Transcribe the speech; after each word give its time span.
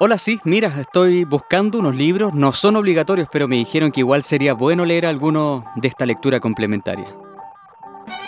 Hola, 0.00 0.16
sí, 0.16 0.38
mira, 0.44 0.68
estoy 0.80 1.24
buscando 1.24 1.80
unos 1.80 1.96
libros, 1.96 2.32
no 2.32 2.52
son 2.52 2.76
obligatorios, 2.76 3.26
pero 3.32 3.48
me 3.48 3.56
dijeron 3.56 3.90
que 3.90 3.98
igual 3.98 4.22
sería 4.22 4.54
bueno 4.54 4.84
leer 4.84 5.04
alguno 5.04 5.64
de 5.74 5.88
esta 5.88 6.06
lectura 6.06 6.38
complementaria. 6.38 7.16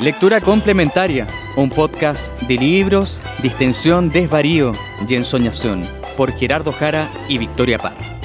Lectura 0.01 0.41
complementaria, 0.41 1.29
un 1.56 1.71
podcast 1.71 2.33
de 2.43 2.56
libros, 2.56 3.22
distensión, 3.41 4.09
desvarío 4.09 4.73
y 5.09 5.14
ensoñación, 5.14 5.84
por 6.16 6.33
Gerardo 6.33 6.73
Jara 6.73 7.09
y 7.29 7.38
Victoria 7.38 7.79
Parra. 7.79 8.18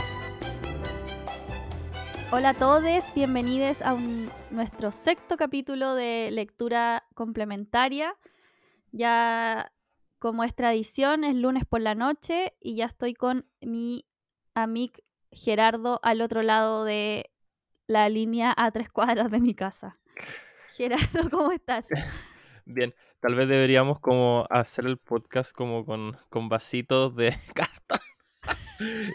Hola 2.31 2.49
a 2.49 2.53
todos, 2.55 2.83
bienvenidos 3.13 3.83
a 3.83 3.95
nuestro 4.49 4.91
sexto 4.91 5.37
capítulo 5.37 5.93
de 5.93 6.31
lectura 6.31 7.03
complementaria. 7.13 8.15
Ya 8.91 9.71
como 10.19 10.43
es 10.43 10.55
tradición, 10.55 11.23
es 11.23 11.35
lunes 11.35 11.65
por 11.65 11.81
la 11.81 11.95
noche 11.95 12.53
y 12.59 12.75
ya 12.75 12.85
estoy 12.85 13.13
con 13.13 13.45
mi 13.61 14.05
amigo 14.53 14.93
Gerardo 15.31 15.99
al 16.01 16.21
otro 16.21 16.43
lado 16.43 16.85
de 16.85 17.29
la 17.87 18.09
línea 18.09 18.53
a 18.55 18.71
tres 18.71 18.89
cuadras 18.89 19.29
de 19.29 19.39
mi 19.39 19.53
casa. 19.53 19.97
Gerardo, 20.75 21.29
¿cómo 21.29 21.51
estás? 21.51 21.85
Bien, 22.65 22.95
tal 23.19 23.35
vez 23.35 23.47
deberíamos 23.47 23.99
como 23.99 24.47
hacer 24.49 24.85
el 24.85 24.97
podcast 24.97 25.51
como 25.51 25.85
con, 25.85 26.17
con 26.29 26.49
vasitos 26.49 27.15
de 27.15 27.35
carta 27.53 28.01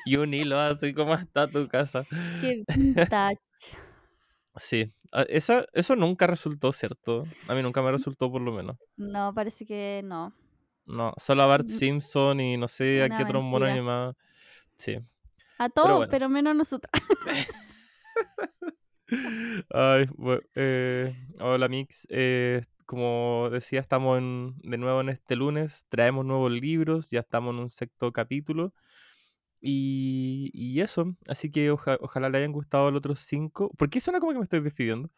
y 0.04 0.16
un 0.16 0.34
hilo 0.34 0.58
así 0.58 0.94
como 0.94 1.14
está 1.14 1.48
tu 1.48 1.68
casa. 1.68 2.04
Qué 2.40 2.64
vintage. 2.76 3.40
Sí, 4.56 4.92
ah, 5.12 5.24
eso, 5.28 5.64
eso 5.72 5.96
nunca 5.96 6.26
resultó, 6.26 6.72
¿cierto? 6.72 7.24
A 7.48 7.54
mí 7.54 7.62
nunca 7.62 7.82
me 7.82 7.92
resultó 7.92 8.30
por 8.30 8.42
lo 8.42 8.52
menos. 8.52 8.76
No, 8.96 9.32
parece 9.34 9.64
que 9.64 10.02
no. 10.04 10.34
No, 10.90 11.12
solo 11.16 11.42
a 11.42 11.46
Bart 11.46 11.68
Simpson 11.68 12.40
y 12.40 12.56
no 12.56 12.66
sé 12.68 13.02
a 13.02 13.08
qué 13.08 13.22
otros 13.22 13.42
monos 13.42 13.82
más. 13.82 14.16
Sí. 14.76 14.98
A 15.58 15.68
todos, 15.68 16.08
pero, 16.08 16.28
menos 16.28 16.52
a 16.52 16.54
nosotros. 16.54 16.90
Ay, 19.72 20.06
eh, 20.54 21.26
hola 21.38 21.68
Mix. 21.68 22.06
Eh, 22.10 22.64
como 22.86 23.48
decía, 23.52 23.80
estamos 23.80 24.20
de 24.20 24.78
nuevo 24.78 25.00
en 25.00 25.10
este 25.10 25.36
lunes. 25.36 25.86
Traemos 25.88 26.24
nuevos 26.24 26.50
libros, 26.50 27.10
ya 27.10 27.20
estamos 27.20 27.54
en 27.54 27.60
un 27.60 27.70
sexto 27.70 28.12
capítulo. 28.12 28.72
Y, 29.60 30.80
eso, 30.80 31.14
así 31.28 31.50
que 31.50 31.70
ojalá 31.70 32.30
le 32.30 32.38
hayan 32.38 32.52
gustado 32.52 32.90
los 32.90 32.98
otros 32.98 33.20
cinco. 33.20 33.70
¿Por 33.76 33.90
qué 33.90 34.00
suena 34.00 34.18
como 34.18 34.32
que 34.32 34.38
me 34.38 34.44
estoy 34.44 34.60
despidiendo? 34.60 35.10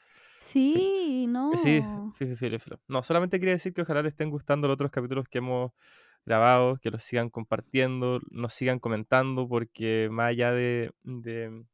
Sí, 0.53 1.27
no. 1.29 1.53
Sí, 1.57 1.83
sí, 2.19 2.37
sí, 2.37 2.51
No, 2.89 3.03
solamente 3.03 3.41
quería 3.41 3.55
decir 3.55 3.73
que 3.73 3.83
ojalá 3.83 4.03
les 4.03 4.13
estén 4.13 4.31
gustando 4.31 4.69
los 4.69 4.75
otros 4.75 4.91
capítulos 4.91 5.27
que 5.29 5.39
hemos 5.39 5.73
grabado, 6.25 6.77
que 6.77 6.91
los 6.91 7.03
sigan 7.03 7.31
compartiendo, 7.31 8.21
nos 8.31 8.53
sigan 8.55 8.79
comentando, 8.79 9.49
porque 9.49 10.09
más 10.11 10.29
allá 10.29 10.53
de, 10.53 10.93
de, 11.03 11.65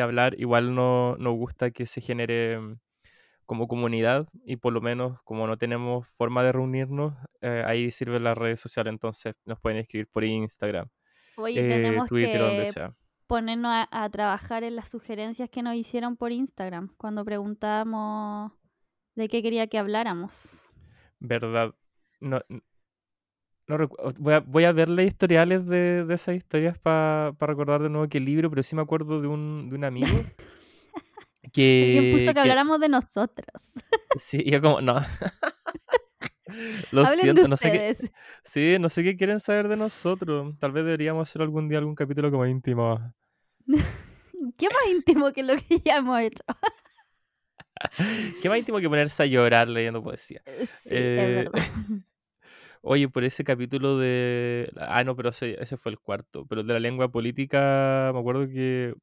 hablar, 0.00 0.34
igual 0.38 0.74
no, 0.74 1.16
nos 1.16 1.34
gusta 1.34 1.70
que 1.70 1.84
se 1.86 2.00
genere 2.00 2.58
mm, 2.58 2.78
como 3.44 3.68
comunidad 3.68 4.26
y 4.44 4.56
por 4.56 4.72
lo 4.72 4.80
menos 4.80 5.20
como 5.22 5.46
no 5.46 5.58
tenemos 5.58 6.08
forma 6.08 6.42
de 6.42 6.52
reunirnos, 6.52 7.14
eh, 7.42 7.62
ahí 7.66 7.90
sirven 7.90 8.24
las 8.24 8.38
redes 8.38 8.60
sociales, 8.60 8.92
entonces 8.92 9.34
nos 9.44 9.60
pueden 9.60 9.78
escribir 9.78 10.08
por 10.08 10.24
Instagram, 10.24 10.88
Oye, 11.36 11.62
tenemos 11.62 12.08
Twitter, 12.08 12.32
que... 12.32 12.38
donde 12.38 12.66
sea 12.66 12.94
ponernos 13.30 13.86
a, 13.92 14.10
trabajar 14.10 14.64
en 14.64 14.74
las 14.74 14.88
sugerencias 14.88 15.48
que 15.48 15.62
nos 15.62 15.76
hicieron 15.76 16.16
por 16.16 16.32
Instagram 16.32 16.88
cuando 16.96 17.24
preguntábamos 17.24 18.50
de 19.14 19.28
qué 19.28 19.40
quería 19.40 19.68
que 19.68 19.78
habláramos. 19.78 20.32
Verdad. 21.20 21.72
No, 22.18 22.40
no 23.68 23.88
voy, 24.18 24.34
a, 24.34 24.40
voy 24.40 24.64
a 24.64 24.72
verle 24.72 25.04
historiales 25.04 25.64
de, 25.64 26.04
de 26.04 26.14
esas 26.14 26.34
historias 26.34 26.76
para 26.76 27.30
recordar 27.38 27.80
de 27.80 27.88
nuevo 27.88 28.08
qué 28.08 28.18
libro, 28.18 28.50
pero 28.50 28.64
sí 28.64 28.74
me 28.74 28.82
acuerdo 28.82 29.20
de 29.20 29.28
un, 29.28 29.70
de 29.70 29.76
un 29.76 29.84
amigo 29.84 30.08
que... 31.52 31.94
Alguien 31.98 32.18
puso 32.18 32.34
que, 32.34 32.40
habláramos 32.40 32.80
de 32.80 32.88
nosotros. 32.88 33.74
Sí, 34.18 34.42
yo 34.42 34.60
como, 34.60 34.80
no. 34.80 34.96
Lo 36.90 37.06
siento, 37.06 37.46
no 37.46 37.56
sé 37.56 37.70
qué. 37.70 37.96
Sí, 38.42 38.76
no 38.80 38.88
sé 38.88 39.04
qué 39.04 39.16
quieren 39.16 39.38
saber 39.38 39.68
de 39.68 39.76
nosotros. 39.76 40.58
Tal 40.58 40.72
vez 40.72 40.84
deberíamos 40.84 41.28
hacer 41.28 41.42
algún 41.42 41.68
día 41.68 41.78
algún 41.78 41.94
capítulo 41.94 42.28
como 42.32 42.44
íntimo. 42.44 42.98
¿Qué 44.56 44.68
más 44.68 44.86
íntimo 44.90 45.32
que 45.32 45.42
lo 45.42 45.56
que 45.56 45.80
ya 45.84 45.96
hemos 45.96 46.20
hecho? 46.20 46.44
¿Qué 48.42 48.48
más 48.48 48.58
íntimo 48.58 48.78
que 48.78 48.88
ponerse 48.88 49.22
a 49.22 49.26
llorar 49.26 49.68
leyendo 49.68 50.02
poesía? 50.02 50.42
Eh, 50.46 50.66
sí, 50.66 50.88
es 50.88 50.90
eh, 50.90 51.48
verdad. 51.52 51.62
Oye, 52.82 53.08
por 53.08 53.24
ese 53.24 53.44
capítulo 53.44 53.98
de. 53.98 54.72
Ah, 54.76 55.04
no, 55.04 55.14
pero 55.14 55.28
ese, 55.30 55.62
ese, 55.62 55.76
fue 55.76 55.92
el 55.92 55.98
cuarto. 55.98 56.46
Pero 56.46 56.62
de 56.62 56.72
la 56.72 56.80
lengua 56.80 57.10
política, 57.10 58.10
me 58.14 58.20
acuerdo 58.20 58.46
que. 58.46 58.94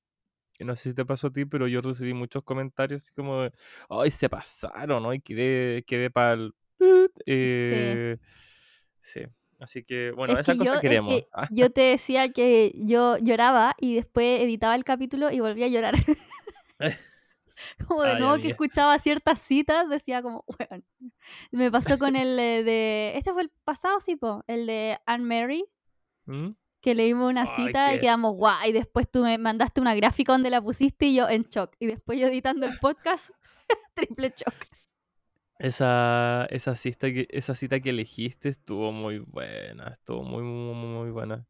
No 0.59 0.75
sé 0.75 0.89
si 0.89 0.95
te 0.95 1.06
pasó 1.06 1.27
a 1.27 1.31
ti, 1.31 1.45
pero 1.45 1.67
yo 1.67 1.81
recibí 1.81 2.16
muchos 2.16 2.44
comentarios 2.44 3.03
así 3.03 3.13
como 3.13 3.44
de. 3.44 3.51
¡Ay, 3.89 4.09
se 4.09 4.29
pasaron! 4.29 5.03
¿no? 5.03 5.13
Y 5.13 5.22
quedé, 5.22 5.83
quedé 5.83 6.09
para 6.09 6.33
el. 6.33 6.53
Eh, 7.25 8.17
sí. 9.00 9.22
sí. 9.22 9.27
Así 9.59 9.84
que, 9.84 10.12
bueno, 10.12 10.38
esa 10.38 10.56
cosa 10.56 10.79
queremos. 10.79 11.23
yo 11.50 11.72
te 11.72 11.81
decía 11.81 12.31
que 12.31 12.73
yo 12.75 13.18
lloraba 13.18 13.75
y 13.79 13.95
después 13.95 14.41
editaba 14.41 14.75
el 14.75 14.84
capítulo 14.84 15.31
y 15.31 15.40
volvía 15.40 15.66
a 15.66 15.69
llorar. 15.69 15.95
como 17.88 18.03
de 18.03 18.19
nuevo 18.19 18.38
que 18.38 18.50
escuchaba 18.50 18.97
ciertas 19.00 19.40
citas, 19.41 19.90
decía 19.90 20.22
como, 20.22 20.44
bueno. 20.57 20.84
Me 21.51 21.72
pasó 21.72 21.97
con 21.97 22.16
el 22.16 22.35
de. 22.35 23.13
Este 23.16 23.34
fue 23.34 23.44
el 23.44 23.51
pasado, 23.63 24.00
sí, 24.00 24.16
po, 24.16 24.44
el 24.47 24.68
de 24.68 25.00
Anne 25.06 25.25
Mary. 25.25 25.66
¿Mm? 26.25 26.51
Que 26.81 26.95
leímos 26.95 27.29
una 27.29 27.47
cita 27.47 27.94
y 27.94 28.00
quedamos 28.00 28.35
guau. 28.35 28.68
Y 28.68 28.72
después 28.72 29.09
tú 29.09 29.24
me 29.24 29.38
mandaste 29.38 29.81
una 29.81 29.95
gráfica 29.95 30.31
donde 30.31 30.50
la 30.50 30.62
pusiste 30.62 31.07
y 31.07 31.16
yo 31.16 31.28
en 31.28 31.44
shock. 31.44 31.75
Y 31.79 31.88
después 31.88 32.19
yo 32.19 32.28
editando 32.28 32.66
el 32.66 32.78
podcast, 32.81 33.31
triple 33.95 34.34
shock. 34.35 34.56
Esa, 35.59 36.45
esa, 36.51 36.75
cita 36.75 37.07
que, 37.07 37.28
esa 37.31 37.56
cita 37.56 37.79
que 37.79 37.90
elegiste 37.90 38.50
estuvo 38.50 38.91
muy 38.91 39.19
buena, 39.19 39.88
estuvo 39.88 40.23
muy, 40.23 40.44
muy, 40.44 40.75
muy 40.75 41.12
buena. 41.12 41.45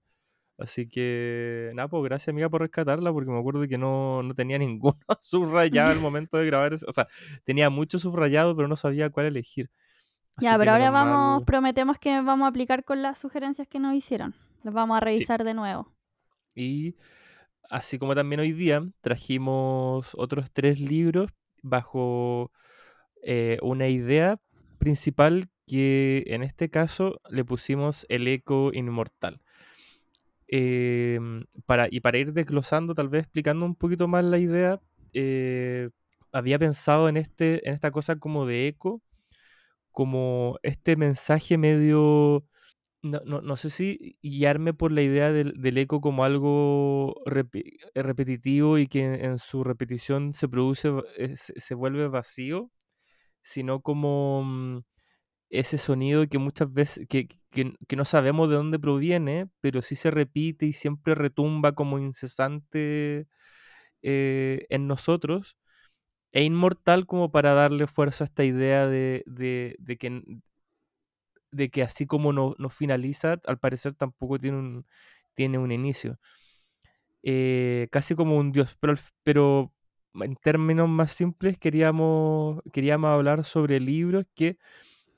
Así 0.57 0.89
que, 0.89 1.71
nada, 1.75 1.87
pues 1.87 2.03
gracias 2.03 2.29
amiga 2.29 2.49
por 2.49 2.61
rescatarla, 2.61 3.11
porque 3.11 3.29
me 3.29 3.39
acuerdo 3.39 3.67
que 3.67 3.77
no, 3.77 4.23
no 4.23 4.33
tenía 4.33 4.57
ninguno 4.59 4.97
subrayado 5.19 5.91
al 5.91 5.99
momento 5.99 6.37
de 6.37 6.45
grabar. 6.45 6.73
O 6.73 6.91
sea, 6.91 7.07
tenía 7.43 7.69
mucho 7.69 7.99
subrayado, 7.99 8.55
pero 8.55 8.67
no 8.67 8.75
sabía 8.75 9.09
cuál 9.09 9.27
elegir. 9.27 9.69
ya, 10.39 10.57
pero 10.57 10.71
ahora 10.71 10.89
vamos, 10.89 11.43
prometemos 11.43 11.99
que 11.99 12.21
vamos 12.21 12.45
a 12.45 12.49
aplicar 12.49 12.83
con 12.83 13.01
las 13.01 13.19
sugerencias 13.19 13.67
que 13.67 13.79
nos 13.79 13.93
hicieron. 13.93 14.35
Las 14.63 14.73
vamos 14.73 14.97
a 14.97 14.99
revisar 14.99 15.43
de 15.43 15.53
nuevo. 15.53 15.93
Y 16.55 16.95
así 17.69 17.99
como 17.99 18.15
también 18.15 18.39
hoy 18.39 18.51
día 18.51 18.83
trajimos 19.01 20.15
otros 20.15 20.51
tres 20.51 20.79
libros 20.79 21.31
bajo 21.61 22.51
eh, 23.29 23.57
una 23.61 23.89
idea 23.89 24.39
principal 24.77 25.49
que 25.65 26.23
en 26.27 26.43
este 26.43 26.69
caso 26.69 27.19
le 27.29 27.43
pusimos 27.43 28.05
el 28.07 28.25
eco 28.27 28.71
inmortal. 28.73 29.41
Em, 30.47 31.43
para, 31.65 31.89
y 31.91 31.99
para 31.99 32.19
ir 32.19 32.31
desglosando, 32.31 32.95
tal 32.95 33.09
vez 33.09 33.23
explicando 33.23 33.65
un 33.65 33.75
poquito 33.75 34.07
más 34.07 34.23
la 34.23 34.37
idea, 34.37 34.79
eh, 35.13 35.89
había 36.31 36.57
pensado 36.57 37.09
en, 37.09 37.17
este, 37.17 37.67
en 37.67 37.73
esta 37.75 37.91
cosa 37.91 38.17
como 38.17 38.45
de 38.45 38.69
eco, 38.69 39.01
como 39.91 40.57
este 40.63 40.95
mensaje 40.95 41.57
medio, 41.57 42.45
no, 43.01 43.57
sé 43.57 43.69
si 43.69 44.17
guiarme 44.21 44.73
por 44.73 44.93
la 44.93 45.01
idea 45.01 45.33
del, 45.33 45.77
eco 45.77 45.99
como 45.99 46.23
algo 46.23 47.15
repetitivo 47.25 48.77
y 48.77 48.87
que 48.87 49.03
en, 49.03 49.37
su 49.37 49.65
repetición 49.65 50.33
se 50.33 50.47
produce, 50.47 50.93
eh, 51.17 51.35
se 51.35 51.75
vuelve 51.75 52.07
vacío, 52.07 52.71
sino 53.47 53.81
como 53.81 54.43
mm, 54.43 54.79
ese 55.49 55.77
sonido 55.77 56.27
que 56.27 56.37
muchas 56.37 56.71
veces, 56.73 57.07
que, 57.07 57.29
no 57.95 58.05
sabemos 58.05 58.49
de 58.49 58.55
dónde 58.55 58.79
proviene, 58.79 59.49
pero 59.61 59.81
sí 59.81 59.95
se 59.95 60.11
repite 60.11 60.65
y 60.65 60.73
siempre 60.73 61.15
retumba 61.15 61.73
como 61.73 61.99
incesante 61.99 63.27
eh, 64.03 64.67
en 64.69 64.87
nosotros, 64.87 65.57
e 66.33 66.43
inmortal 66.43 67.07
como 67.07 67.31
para 67.31 67.53
darle 67.53 67.87
fuerza 67.87 68.25
a 68.25 68.27
esta 68.27 68.43
idea 68.43 68.87
de, 68.87 69.23
que, 69.99 70.23
de 71.51 71.69
que 71.69 71.83
así 71.83 72.05
como 72.07 72.33
no, 72.33 72.55
finaliza, 72.69 73.39
al 73.45 73.59
parecer 73.59 73.93
tampoco 73.95 74.37
tiene 74.39 74.57
un, 74.57 74.85
tiene 75.35 75.57
un 75.57 75.71
inicio. 75.71 76.19
Eh, 77.23 77.87
casi 77.91 78.15
como 78.15 78.37
un 78.37 78.51
dios, 78.51 78.77
pero 79.23 79.73
en 80.21 80.35
términos 80.35 80.89
más 80.89 81.11
simples, 81.11 81.57
queríamos, 81.57 82.61
queríamos 82.73 83.09
hablar 83.09 83.43
sobre 83.43 83.79
libros 83.79 84.25
que 84.35 84.57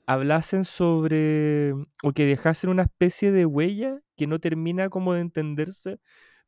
hablasen 0.06 0.64
sobre, 0.64 1.72
o 2.02 2.12
que 2.12 2.26
dejasen 2.26 2.70
una 2.70 2.82
especie 2.82 3.32
de 3.32 3.46
huella 3.46 4.00
que 4.16 4.26
no 4.26 4.40
termina 4.40 4.90
como 4.90 5.14
de 5.14 5.20
entenderse, 5.20 6.00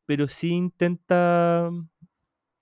pero 0.05 0.27
sí 0.27 0.51
intenta, 0.51 1.69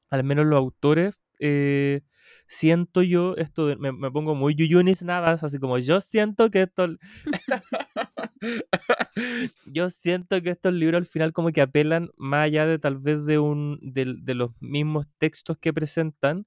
al 0.10 0.24
menos 0.24 0.46
los 0.46 0.58
autores, 0.60 1.16
eh, 1.40 2.02
siento 2.51 3.01
yo, 3.01 3.36
esto 3.38 3.74
me, 3.80 3.94
me, 3.94 4.12
pongo 4.12 4.36
muy 4.36 4.56
yuyunis 4.56 5.03
navas, 5.03 5.42
así 5.42 5.57
como 5.57 5.77
yo 5.77 6.01
siento 6.01 6.51
que 6.51 6.63
esto... 6.63 6.88
yo 9.65 9.89
siento 9.89 10.42
que 10.42 10.50
estos 10.50 10.74
libros 10.74 11.00
al 11.00 11.06
final 11.06 11.31
como 11.31 11.51
que 11.51 11.62
apelan 11.62 12.09
más 12.18 12.45
allá 12.45 12.65
de 12.65 12.77
tal 12.77 12.98
vez 12.98 13.24
de, 13.25 13.39
un, 13.39 13.80
de, 13.81 14.15
de 14.19 14.36
los 14.36 14.51
mismos 14.59 15.07
textos 15.18 15.57
que 15.59 15.71
presentan 15.71 16.45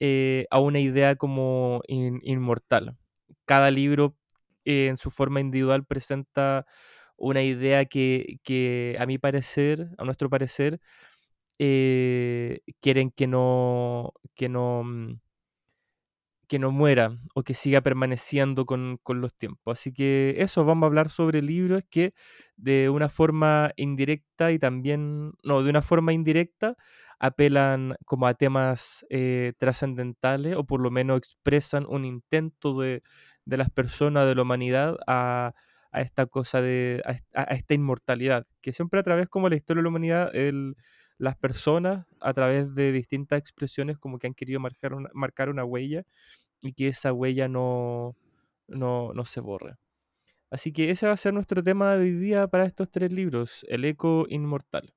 eh, 0.00 0.46
a 0.50 0.58
una 0.60 0.80
idea 0.80 1.14
como 1.16 1.80
inmortal. 1.86 2.96
Cada 3.44 3.70
libro 3.70 4.16
eh, 4.64 4.88
en 4.88 4.96
su 4.96 5.10
forma 5.12 5.40
individual 5.40 5.84
presenta 5.86 6.66
una 7.16 7.42
idea 7.44 7.84
que, 7.86 8.40
que, 8.42 8.96
a 8.98 9.06
mi 9.06 9.18
parecer, 9.18 9.90
a 9.98 10.04
nuestro 10.04 10.28
parecer, 10.28 10.80
eh, 11.58 12.60
quieren 12.80 13.10
que 13.10 13.26
no, 13.26 14.12
que 14.34 14.48
no, 14.48 14.82
mm, 14.84 15.20
que 16.48 16.58
no 16.58 16.70
muera 16.70 17.18
o 17.34 17.42
que 17.42 17.54
siga 17.54 17.80
permaneciendo 17.80 18.66
con, 18.66 18.98
con, 19.02 19.20
los 19.20 19.34
tiempos. 19.34 19.78
Así 19.78 19.92
que 19.92 20.36
eso, 20.38 20.64
vamos 20.64 20.84
a 20.84 20.86
hablar 20.86 21.10
sobre 21.10 21.42
libros 21.42 21.82
que 21.90 22.14
de 22.56 22.88
una 22.90 23.08
forma 23.08 23.72
indirecta 23.76 24.52
y 24.52 24.58
también, 24.58 25.32
no, 25.42 25.62
de 25.62 25.70
una 25.70 25.82
forma 25.82 26.12
indirecta 26.12 26.76
apelan 27.18 27.96
como 28.04 28.26
a 28.26 28.34
temas 28.34 29.06
eh, 29.10 29.54
trascendentales 29.58 30.56
o 30.56 30.64
por 30.64 30.80
lo 30.80 30.90
menos 30.90 31.18
expresan 31.18 31.86
un 31.88 32.04
intento 32.04 32.78
de, 32.78 33.02
de 33.44 33.56
las 33.56 33.70
personas, 33.70 34.26
de 34.26 34.34
la 34.34 34.42
humanidad 34.42 34.98
a, 35.06 35.54
a 35.92 36.00
esta 36.02 36.26
cosa 36.26 36.60
de, 36.60 37.02
a, 37.34 37.42
esta 37.54 37.74
inmortalidad, 37.74 38.46
que 38.60 38.72
siempre 38.72 39.00
a 39.00 39.02
través 39.02 39.28
como 39.28 39.48
la 39.48 39.56
historia 39.56 39.80
de 39.80 39.84
la 39.84 39.88
humanidad, 39.88 40.30
el, 40.34 40.76
las 41.18 41.36
personas 41.36 42.06
a 42.20 42.32
través 42.34 42.74
de 42.74 42.92
distintas 42.92 43.38
expresiones 43.38 43.98
como 43.98 44.18
que 44.18 44.26
han 44.26 44.34
querido 44.34 44.60
marcar 44.60 44.94
una, 44.94 45.10
marcar 45.14 45.48
una 45.48 45.64
huella 45.64 46.04
y 46.62 46.72
que 46.72 46.88
esa 46.88 47.12
huella 47.12 47.48
no, 47.48 48.16
no, 48.68 49.12
no 49.12 49.24
se 49.24 49.40
borre. 49.40 49.76
Así 50.50 50.72
que 50.72 50.90
ese 50.90 51.06
va 51.06 51.12
a 51.12 51.16
ser 51.16 51.34
nuestro 51.34 51.62
tema 51.62 51.94
de 51.96 52.02
hoy 52.02 52.12
día 52.12 52.46
para 52.46 52.66
estos 52.66 52.90
tres 52.90 53.12
libros, 53.12 53.66
El 53.68 53.84
eco 53.84 54.26
inmortal. 54.28 54.94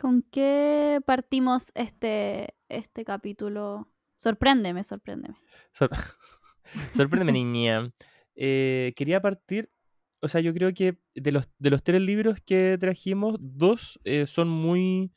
¿Con 0.00 0.22
qué 0.22 1.00
partimos 1.04 1.72
este, 1.74 2.54
este 2.68 3.04
capítulo? 3.04 3.88
Sorpréndeme, 4.16 4.84
sorpréndeme. 4.84 5.36
Sor 5.72 5.90
sorpréndeme, 6.96 7.32
niña. 7.32 7.92
Eh, 8.34 8.92
quería 8.96 9.20
partir 9.20 9.70
o 10.20 10.28
sea, 10.28 10.40
yo 10.40 10.52
creo 10.54 10.72
que 10.74 10.98
de 11.14 11.32
los, 11.32 11.48
de 11.58 11.70
los 11.70 11.82
tres 11.82 12.00
libros 12.02 12.38
que 12.44 12.76
trajimos, 12.78 13.36
dos 13.40 14.00
eh, 14.04 14.26
son 14.26 14.48
muy 14.48 15.12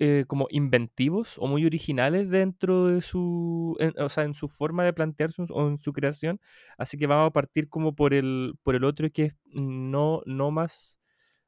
eh, 0.00 0.26
como 0.28 0.46
inventivos 0.50 1.38
o 1.38 1.48
muy 1.48 1.64
originales 1.66 2.30
dentro 2.30 2.86
de 2.86 3.00
su, 3.00 3.76
o 3.98 4.08
sea, 4.08 4.22
en 4.22 4.34
su 4.34 4.48
forma 4.48 4.84
de 4.84 4.92
plantearse 4.92 5.42
o 5.50 5.68
en 5.68 5.78
su 5.78 5.92
creación. 5.92 6.40
Así 6.76 6.96
que 6.96 7.08
vamos 7.08 7.28
a 7.28 7.32
partir 7.32 7.68
como 7.68 7.96
por 7.96 8.14
el, 8.14 8.54
por 8.62 8.76
el 8.76 8.84
otro 8.84 9.10
que 9.10 9.24
es 9.24 9.36
no, 9.46 10.22
no 10.24 10.52
más, 10.52 11.00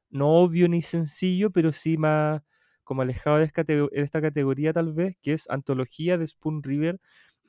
no 0.09 0.29
obvio 0.31 0.67
ni 0.67 0.81
sencillo, 0.81 1.51
pero 1.51 1.71
sí 1.71 1.97
más 1.97 2.41
como 2.83 3.03
alejado 3.03 3.37
de 3.37 3.45
esta, 3.45 3.63
de 3.63 3.87
esta 3.93 4.21
categoría 4.21 4.73
tal 4.73 4.93
vez, 4.93 5.17
que 5.21 5.33
es 5.33 5.49
Antología 5.49 6.17
de 6.17 6.27
Spoon 6.27 6.61
River 6.61 6.99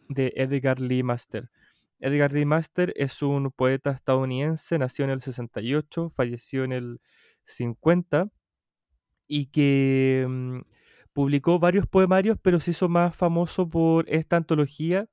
de 0.08 0.32
Edgar 0.36 0.80
Lee 0.80 1.02
Master. 1.02 1.50
Edgar 2.02 2.32
Lee 2.32 2.44
Master 2.44 2.92
es 2.96 3.22
un 3.22 3.52
poeta 3.52 3.92
estadounidense, 3.92 4.76
nació 4.76 5.04
en 5.04 5.12
el 5.12 5.20
68, 5.20 6.10
falleció 6.10 6.64
en 6.64 6.72
el 6.72 7.00
50 7.44 8.28
y 9.28 9.46
que 9.46 10.26
mmm, 10.28 10.60
publicó 11.12 11.60
varios 11.60 11.86
poemarios, 11.86 12.38
pero 12.42 12.58
se 12.58 12.72
hizo 12.72 12.88
más 12.88 13.14
famoso 13.14 13.68
por 13.70 14.04
esta 14.08 14.36
antología 14.36 15.08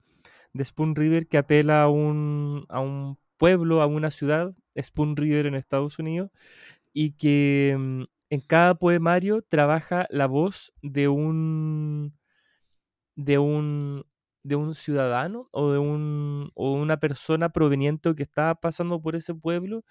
de 0.54 0.66
Spoon 0.66 0.96
River 0.96 1.28
que 1.28 1.38
apela 1.38 1.84
a 1.84 1.90
un, 1.90 2.66
a 2.70 2.80
un 2.80 3.20
pueblo, 3.38 3.84
a 3.84 3.86
una 3.88 4.10
ciudad, 4.10 4.56
Spoon 4.76 5.16
River 5.16 5.46
en 5.46 5.56
Estados 5.56 6.00
Unidos, 6.00 6.32
y 6.92 7.12
que 7.14 7.76
mmm, 7.78 8.04
en 8.32 8.42
cada 8.42 8.76
poemario 8.76 9.44
trabaja 9.44 10.08
la 10.10 10.26
voz 10.26 10.74
de 10.82 11.08
un 11.08 12.16
de 13.16 13.38
un 13.38 14.06
de 14.44 14.56
un 14.56 14.76
ciudadano 14.76 15.50
o 15.52 15.72
de 15.72 15.80
un, 15.80 16.52
o 16.56 16.74
una 16.74 17.00
persona 17.00 17.50
proveniente 17.50 18.16
que 18.16 18.24
estaba 18.24 18.56
pasando 18.56 19.02
por 19.02 19.16
ese 19.16 19.34
pueblo 19.36 19.84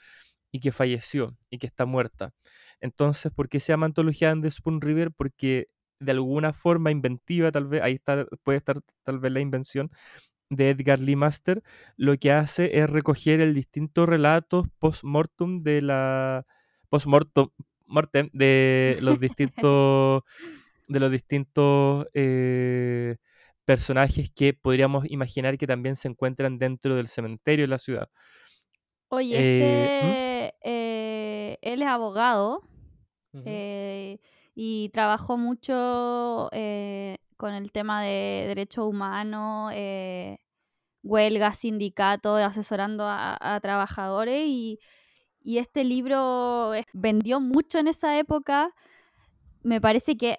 y 0.52 0.60
que 0.60 0.72
falleció 0.72 1.36
y 1.50 1.58
que 1.58 1.66
está 1.66 1.86
muerta. 1.86 2.32
Entonces, 2.80 3.32
¿por 3.32 3.48
qué 3.48 3.60
se 3.60 3.72
llama 3.72 3.86
antología 3.86 4.34
de 4.34 4.50
Spoon 4.50 4.80
River? 4.80 5.12
Porque 5.12 5.68
de 6.00 6.12
alguna 6.12 6.52
forma 6.52 6.90
inventiva, 6.90 7.52
tal 7.52 7.66
vez, 7.66 7.82
ahí 7.82 7.94
está, 7.94 8.26
puede 8.44 8.58
estar 8.58 8.80
tal 9.04 9.18
vez 9.18 9.32
la 9.32 9.40
invención 9.40 9.90
de 10.50 10.70
Edgar 10.70 10.98
Lee 11.00 11.16
Master, 11.16 11.62
lo 11.96 12.16
que 12.18 12.32
hace 12.32 12.78
es 12.78 12.88
recoger 12.88 13.40
el 13.40 13.54
distinto 13.54 14.06
relatos 14.06 14.66
post-mortem 14.78 15.62
de 15.62 15.82
la 15.82 16.46
post-mortem 16.88 18.30
de 18.32 18.98
los 19.00 19.20
distintos 19.20 20.22
de 20.88 21.00
los 21.00 21.10
distintos 21.10 22.06
eh, 22.14 23.16
personajes 23.68 24.30
que 24.30 24.54
podríamos 24.54 25.04
imaginar 25.10 25.58
que 25.58 25.66
también 25.66 25.94
se 25.94 26.08
encuentran 26.08 26.58
dentro 26.58 26.96
del 26.96 27.06
cementerio 27.06 27.64
de 27.64 27.68
la 27.68 27.76
ciudad. 27.78 28.08
Oye, 29.08 29.36
eh, 29.36 30.46
este, 30.46 30.58
eh, 30.64 31.58
él 31.60 31.82
es 31.82 31.88
abogado 31.88 32.62
uh 33.34 33.38
-huh. 33.38 33.42
eh, 33.44 34.20
y 34.54 34.88
trabajó 34.88 35.36
mucho 35.36 36.48
con 37.36 37.52
el 37.52 37.70
tema 37.70 38.02
de 38.02 38.46
derechos 38.48 38.86
humanos, 38.86 39.74
huelgas, 41.02 41.58
sindicatos, 41.58 42.40
asesorando 42.40 43.04
a, 43.04 43.36
a 43.38 43.60
trabajadores 43.60 44.46
y, 44.48 44.78
y, 45.42 45.58
este 45.58 45.84
libro 45.84 46.72
vendió 46.94 47.38
mucho 47.38 47.78
en 47.78 47.88
esa 47.88 48.18
época. 48.18 48.70
Me 49.62 49.78
parece 49.78 50.16
que 50.16 50.38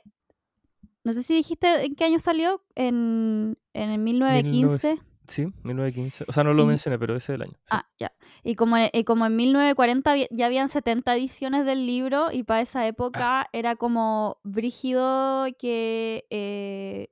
no 1.04 1.14
sé 1.14 1.24
si 1.24 1.34
dijiste 1.34 1.86
en 1.86 1.96
qué 1.96 2.06
año 2.06 2.20
salió, 2.20 2.62
en, 2.76 3.58
en 3.74 3.90
el 3.90 4.00
1915. 4.00 4.88
19, 4.88 5.04
sí, 5.28 5.46
1915. 5.64 6.26
O 6.28 6.34
sea, 6.34 6.44
no 6.44 6.54
lo 6.54 6.64
y, 6.64 6.68
mencioné, 6.68 7.00
pero 7.00 7.16
ese 7.16 7.34
es 7.34 7.36
el 7.36 7.42
año. 7.44 7.54
Sí. 7.54 7.68
Ah, 7.70 7.88
ya. 7.98 8.12
Y 8.44 8.56
como, 8.56 8.76
y 8.78 9.04
como 9.04 9.26
en 9.26 9.36
1940 9.36 10.16
ya 10.32 10.46
habían 10.46 10.70
70 10.70 11.16
ediciones 11.16 11.66
del 11.66 11.86
libro 11.86 12.32
y 12.32 12.44
para 12.44 12.62
esa 12.62 12.86
época 12.88 13.42
ah. 13.42 13.50
era 13.54 13.76
como 13.76 14.38
brígido 14.44 15.46
que 15.58 16.26
eh, 16.30 17.10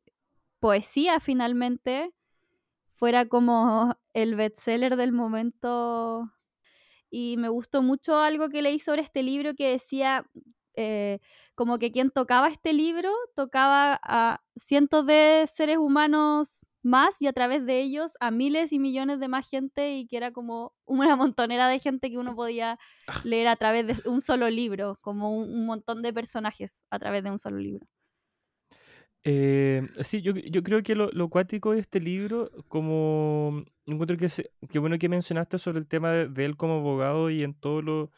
poesía 0.60 1.20
finalmente 1.20 2.12
fuera 2.96 3.26
como 3.28 3.96
el 4.14 4.36
bestseller 4.36 4.96
del 4.96 5.12
momento. 5.12 6.32
Y 7.10 7.38
me 7.38 7.48
gustó 7.48 7.82
mucho 7.82 8.18
algo 8.18 8.50
que 8.50 8.62
leí 8.62 8.80
sobre 8.80 9.02
este 9.02 9.24
libro 9.24 9.56
que 9.56 9.70
decía 9.70 10.26
eh, 10.78 11.20
como 11.56 11.80
que 11.80 11.92
quien 11.92 12.12
tocaba 12.12 12.48
este 12.50 12.72
libro 12.72 13.12
tocaba 13.36 14.00
a 14.04 14.42
cientos 14.56 15.06
de 15.08 15.46
seres 15.52 15.78
humanos 15.78 16.66
más 16.84 17.22
y 17.22 17.28
a 17.28 17.34
través 17.34 17.66
de 17.66 17.82
ellos 17.82 18.14
a 18.20 18.30
miles 18.30 18.72
y 18.72 18.80
millones 18.80 19.20
de 19.20 19.28
más 19.28 19.50
gente 19.50 19.98
y 19.98 20.08
que 20.08 20.18
era 20.18 20.32
como 20.32 20.74
una 20.86 21.16
montonera 21.16 21.68
de 21.68 21.80
gente 21.80 22.10
que 22.10 22.18
uno 22.18 22.36
podía 22.36 22.78
leer 23.24 23.48
a 23.48 23.56
través 23.56 23.88
de 23.88 24.10
un 24.10 24.22
solo 24.22 24.50
libro, 24.50 24.98
como 25.02 25.36
un, 25.36 25.50
un 25.52 25.66
montón 25.66 26.02
de 26.04 26.14
personajes 26.14 26.86
a 26.92 27.00
través 27.00 27.24
de 27.24 27.32
un 27.32 27.40
solo 27.40 27.58
libro. 27.58 27.88
Eh, 29.24 29.82
sí, 30.02 30.22
yo, 30.22 30.34
yo, 30.36 30.64
creo 30.64 30.84
que 30.84 30.96
lo, 30.96 31.10
lo, 31.12 31.28
cuático 31.28 31.74
de 31.74 31.80
este 31.80 32.00
libro, 32.00 32.50
como 32.70 33.66
encuentro 33.86 34.16
que, 34.16 34.30
se, 34.30 34.52
que 34.70 34.80
bueno 34.80 34.98
que 34.98 35.10
mencionaste 35.10 35.58
sobre 35.58 35.80
el 35.80 35.88
tema 35.88 36.12
de, 36.12 36.30
de 36.30 36.46
él 36.46 36.56
como 36.56 36.76
abogado 36.76 37.30
y 37.30 37.44
en 37.44 37.54
todos 37.54 37.84
lo, 37.84 38.12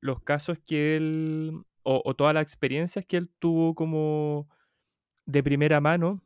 los 0.00 0.20
casos 0.22 0.58
que 0.58 0.96
él 0.96 1.62
o, 1.82 2.02
o, 2.04 2.14
todas 2.14 2.34
las 2.34 2.42
experiencias 2.42 3.04
que 3.06 3.16
él 3.16 3.30
tuvo 3.38 3.74
como 3.74 4.48
de 5.26 5.42
primera 5.42 5.80
mano, 5.80 6.22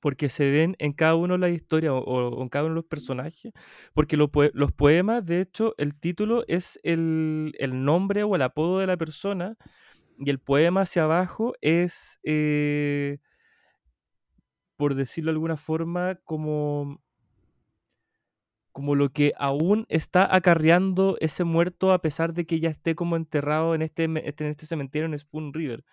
porque 0.00 0.28
se 0.28 0.50
ven 0.50 0.76
en 0.78 0.92
cada 0.92 1.14
uno 1.14 1.34
de 1.34 1.40
las 1.40 1.50
historias 1.52 1.92
o, 1.92 1.98
o, 1.98 2.42
en 2.42 2.48
cada 2.48 2.66
uno 2.66 2.74
de 2.74 2.80
los 2.82 2.86
personajes, 2.86 3.52
porque 3.94 4.16
lo, 4.16 4.30
los 4.52 4.72
poemas, 4.72 5.24
de 5.24 5.40
hecho, 5.40 5.74
el 5.78 5.94
título 5.98 6.44
es 6.48 6.78
el, 6.82 7.54
el, 7.58 7.84
nombre 7.84 8.22
o 8.22 8.36
el 8.36 8.42
apodo 8.42 8.78
de 8.80 8.86
la 8.86 8.96
persona, 8.96 9.56
y 10.18 10.30
el 10.30 10.38
poema 10.38 10.82
hacia 10.82 11.04
abajo 11.04 11.54
es, 11.60 12.20
eh, 12.22 13.18
por 14.76 14.94
decirlo 14.94 15.30
de 15.30 15.36
alguna 15.36 15.56
forma, 15.56 16.16
como 16.24 17.03
como 18.74 18.96
lo 18.96 19.10
que 19.10 19.32
aún 19.38 19.86
está 19.88 20.34
acarreando 20.34 21.16
ese 21.20 21.44
muerto 21.44 21.92
a 21.92 22.02
pesar 22.02 22.34
de 22.34 22.44
que 22.44 22.58
ya 22.58 22.70
esté 22.70 22.96
como 22.96 23.14
enterrado 23.14 23.76
en 23.76 23.82
este, 23.82 24.02
en 24.02 24.16
este 24.16 24.66
cementerio 24.66 25.06
en 25.06 25.16
Spoon 25.16 25.54
River. 25.54 25.84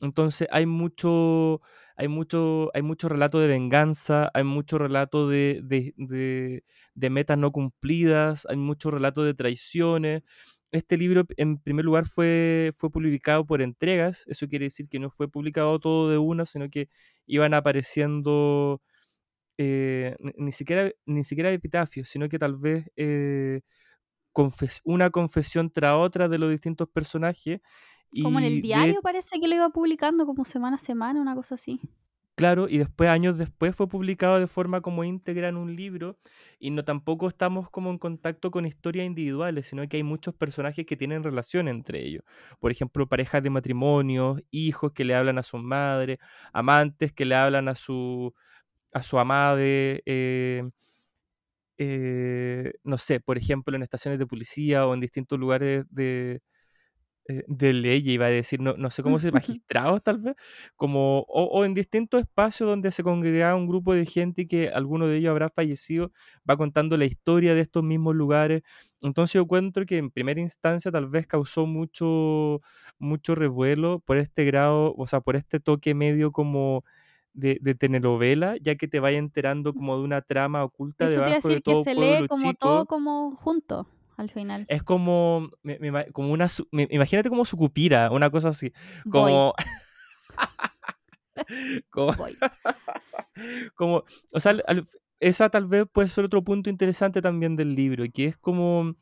Entonces 0.00 0.48
hay 0.50 0.66
mucho, 0.66 1.60
hay 1.96 2.08
mucho, 2.08 2.72
hay 2.74 2.82
mucho 2.82 3.08
relato 3.08 3.38
de 3.38 3.46
venganza, 3.46 4.32
hay 4.34 4.42
mucho 4.42 4.78
relato 4.78 5.28
de, 5.28 5.60
de, 5.62 5.94
de, 5.96 6.64
de 6.96 7.10
metas 7.10 7.38
no 7.38 7.52
cumplidas, 7.52 8.46
hay 8.50 8.56
mucho 8.56 8.90
relato 8.90 9.22
de 9.22 9.34
traiciones. 9.34 10.24
Este 10.72 10.96
libro, 10.96 11.24
en 11.36 11.58
primer 11.58 11.84
lugar, 11.84 12.06
fue, 12.06 12.72
fue 12.74 12.90
publicado 12.90 13.46
por 13.46 13.62
entregas. 13.62 14.24
Eso 14.26 14.48
quiere 14.48 14.64
decir 14.64 14.88
que 14.88 14.98
no 14.98 15.08
fue 15.08 15.28
publicado 15.28 15.78
todo 15.78 16.10
de 16.10 16.18
una, 16.18 16.46
sino 16.46 16.68
que 16.68 16.88
iban 17.26 17.54
apareciendo 17.54 18.82
eh, 19.58 20.16
ni, 20.36 20.52
siquiera, 20.52 20.90
ni 21.06 21.24
siquiera 21.24 21.50
epitafios, 21.52 22.08
sino 22.08 22.28
que 22.28 22.38
tal 22.38 22.56
vez 22.56 22.90
eh, 22.96 23.60
una 24.84 25.10
confesión 25.10 25.70
tras 25.70 25.96
otra 25.96 26.28
de 26.28 26.38
los 26.38 26.50
distintos 26.50 26.88
personajes. 26.88 27.60
Como 28.22 28.38
en 28.38 28.44
el 28.44 28.62
diario 28.62 29.00
parece 29.02 29.40
que 29.40 29.48
lo 29.48 29.54
iba 29.54 29.70
publicando 29.70 30.26
como 30.26 30.44
semana 30.44 30.76
a 30.76 30.80
semana, 30.80 31.20
una 31.20 31.34
cosa 31.34 31.56
así. 31.56 31.80
Claro, 32.36 32.68
y 32.68 32.78
después, 32.78 33.08
años 33.10 33.38
después, 33.38 33.76
fue 33.76 33.86
publicado 33.86 34.40
de 34.40 34.48
forma 34.48 34.80
como 34.80 35.04
íntegra 35.04 35.48
en 35.48 35.56
un 35.56 35.76
libro, 35.76 36.18
y 36.58 36.70
no 36.70 36.84
tampoco 36.84 37.28
estamos 37.28 37.70
como 37.70 37.90
en 37.90 37.98
contacto 37.98 38.50
con 38.50 38.66
historias 38.66 39.06
individuales, 39.06 39.68
sino 39.68 39.88
que 39.88 39.98
hay 39.98 40.02
muchos 40.02 40.34
personajes 40.34 40.84
que 40.84 40.96
tienen 40.96 41.22
relación 41.22 41.68
entre 41.68 42.04
ellos. 42.04 42.24
Por 42.58 42.72
ejemplo, 42.72 43.08
parejas 43.08 43.40
de 43.40 43.50
matrimonio, 43.50 44.36
hijos 44.50 44.92
que 44.92 45.04
le 45.04 45.14
hablan 45.14 45.38
a 45.38 45.44
su 45.44 45.58
madre, 45.58 46.18
amantes 46.52 47.12
que 47.12 47.24
le 47.24 47.36
hablan 47.36 47.68
a 47.68 47.76
su, 47.76 48.34
a 48.94 49.02
su 49.02 49.18
amade, 49.18 50.02
eh, 50.06 50.62
eh, 51.78 52.72
no 52.84 52.98
sé, 52.98 53.20
por 53.20 53.36
ejemplo, 53.38 53.76
en 53.76 53.82
estaciones 53.82 54.18
de 54.18 54.26
policía 54.26 54.86
o 54.86 54.94
en 54.94 55.00
distintos 55.00 55.38
lugares 55.38 55.84
de, 55.90 56.40
eh, 57.28 57.44
de 57.48 57.72
ley, 57.72 58.02
iba 58.10 58.26
a 58.26 58.28
decir, 58.30 58.60
no, 58.60 58.76
no 58.76 58.90
sé 58.90 59.02
cómo 59.02 59.18
se, 59.18 59.32
magistrados 59.32 60.02
tal 60.02 60.18
vez, 60.18 60.36
como, 60.76 61.20
o, 61.28 61.64
en 61.64 61.74
distintos 61.74 62.20
espacios 62.20 62.68
donde 62.68 62.92
se 62.92 63.02
congregaba 63.02 63.56
un 63.56 63.66
grupo 63.66 63.94
de 63.94 64.06
gente 64.06 64.46
que 64.46 64.68
alguno 64.68 65.08
de 65.08 65.16
ellos 65.18 65.30
habrá 65.30 65.50
fallecido, 65.50 66.12
va 66.48 66.56
contando 66.56 66.96
la 66.96 67.06
historia 67.06 67.54
de 67.54 67.62
estos 67.62 67.82
mismos 67.82 68.14
lugares. 68.14 68.62
Entonces 69.02 69.34
yo 69.34 69.42
encuentro 69.42 69.86
que 69.86 69.98
en 69.98 70.10
primera 70.10 70.40
instancia 70.40 70.92
tal 70.92 71.08
vez 71.08 71.26
causó 71.26 71.66
mucho, 71.66 72.60
mucho 72.98 73.34
revuelo 73.34 74.00
por 74.00 74.18
este 74.18 74.44
grado, 74.44 74.94
o 74.96 75.06
sea, 75.08 75.20
por 75.20 75.36
este 75.36 75.60
toque 75.60 75.94
medio 75.94 76.30
como 76.30 76.84
de, 77.34 77.58
de 77.60 77.74
telenovela, 77.74 78.56
ya 78.60 78.76
que 78.76 78.88
te 78.88 79.00
vaya 79.00 79.18
enterando 79.18 79.72
mm. 79.72 79.76
como 79.76 79.98
de 79.98 80.04
una 80.04 80.22
trama 80.22 80.64
oculta 80.64 81.06
Eso 81.06 81.20
debajo 81.20 81.48
de 81.48 81.60
todo 81.60 81.84
que 81.84 81.90
se 81.90 81.94
lee 81.94 82.26
como 82.28 82.54
todo 82.54 82.86
como 82.86 83.36
junto 83.36 83.86
al 84.16 84.30
final. 84.30 84.64
Es 84.68 84.82
como, 84.82 85.50
como 86.12 86.32
una, 86.32 86.46
imagínate 86.70 87.28
como 87.28 87.44
su 87.44 87.56
cupira, 87.56 88.10
una 88.10 88.30
cosa 88.30 88.48
así, 88.48 88.72
como... 89.10 89.54
como, 91.90 92.14
como, 93.74 94.04
o 94.30 94.40
sea, 94.40 94.56
esa 95.20 95.48
tal 95.50 95.66
vez 95.66 95.84
puede 95.92 96.08
ser 96.08 96.24
otro 96.24 96.42
punto 96.42 96.70
interesante 96.70 97.20
también 97.20 97.56
del 97.56 97.74
libro, 97.74 98.04
que 98.12 98.26
es 98.26 98.36
como 98.36 98.94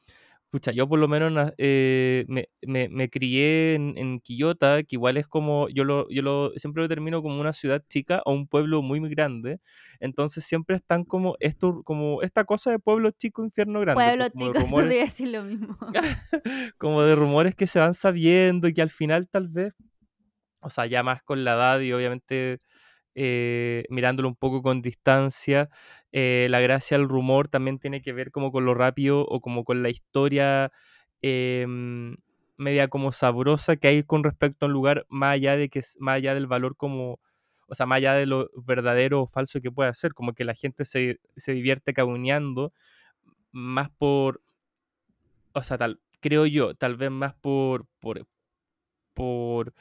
Pucha, 0.52 0.70
yo 0.70 0.86
por 0.86 0.98
lo 0.98 1.08
menos 1.08 1.54
eh, 1.56 2.26
me, 2.28 2.46
me, 2.60 3.08
crié 3.08 3.72
en, 3.72 3.94
en, 3.96 4.20
Quillota, 4.20 4.82
que 4.82 4.96
igual 4.96 5.16
es 5.16 5.26
como, 5.26 5.66
yo 5.70 5.82
lo, 5.82 6.06
yo 6.10 6.20
lo 6.20 6.52
siempre 6.56 6.82
lo 6.82 6.90
termino 6.90 7.22
como 7.22 7.40
una 7.40 7.54
ciudad 7.54 7.82
chica 7.88 8.20
o 8.26 8.34
un 8.34 8.46
pueblo 8.46 8.82
muy, 8.82 9.00
grande. 9.08 9.60
Entonces 9.98 10.44
siempre 10.44 10.76
están 10.76 11.04
como 11.04 11.36
esto, 11.40 11.82
como 11.84 12.20
esta 12.20 12.44
cosa 12.44 12.70
de 12.70 12.78
pueblo 12.78 13.12
chico, 13.12 13.42
infierno 13.42 13.80
grande. 13.80 14.04
Pueblo 14.04 14.28
chico, 14.28 14.52
eso 14.66 14.86
decir 14.86 15.28
lo 15.28 15.42
mismo. 15.42 15.78
como 16.76 17.02
de 17.02 17.14
rumores 17.14 17.54
que 17.54 17.66
se 17.66 17.78
van 17.78 17.94
sabiendo 17.94 18.68
y 18.68 18.74
que 18.74 18.82
al 18.82 18.90
final 18.90 19.30
tal 19.30 19.48
vez, 19.48 19.72
o 20.60 20.68
sea, 20.68 20.84
ya 20.84 21.02
más 21.02 21.22
con 21.22 21.44
la 21.44 21.54
edad 21.54 21.80
y 21.80 21.94
obviamente 21.94 22.60
eh, 23.14 23.84
mirándolo 23.90 24.28
un 24.28 24.36
poco 24.36 24.62
con 24.62 24.82
distancia, 24.82 25.68
eh, 26.12 26.46
la 26.50 26.60
gracia 26.60 26.98
del 26.98 27.08
rumor 27.08 27.48
también 27.48 27.78
tiene 27.78 28.02
que 28.02 28.12
ver 28.12 28.30
como 28.30 28.52
con 28.52 28.64
lo 28.64 28.74
rápido 28.74 29.22
o 29.26 29.40
como 29.40 29.64
con 29.64 29.82
la 29.82 29.90
historia 29.90 30.72
em, 31.22 32.16
media 32.56 32.88
como 32.88 33.12
sabrosa 33.12 33.76
que 33.76 33.88
hay 33.88 34.02
con 34.04 34.24
respecto 34.24 34.66
a 34.66 34.68
un 34.68 34.72
lugar 34.72 35.06
más 35.08 35.34
allá 35.34 35.56
de 35.56 35.68
que 35.68 35.80
más 35.98 36.16
allá 36.16 36.34
del 36.34 36.46
valor 36.46 36.76
como 36.76 37.20
o 37.68 37.74
sea 37.74 37.86
más 37.86 37.98
allá 37.98 38.14
de 38.14 38.26
lo 38.26 38.50
verdadero 38.56 39.22
o 39.22 39.26
falso 39.26 39.60
que 39.60 39.70
puede 39.70 39.92
ser 39.94 40.14
como 40.14 40.34
que 40.34 40.44
la 40.44 40.54
gente 40.54 40.84
se, 40.84 41.20
se 41.36 41.52
divierte 41.52 41.94
cabuneando 41.94 42.72
más 43.52 43.90
por 43.90 44.42
o 45.52 45.62
sea 45.62 45.78
tal 45.78 46.00
creo 46.20 46.46
yo 46.46 46.74
tal 46.74 46.96
vez 46.96 47.10
más 47.10 47.34
por 47.34 47.86
por 48.00 48.26
por 49.14 49.74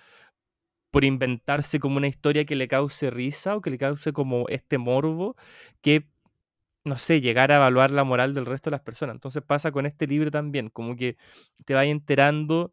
por 0.91 1.05
inventarse 1.05 1.79
como 1.79 1.97
una 1.97 2.07
historia 2.07 2.45
que 2.45 2.55
le 2.55 2.67
cause 2.67 3.09
risa 3.11 3.55
o 3.55 3.61
que 3.61 3.71
le 3.71 3.77
cause 3.77 4.13
como 4.13 4.45
este 4.49 4.77
morbo 4.77 5.35
que, 5.81 6.07
no 6.85 6.97
sé, 6.97 7.21
llegar 7.21 7.51
a 7.51 7.57
evaluar 7.57 7.91
la 7.91 8.03
moral 8.03 8.33
del 8.33 8.45
resto 8.45 8.69
de 8.69 8.73
las 8.75 8.81
personas. 8.81 9.15
Entonces 9.15 9.43
pasa 9.43 9.71
con 9.71 9.85
este 9.85 10.07
libro 10.07 10.31
también, 10.31 10.69
como 10.69 10.95
que 10.95 11.17
te 11.65 11.73
vas 11.73 11.85
enterando 11.87 12.71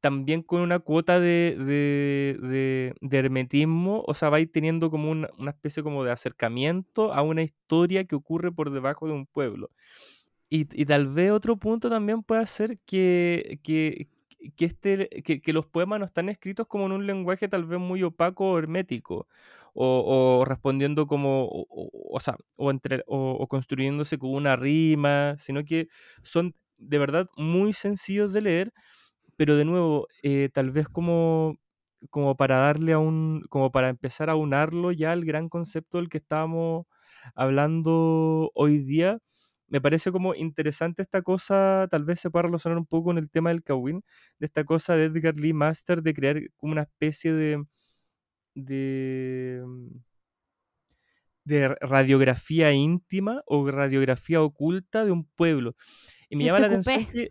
también 0.00 0.42
con 0.42 0.62
una 0.62 0.80
cuota 0.80 1.20
de, 1.20 1.56
de, 1.56 2.94
de, 3.00 3.18
hermetismo, 3.18 4.02
o 4.06 4.14
sea, 4.14 4.30
vais 4.30 4.50
teniendo 4.50 4.90
como 4.90 5.10
una, 5.10 5.28
una, 5.38 5.52
especie 5.52 5.84
como 5.84 6.02
de 6.02 6.10
acercamiento 6.10 7.14
a 7.14 7.22
una 7.22 7.42
historia 7.42 8.04
que 8.04 8.16
ocurre 8.16 8.50
por 8.50 8.70
debajo 8.72 9.06
de 9.06 9.12
un 9.12 9.26
pueblo. 9.26 9.70
Y, 10.54 10.66
tal 10.84 11.08
vez 11.08 11.30
otro 11.30 11.56
punto 11.56 11.88
también 11.88 12.22
puede 12.22 12.46
ser 12.46 12.78
que, 12.80 13.58
que, 13.62 14.08
que, 14.56 14.64
este, 14.66 15.08
que, 15.22 15.52
los 15.52 15.66
poemas 15.66 15.98
no 16.00 16.04
están 16.06 16.28
escritos 16.28 16.66
como 16.66 16.86
en 16.86 16.92
un 16.92 17.06
lenguaje 17.06 17.48
tal 17.48 17.64
vez 17.64 17.78
muy 17.80 18.02
opaco 18.02 18.52
o 18.52 18.58
hermético, 18.58 19.26
o, 19.74 20.44
respondiendo 20.46 21.06
como, 21.06 21.48
o, 21.48 22.20
sea, 22.20 22.36
o, 22.56 22.70
entre, 22.70 23.04
o, 23.06 23.46
construyéndose 23.48 24.18
con 24.18 24.30
una 24.34 24.56
rima, 24.56 25.36
sino 25.38 25.64
que 25.64 25.88
son 26.22 26.54
de 26.78 26.98
verdad 26.98 27.28
muy 27.36 27.72
sencillos 27.72 28.32
de 28.32 28.42
leer, 28.42 28.72
pero 29.36 29.56
de 29.56 29.64
nuevo, 29.64 30.08
eh, 30.22 30.50
tal 30.52 30.70
vez 30.72 30.88
como, 30.88 31.56
como 32.10 32.36
para 32.36 32.58
darle 32.58 32.92
a 32.92 32.98
un, 32.98 33.44
como 33.50 33.72
para 33.72 33.88
empezar 33.88 34.30
a 34.30 34.36
unarlo 34.36 34.92
ya 34.92 35.12
al 35.12 35.24
gran 35.24 35.48
concepto 35.48 35.98
del 35.98 36.08
que 36.08 36.18
estábamos 36.18 36.86
hablando 37.34 38.50
hoy 38.54 38.78
día, 38.78 39.18
me 39.72 39.80
parece 39.80 40.12
como 40.12 40.34
interesante 40.34 41.00
esta 41.00 41.22
cosa, 41.22 41.88
tal 41.90 42.04
vez 42.04 42.20
se 42.20 42.28
pueda 42.28 42.42
relacionar 42.42 42.76
un 42.76 42.84
poco 42.84 43.04
con 43.04 43.16
el 43.16 43.30
tema 43.30 43.48
del 43.48 43.62
Kawin, 43.62 44.04
de 44.38 44.44
esta 44.44 44.64
cosa 44.64 44.96
de 44.96 45.06
Edgar 45.06 45.34
Lee 45.36 45.54
Master 45.54 46.02
de 46.02 46.12
crear 46.12 46.42
como 46.56 46.72
una 46.72 46.82
especie 46.82 47.32
de, 47.32 47.64
de, 48.54 49.62
mm, 49.64 49.96
de 51.44 51.68
radiografía 51.80 52.70
íntima 52.72 53.42
o 53.46 53.66
radiografía 53.70 54.42
oculta 54.42 55.06
de 55.06 55.10
un 55.10 55.24
pueblo. 55.24 55.74
Y 56.28 56.36
me 56.36 56.44
llama 56.44 56.60
la 56.60 56.66
atención 56.66 57.06
que, 57.06 57.30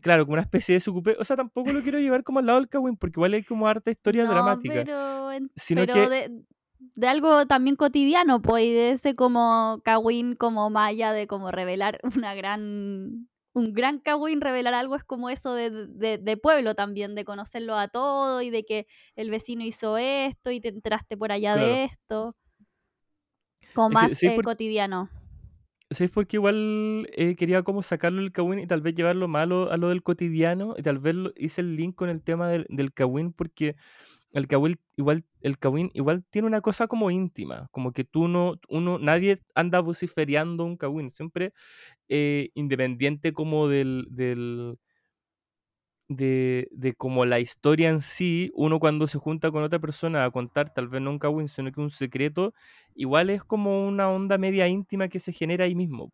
claro, 0.00 0.24
como 0.24 0.32
una 0.32 0.42
especie 0.42 0.72
de 0.72 0.80
sucupé, 0.80 1.14
o 1.18 1.24
sea, 1.24 1.36
tampoco 1.36 1.74
lo 1.74 1.82
quiero 1.82 1.98
llevar 1.98 2.24
como 2.24 2.38
al 2.38 2.46
lado 2.46 2.58
del 2.58 2.70
Kawin, 2.70 2.96
porque 2.96 3.20
igual 3.20 3.34
hay 3.34 3.44
como 3.44 3.68
harta 3.68 3.90
historia 3.90 4.24
dramática. 4.24 4.82
Pero, 4.82 5.30
sino 5.56 5.86
que, 5.86 6.08
de 6.08 6.42
algo 7.02 7.46
también 7.46 7.76
cotidiano, 7.76 8.42
pues, 8.42 8.64
y 8.64 8.72
de 8.72 8.90
ese 8.92 9.14
como 9.14 9.80
Kawin 9.84 10.34
como 10.34 10.70
maya 10.70 11.12
de 11.12 11.26
como 11.26 11.50
revelar 11.50 12.00
una 12.16 12.34
gran 12.34 13.28
un 13.54 13.74
gran 13.74 13.98
Kawin 13.98 14.40
revelar 14.40 14.74
algo 14.74 14.96
es 14.96 15.04
como 15.04 15.28
eso 15.28 15.54
de, 15.54 15.70
de, 15.70 16.36
pueblo 16.38 16.74
también, 16.74 17.14
de 17.14 17.24
conocerlo 17.24 17.76
a 17.76 17.88
todo 17.88 18.40
y 18.40 18.50
de 18.50 18.64
que 18.64 18.86
el 19.14 19.30
vecino 19.30 19.62
hizo 19.62 19.98
esto 19.98 20.50
y 20.50 20.60
te 20.60 20.68
entraste 20.68 21.18
por 21.18 21.32
allá 21.32 21.56
de 21.56 21.84
esto. 21.84 22.34
Como 23.74 23.90
más 23.90 24.22
eh, 24.22 24.38
cotidiano. 24.42 25.10
Sí, 25.90 26.08
porque 26.08 26.38
igual 26.38 27.06
eh, 27.12 27.36
quería 27.36 27.62
como 27.62 27.82
sacarlo 27.82 28.22
del 28.22 28.32
Kawin 28.32 28.60
y 28.60 28.66
tal 28.66 28.80
vez 28.80 28.94
llevarlo 28.94 29.28
malo 29.28 29.70
a 29.70 29.76
lo 29.76 29.90
del 29.90 30.02
cotidiano 30.02 30.74
y 30.78 30.82
tal 30.82 30.98
vez 30.98 31.14
hice 31.36 31.60
el 31.60 31.76
link 31.76 31.94
con 31.94 32.08
el 32.08 32.22
tema 32.22 32.48
del, 32.48 32.66
del 32.70 32.92
porque 33.36 33.76
el 34.32 34.48
Kawin 34.48 34.78
igual, 34.96 35.24
el 35.40 35.56
igual 35.92 36.24
tiene 36.30 36.48
una 36.48 36.60
cosa 36.60 36.86
como 36.86 37.10
íntima, 37.10 37.68
como 37.70 37.92
que 37.92 38.04
tú 38.04 38.28
no, 38.28 38.58
uno, 38.68 38.98
nadie 38.98 39.40
anda 39.54 39.80
vociferiando 39.80 40.64
un 40.64 40.76
Kawin, 40.76 41.10
siempre 41.10 41.52
eh, 42.08 42.50
independiente 42.54 43.32
como 43.32 43.68
del, 43.68 44.06
del 44.10 44.78
de, 46.08 46.68
de, 46.72 46.94
como 46.94 47.24
la 47.24 47.40
historia 47.40 47.88
en 47.90 48.00
sí, 48.00 48.50
uno 48.54 48.78
cuando 48.80 49.06
se 49.08 49.18
junta 49.18 49.50
con 49.50 49.62
otra 49.62 49.78
persona 49.78 50.24
a 50.24 50.30
contar 50.30 50.72
tal 50.72 50.88
vez 50.88 51.00
no 51.02 51.10
un 51.10 51.18
Kawin, 51.18 51.48
sino 51.48 51.72
que 51.72 51.80
un 51.80 51.90
secreto, 51.90 52.54
igual 52.94 53.30
es 53.30 53.44
como 53.44 53.86
una 53.86 54.10
onda 54.10 54.38
media 54.38 54.68
íntima 54.68 55.08
que 55.08 55.20
se 55.20 55.32
genera 55.32 55.64
ahí 55.64 55.74
mismo. 55.74 56.12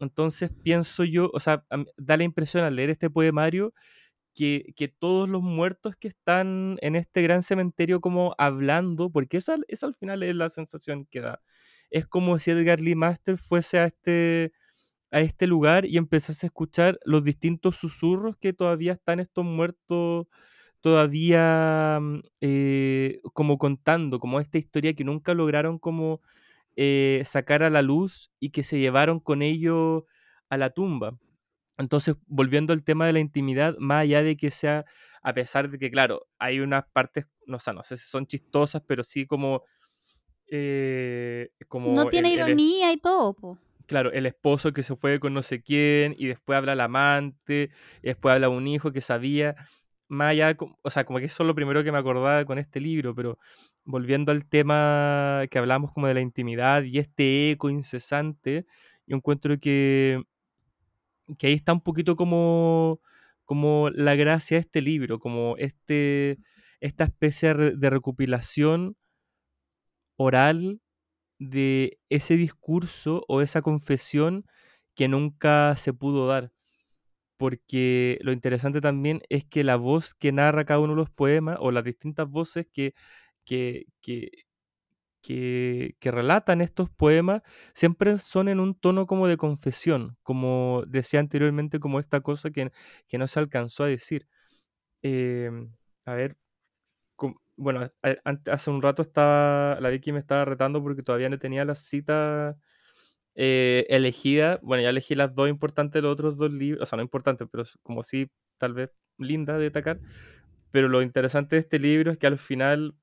Entonces 0.00 0.50
pienso 0.62 1.04
yo, 1.04 1.30
o 1.34 1.40
sea, 1.40 1.64
da 1.96 2.16
la 2.16 2.24
impresión 2.24 2.64
al 2.64 2.76
leer 2.76 2.90
este 2.90 3.10
poemario 3.10 3.74
que, 4.34 4.94
todos 4.98 5.28
los 5.28 5.42
muertos 5.42 5.96
que 5.96 6.08
están 6.08 6.78
en 6.82 6.96
este 6.96 7.22
gran 7.22 7.42
cementerio 7.42 8.00
como 8.00 8.34
hablando, 8.38 9.10
porque 9.10 9.38
esa, 9.38 9.56
esa 9.68 9.86
al 9.86 9.94
final 9.94 10.22
es 10.22 10.34
la 10.34 10.50
sensación 10.50 11.06
que 11.10 11.20
da. 11.20 11.42
Es 11.90 12.06
como 12.06 12.38
si 12.38 12.50
Edgar 12.52 12.80
Lee 12.80 12.94
Master 12.94 13.38
fuese 13.38 13.78
a 13.80 13.86
este, 13.86 14.52
a 15.10 15.20
este 15.20 15.46
lugar 15.46 15.86
y 15.86 15.98
empezase 15.98 16.46
a 16.46 16.48
escuchar 16.48 16.98
los 17.04 17.24
distintos 17.24 17.76
susurros 17.76 18.36
que 18.38 18.52
todavía 18.52 18.94
están 18.94 19.20
estos 19.20 19.44
muertos 19.44 20.26
todavía 20.80 21.98
mm, 22.00 22.20
eh, 22.40 23.20
como 23.34 23.58
contando, 23.58 24.20
como 24.20 24.40
esta 24.40 24.58
historia 24.58 24.94
que 24.94 25.04
nunca 25.04 25.34
lograron 25.34 25.78
como 25.78 26.20
eh, 26.76 27.22
sacar 27.24 27.62
a 27.62 27.70
la 27.70 27.82
luz 27.82 28.30
y 28.40 28.50
que 28.50 28.64
se 28.64 28.78
llevaron 28.78 29.20
con 29.20 29.42
ellos 29.42 30.04
a 30.48 30.56
la 30.56 30.70
tumba. 30.70 31.18
Entonces, 31.80 32.16
volviendo 32.26 32.72
al 32.72 32.84
tema 32.84 33.06
de 33.06 33.12
la 33.12 33.20
intimidad, 33.20 33.76
más 33.78 34.02
allá 34.02 34.22
de 34.22 34.36
que 34.36 34.50
sea, 34.50 34.84
a 35.22 35.32
pesar 35.34 35.70
de 35.70 35.78
que, 35.78 35.90
claro, 35.90 36.26
hay 36.38 36.60
unas 36.60 36.84
partes, 36.92 37.26
no, 37.46 37.58
sé, 37.58 37.72
no 37.72 37.82
sé 37.82 37.96
si 37.96 38.08
son 38.08 38.26
chistosas, 38.26 38.82
pero 38.86 39.02
sí 39.04 39.26
como 39.26 39.62
eh, 40.52 41.50
como 41.68 41.94
No 41.94 42.06
tiene 42.08 42.28
el- 42.28 42.34
el 42.34 42.40
es- 42.40 42.46
ironía 42.48 42.92
y 42.92 42.96
todo, 42.96 43.34
po. 43.34 43.58
claro, 43.86 44.12
el 44.12 44.26
esposo 44.26 44.72
que 44.72 44.82
se 44.82 44.94
fue 44.96 45.20
con 45.20 45.32
no 45.34 45.42
sé 45.42 45.62
quién, 45.62 46.14
y 46.18 46.26
después 46.26 46.56
habla 46.56 46.72
el 46.72 46.80
amante, 46.80 47.70
y 48.02 48.06
después 48.08 48.34
habla 48.34 48.48
un 48.48 48.66
hijo 48.66 48.92
que 48.92 49.00
sabía, 49.00 49.54
más 50.08 50.30
allá, 50.30 50.56
o 50.82 50.90
sea, 50.90 51.04
como 51.04 51.18
que 51.20 51.26
eso 51.26 51.42
es 51.44 51.46
lo 51.46 51.54
primero 51.54 51.84
que 51.84 51.92
me 51.92 51.98
acordaba 51.98 52.44
con 52.44 52.58
este 52.58 52.80
libro, 52.80 53.14
pero 53.14 53.38
volviendo 53.84 54.32
al 54.32 54.44
tema 54.48 55.44
que 55.50 55.58
hablamos 55.58 55.92
como 55.92 56.08
de 56.08 56.14
la 56.14 56.20
intimidad 56.20 56.82
y 56.82 56.98
este 56.98 57.52
eco 57.52 57.70
incesante, 57.70 58.66
yo 59.06 59.16
encuentro 59.16 59.58
que, 59.60 60.22
que 61.38 61.48
ahí 61.48 61.54
está 61.54 61.72
un 61.72 61.80
poquito 61.82 62.16
como, 62.16 63.00
como 63.44 63.90
la 63.90 64.14
gracia 64.16 64.56
de 64.56 64.60
este 64.62 64.82
libro, 64.82 65.18
como 65.20 65.56
este, 65.58 66.38
esta 66.80 67.04
especie 67.04 67.48
de 67.48 67.54
re- 67.54 67.76
de 67.76 67.90
recopilación 67.90 68.96
oral 70.16 70.80
de 71.38 72.00
ese 72.10 72.36
discurso 72.36 73.24
o 73.28 73.42
esa 73.42 73.62
confesión 73.62 74.46
que 74.96 75.08
nunca 75.08 75.76
se 75.76 75.92
pudo 75.94 76.28
dar. 76.28 76.52
Porque 77.38 78.18
lo 78.22 78.32
interesante 78.32 78.80
también 78.80 79.22
es 79.30 79.44
que 79.46 79.64
la 79.64 79.76
voz 79.76 80.14
que 80.14 80.32
narra 80.32 80.64
cada 80.66 80.80
uno 80.80 80.94
de 80.94 80.98
los 80.98 81.10
poemas 81.10 81.58
o 81.60 81.72
las 81.72 81.84
distintas 81.84 82.28
voces 82.28 82.66
que, 82.72 82.94
que, 83.44 83.86
que, 84.02 84.30
que, 85.22 85.96
relatan 86.10 86.60
estos 86.60 86.90
poemas 86.90 87.42
siempre 87.74 88.18
son 88.18 88.48
en 88.48 88.60
un 88.60 88.74
tono 88.74 89.06
como 89.06 89.28
de 89.28 89.36
confesión, 89.36 90.16
como 90.22 90.84
decía 90.86 91.20
anteriormente, 91.20 91.80
como 91.80 92.00
esta 92.00 92.20
cosa 92.22 92.50
que, 92.50 92.70
que 93.08 93.18
no 93.18 93.28
se 93.28 93.40
alcanzó 93.40 93.84
a 93.84 93.88
decir. 93.88 94.26
Em, 95.02 95.72
a 96.06 96.14
ver, 96.14 96.36
bueno, 97.56 97.80
a- 98.02 98.16
an- 98.24 98.42
hace 98.50 98.70
un 98.70 98.82
rato 98.82 99.02
estaba, 99.02 99.78
la 99.80 99.90
Vicky 99.90 100.12
me 100.12 100.18
estaba 100.20 100.44
retando 100.44 100.82
porque 100.82 101.02
todavía 101.02 101.28
no 101.28 101.38
tenía 101.38 101.64
la 101.64 101.74
cita 101.74 102.56
eh, 103.36 103.86
elegida. 103.90 104.60
Bueno, 104.62 104.82
ya 104.84 104.90
elegí 104.90 105.14
las 105.16 105.34
dos 105.34 105.48
importantes 105.50 106.02
los 106.02 106.12
otros 106.12 106.36
dos 106.38 106.52
libros, 106.52 106.82
o 106.82 106.86
sea, 106.86 106.96
no 106.98 107.02
importantes, 107.02 107.48
pero 107.50 107.64
como 107.82 108.02
sí, 108.04 108.30
tal 108.58 108.74
vez 108.74 108.92
lindas 109.18 109.58
de 109.58 109.64
destacar. 109.64 110.00
Pero 110.72 110.88
lo 110.88 111.02
interesante 111.02 111.56
de 111.56 111.60
este 111.62 111.78
libro 111.78 112.12
es 112.12 112.18
que 112.18 112.26
al 112.28 112.38
final 112.38 112.94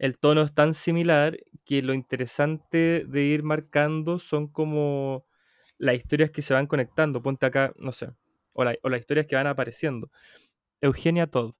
el 0.00 0.18
tono 0.18 0.42
es 0.42 0.54
tan 0.54 0.74
similar 0.74 1.38
que 1.66 1.82
lo 1.82 1.94
interesante 1.94 3.04
de 3.08 3.22
ir 3.24 3.44
marcando 3.44 4.18
son 4.20 4.48
como 4.48 5.26
las 5.78 5.96
historias 5.96 6.32
que 6.32 6.42
se 6.42 6.54
van 6.54 6.66
conectando. 6.68 7.22
Ponte 7.22 7.46
acá, 7.46 7.74
no 7.78 7.92
sé, 7.92 8.10
o, 8.54 8.64
la- 8.64 8.76
o 8.82 8.90
las 8.90 9.00
historias 9.00 9.26
que 9.28 9.36
van 9.36 9.48
apareciendo. 9.48 10.10
Eugenia 10.82 11.28
Todd. 11.28 11.54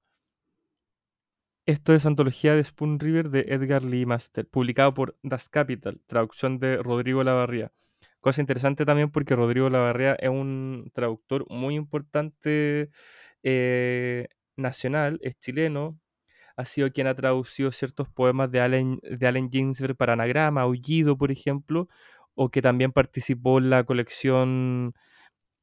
Esto 1.67 1.95
es 1.95 2.07
antología 2.07 2.55
de 2.55 2.65
Spoon 2.65 2.99
River 2.99 3.31
de 3.31 3.41
Edgar 3.49 3.83
Lee 3.85 4.07
Master, 4.07 4.47
publicado 4.49 4.95
por 4.95 5.17
Das 5.23 5.49
Capital, 5.49 6.01
traducción 6.07 6.59
de 6.59 6.79
Rodrigo 6.79 7.23
Lavarría. 7.23 7.73
Cosa 8.21 8.41
interesante 8.41 8.85
también 8.85 9.11
porque 9.11 9.37
Rodrigo 9.37 9.71
Lavarría 9.71 10.15
es 10.15 10.31
un 10.31 10.91
traductor 10.95 11.47
muy 11.49 11.75
importante 11.77 12.91
eh, 13.43 14.29
nacional, 14.57 15.19
es 15.23 15.39
chileno, 15.39 15.99
ha 16.61 16.65
sido 16.67 16.93
quien 16.93 17.07
ha 17.07 17.15
traducido 17.15 17.73
ciertos 17.73 18.09
poemas 18.11 18.51
de 18.51 18.61
Allen, 18.61 19.01
de 19.03 19.27
Allen 19.27 19.51
Ginsberg 19.51 19.97
para 19.97 20.13
anagrama, 20.13 20.61
Aullido, 20.61 21.17
por 21.17 21.33
ejemplo, 21.33 21.89
o 22.35 22.51
que 22.51 22.61
también 22.61 22.93
participó 22.93 23.59
en 23.59 23.71
la 23.71 23.85
colección 23.85 24.93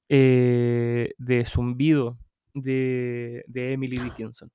eh, 0.09 1.13
de 1.19 1.45
Zumbido 1.45 2.17
de, 2.55 3.43
de 3.47 3.73
Emily 3.73 3.97
Dickinson. 4.03 4.51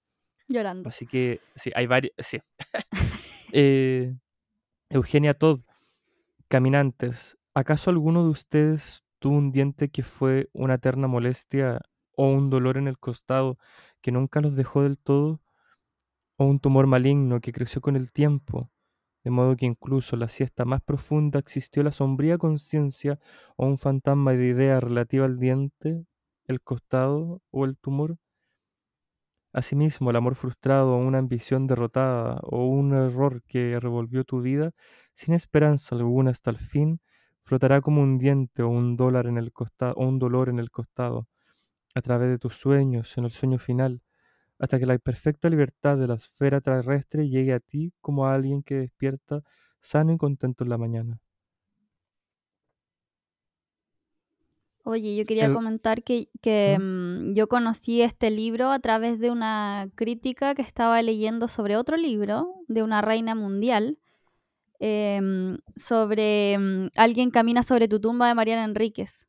Llorando. 0.49 0.89
Así 0.89 1.07
que 1.07 1.41
sí, 1.55 1.71
hay 1.75 1.87
varios. 1.87 2.13
Sí. 2.19 2.41
Eh, 3.55 4.15
Eugenia 4.89 5.35
Todd, 5.35 5.61
Caminantes. 6.49 7.37
¿Acaso 7.53 7.91
alguno 7.91 8.25
de 8.25 8.31
ustedes 8.31 9.05
tuvo 9.19 9.37
un 9.37 9.53
diente 9.53 9.91
que 9.91 10.03
fue 10.03 10.49
una 10.55 10.77
eterna 10.77 11.07
molestia 11.07 11.83
o 12.17 12.29
un 12.29 12.49
dolor 12.49 12.79
en 12.79 12.89
el 12.89 12.99
costado 12.99 13.59
que 14.01 14.11
nunca 14.11 14.41
los 14.41 14.57
dejó 14.57 14.85
del 14.85 14.97
todo? 14.97 15.43
¿O 16.42 16.44
un 16.44 16.59
tumor 16.59 16.88
maligno 16.88 17.40
que 17.40 17.52
creció 17.52 17.81
con 17.81 17.94
el 17.94 18.11
tiempo? 18.11 18.68
De 19.22 19.31
modo 19.31 19.55
que 19.55 19.64
incluso 19.64 20.16
la 20.16 20.26
siesta 20.26 20.64
más 20.64 20.83
profunda 20.83 21.38
existió 21.38 21.85
la 21.85 21.92
sombría 21.92 22.37
conciencia 22.37 23.20
o 23.55 23.64
un 23.64 23.78
fantasma 23.78 24.33
de 24.33 24.48
idea 24.48 24.81
relativa 24.81 25.24
al 25.24 25.38
diente, 25.38 26.05
el 26.48 26.61
costado 26.61 27.42
o 27.52 27.64
el 27.64 27.76
tumor. 27.76 28.16
Asimismo, 29.52 30.11
el 30.11 30.16
amor 30.16 30.35
frustrado 30.35 30.96
o 30.96 30.98
una 30.98 31.18
ambición 31.18 31.68
derrotada 31.68 32.40
o 32.42 32.66
un 32.66 32.92
error 32.92 33.44
que 33.44 33.78
revolvió 33.78 34.24
tu 34.24 34.40
vida 34.40 34.72
sin 35.14 35.35
esperanza 35.35 35.94
alguna 35.94 36.33
hasta 36.33 36.50
el 36.50 36.59
fin, 36.59 37.00
flotará 37.44 37.81
como 37.81 38.02
un 38.02 38.18
diente 38.18 38.64
o 38.64 38.68
un 38.68 38.96
dólar 38.96 39.28
en 39.28 39.38
el 39.38 39.52
costado 39.52 39.94
o 39.94 40.09
un 40.09 40.18
dolor 40.18 40.48
en 40.48 40.59
el 40.59 40.72
costado, 40.72 41.28
a 41.94 42.02
través 42.02 42.31
de 42.31 42.38
tus 42.38 42.55
sueños, 42.57 43.16
en 43.16 43.26
el 43.26 43.31
sueño 43.31 43.61
final, 43.61 44.02
hasta 44.59 44.79
que 44.79 44.87
la 44.87 44.99
perfecta 44.99 45.49
libertad 45.51 45.99
de 45.99 46.07
la 46.09 46.15
esfera 46.15 46.61
terrestre 46.61 47.29
llegue 47.29 47.53
a 47.55 47.61
ti 47.61 47.93
como 48.01 48.27
a 48.27 48.35
alguien 48.35 48.62
que 48.62 48.77
despierta 48.77 49.43
sano 49.81 50.12
y 50.12 50.19
contento 50.19 50.65
en 50.65 50.71
la 50.71 50.79
mañana. 50.79 51.21
Oye, 54.85 55.15
yo 55.15 55.25
quería 55.27 55.47
El- 55.47 55.53
comentar 55.53 56.03
que, 56.03 56.29
que, 56.41 56.77
¿Mm? 56.79 57.35
yo 57.35 57.49
conocí 57.49 58.03
este 58.03 58.31
libro 58.31 58.71
a 58.73 58.81
través 58.81 59.21
de 59.21 59.31
una 59.31 59.88
crítica 59.95 60.57
que 60.57 60.62
estaba 60.62 61.01
leyendo 61.03 61.47
sobre 61.47 61.77
otro 61.77 61.97
libro 61.97 62.49
de 62.67 62.83
una 62.83 63.01
reina 63.01 63.37
mundial, 63.37 63.99
em, 64.81 65.59
sobre 65.77 66.59
mm, 66.59 66.88
Alguien 66.97 67.31
camina 67.31 67.62
sobre 67.62 67.88
tu 67.88 68.01
tumba 68.01 68.29
de 68.29 68.35
Mariana 68.35 68.65
Enríquez 68.65 69.27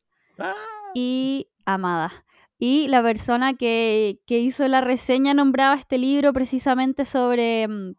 y 0.94 1.48
Amada. 1.66 2.26
Y 2.58 2.88
la 2.88 3.02
persona 3.04 3.56
que, 3.56 4.20
que 4.26 4.39
hizo 4.39 4.68
la 4.68 4.82
reseña 4.82 5.34
nombraba 5.34 5.76
este 5.76 5.98
libro 5.98 6.32
precisamente 6.34 7.06
sobre, 7.06 7.68
mm, 7.68 7.96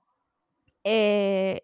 eh, 0.84 1.62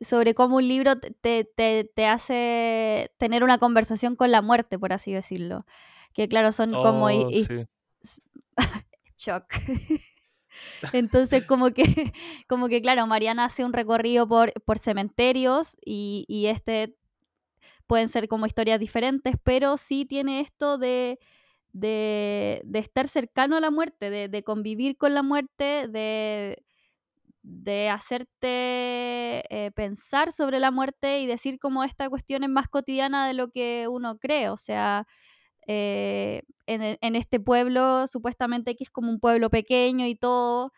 sobre 0.00 0.34
cómo 0.34 0.56
un 0.56 0.68
libro 0.68 0.98
te- 1.00 1.44
te, 1.44 1.84
te- 1.84 2.06
hace 2.06 3.10
tener 3.18 3.42
una 3.44 3.58
conversación 3.58 4.14
con 4.16 4.30
la 4.30 4.42
muerte, 4.42 4.78
por 4.78 4.92
así 4.92 5.12
decirlo. 5.12 5.64
Que 6.12 6.28
claro, 6.28 6.52
son 6.52 6.70
como... 6.72 7.06
Oh, 7.06 7.30
shock. 9.16 9.44
Entonces, 10.92 11.44
como 11.44 11.70
que, 11.70 11.82
como 12.48 12.68
que, 12.68 12.80
claro, 12.80 13.06
Mariana 13.06 13.44
hace 13.46 13.64
un 13.64 13.72
recorrido 13.72 14.28
por, 14.28 14.52
por 14.64 14.78
cementerios 14.78 15.76
y, 15.84 16.24
y 16.28 16.46
este 16.46 16.94
pueden 17.86 18.08
ser 18.08 18.28
como 18.28 18.46
historias 18.46 18.78
diferentes, 18.78 19.36
pero 19.42 19.76
sí 19.78 20.04
tiene 20.04 20.40
esto 20.40 20.76
de, 20.78 21.18
de, 21.80 22.62
de 22.64 22.78
estar 22.80 23.08
cercano 23.08 23.56
a 23.56 23.60
la 23.60 23.70
muerte, 23.70 24.10
de, 24.10 24.28
de 24.28 24.42
convivir 24.44 24.96
con 24.96 25.14
la 25.14 25.22
muerte, 25.22 25.88
de, 25.88 26.62
de 27.42 27.88
hacerte 27.90 29.44
eh, 29.50 29.70
pensar 29.74 30.32
sobre 30.32 30.60
la 30.60 30.70
muerte 30.70 31.20
y 31.20 31.26
decir 31.26 31.58
como 31.58 31.84
esta 31.84 32.08
cuestión 32.10 32.44
es 32.44 32.50
más 32.50 32.68
cotidiana 32.68 33.26
de 33.26 33.34
lo 33.34 33.50
que 33.50 33.86
uno 33.88 34.18
cree. 34.18 34.50
O 34.50 34.56
sea, 34.56 35.06
eh, 35.66 36.42
en, 36.66 36.82
e- 36.82 36.98
en 37.02 37.16
este 37.16 37.40
pueblo, 37.40 38.06
supuestamente 38.06 38.76
que 38.76 38.84
es 38.84 38.90
como 38.90 39.10
un 39.10 39.20
pueblo 39.20 39.50
pequeño 39.50 40.06
y 40.06 40.16
todo, 40.16 40.72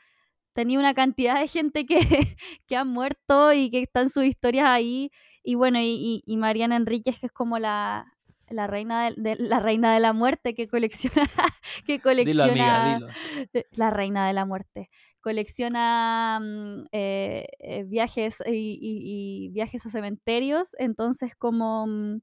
tenía 0.55 0.79
una 0.79 0.95
cantidad 0.95 1.41
de 1.41 1.49
gente 1.49 1.87
que, 1.87 1.99
que 2.67 2.77
ha 2.77 2.85
muerto 2.85 3.53
y 3.53 3.71
que 3.71 3.81
están 3.83 4.11
sus 4.11 4.25
historias 4.25 4.67
ahí. 4.69 5.11
Y 5.43 5.55
bueno, 5.57 5.79
y, 5.81 6.23
y- 6.27 6.37
Mariana 6.37 6.77
Enríquez, 6.77 7.19
que 7.21 7.27
es 7.27 7.33
como 7.33 7.59
la, 7.59 8.07
la 8.51 8.67
reina 8.67 9.11
de, 9.11 9.15
de- 9.17 9.37
la 9.39 9.61
reina 9.61 9.95
de 9.95 10.01
la 10.01 10.13
muerte 10.13 10.55
que 10.55 10.69
colecciona, 10.69 11.29
que 11.87 12.01
Dilo, 12.21 12.45
colecciona 12.45 12.45
amiga, 12.45 12.81
dilo. 12.81 13.17
eh, 13.55 13.65
la 13.73 13.91
reina 13.91 14.27
de 14.27 14.33
la 14.35 14.45
muerte. 14.47 14.91
Colecciona 15.21 16.41
mm, 16.43 16.87
eh, 16.93 17.47
eh, 17.61 17.85
viajes 17.85 18.39
y, 18.47 18.79
y- 18.81 19.47
y 19.47 19.49
viajes 19.51 19.87
a 19.87 19.91
cementerios, 19.91 20.75
entonces 20.79 21.35
como 21.37 21.87
mm, 21.87 22.21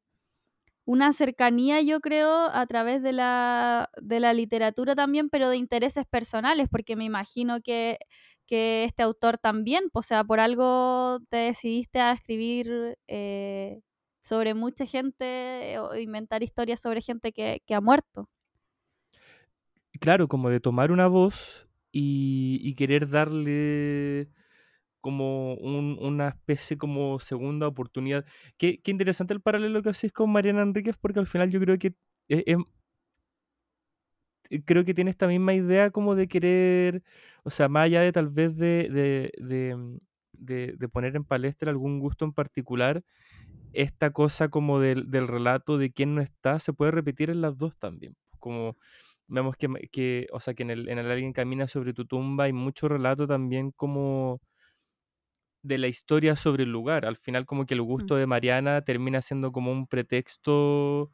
una 0.85 1.11
cercanía, 1.13 1.81
yo 1.81 1.99
creo, 1.99 2.29
a 2.51 2.65
través 2.67 3.03
de 3.03 3.11
la, 3.11 3.89
de 4.01 4.19
la 4.21 4.33
literatura 4.33 4.95
también, 4.95 5.29
pero 5.29 5.49
de 5.49 5.57
intereses 5.57 6.05
personales, 6.09 6.69
porque 6.71 6.95
me 6.95 7.03
imagino 7.05 7.59
que, 7.61 7.97
que 8.45 8.85
este 8.85 9.03
autor 9.03 9.37
también, 9.37 9.85
o 9.93 10.01
sea, 10.01 10.23
por 10.23 10.39
algo 10.39 11.19
te 11.29 11.37
decidiste 11.37 11.99
a 11.99 12.13
escribir 12.13 12.97
eh, 13.07 13.81
sobre 14.27 14.53
mucha 14.53 14.85
gente 14.85 15.79
o 15.79 15.95
inventar 15.95 16.43
historias 16.43 16.81
sobre 16.81 17.01
gente 17.01 17.33
que, 17.33 17.61
que 17.65 17.75
ha 17.75 17.81
muerto. 17.81 18.29
Claro, 19.99 20.27
como 20.27 20.49
de 20.49 20.59
tomar 20.59 20.91
una 20.91 21.07
voz 21.07 21.67
y, 21.91 22.59
y 22.61 22.75
querer 22.75 23.09
darle 23.09 24.29
como 25.01 25.55
un- 25.55 25.97
una 26.01 26.29
especie 26.29 26.77
como 26.77 27.19
segunda 27.19 27.67
oportunidad. 27.67 28.25
Qué, 28.57 28.81
qué 28.81 28.91
interesante 28.91 29.33
el 29.33 29.41
paralelo 29.41 29.83
que 29.83 29.89
haces 29.91 30.13
con 30.13 30.31
Mariana 30.31 30.63
Enríquez, 30.63 30.97
porque 30.99 31.19
al 31.19 31.27
final 31.27 31.51
yo 31.51 31.59
creo 31.61 31.77
que 31.79 31.95
es- 32.29 32.57
eh, 34.49 34.63
creo 34.65 34.85
que 34.85 34.93
tiene 34.93 35.11
esta 35.11 35.27
misma 35.27 35.53
idea 35.53 35.91
como 35.91 36.15
de 36.15 36.27
querer, 36.27 37.03
o 37.43 37.49
sea, 37.49 37.67
más 37.69 37.85
allá 37.85 38.01
de 38.01 38.11
tal 38.11 38.29
vez 38.29 38.55
de, 38.57 38.89
de, 38.89 39.31
de, 39.37 39.75
mm, 39.75 39.97
de, 40.33 40.73
de 40.77 40.89
poner 40.89 41.15
en 41.15 41.25
palestra 41.25 41.71
algún 41.71 41.99
gusto 41.99 42.25
en 42.25 42.33
particular, 42.33 43.03
esta 43.73 44.11
cosa 44.11 44.49
como 44.49 44.79
del, 44.79 45.11
del 45.11 45.27
relato 45.27 45.77
de 45.77 45.91
quién 45.91 46.15
no 46.15 46.21
está 46.21 46.59
se 46.59 46.73
puede 46.73 46.91
repetir 46.91 47.29
en 47.29 47.41
las 47.41 47.57
dos 47.57 47.77
también. 47.77 48.15
Como 48.39 48.77
vemos 49.27 49.57
que, 49.57 49.67
que 49.91 50.27
o 50.31 50.39
sea, 50.39 50.53
que 50.53 50.63
en 50.63 50.71
el, 50.71 50.89
en 50.89 50.99
el 50.99 51.11
Alguien 51.11 51.33
camina 51.33 51.67
sobre 51.67 51.93
tu 51.93 52.05
tumba 52.05 52.45
hay 52.45 52.53
mucho 52.53 52.87
relato 52.87 53.27
también 53.27 53.71
como 53.71 54.41
de 55.63 55.77
la 55.77 55.87
historia 55.87 56.35
sobre 56.35 56.63
el 56.63 56.71
lugar. 56.71 57.05
Al 57.05 57.17
final 57.17 57.45
como 57.45 57.65
que 57.65 57.73
el 57.73 57.81
gusto 57.81 58.15
de 58.15 58.25
Mariana 58.27 58.81
termina 58.83 59.21
siendo 59.21 59.51
como 59.51 59.71
un 59.71 59.87
pretexto 59.87 61.11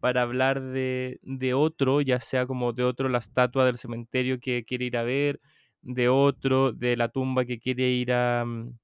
para 0.00 0.22
hablar 0.22 0.62
de, 0.62 1.18
de 1.22 1.54
otro, 1.54 2.00
ya 2.02 2.20
sea 2.20 2.46
como 2.46 2.72
de 2.72 2.84
otro 2.84 3.08
la 3.08 3.18
estatua 3.18 3.64
del 3.66 3.78
cementerio 3.78 4.38
que 4.40 4.64
quiere 4.64 4.86
ir 4.86 4.96
a 4.96 5.02
ver, 5.04 5.40
de 5.82 6.08
otro, 6.08 6.72
de 6.72 6.96
la 6.96 7.08
tumba 7.08 7.44
que 7.46 7.58
quiere 7.60 7.90
ir 7.90 8.12
a, 8.12 8.44
mm, 8.44 8.78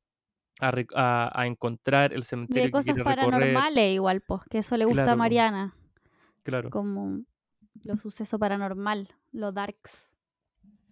a, 0.60 0.70
rec- 0.72 0.92
a- 0.94 1.30
a 1.34 1.46
encontrar, 1.46 2.12
el 2.12 2.18
Y 2.18 2.20
de 2.20 2.24
cementerio 2.24 2.64
que 2.64 2.70
cosas 2.70 2.94
quiere 2.94 3.02
recorrer. 3.10 3.30
paranormales 3.30 3.94
igual, 3.94 4.20
pues, 4.20 4.42
que 4.50 4.58
eso 4.58 4.76
le 4.76 4.84
gusta 4.84 5.02
Claro, 5.04 5.12
a. 5.12 5.16
Mariana, 5.16 5.74
Claro. 6.42 6.70
como 6.70 7.20
lo 7.84 7.96
suceso 7.96 8.38
paranormal, 8.38 9.08
lo 9.32 9.52
darks. 9.52 10.12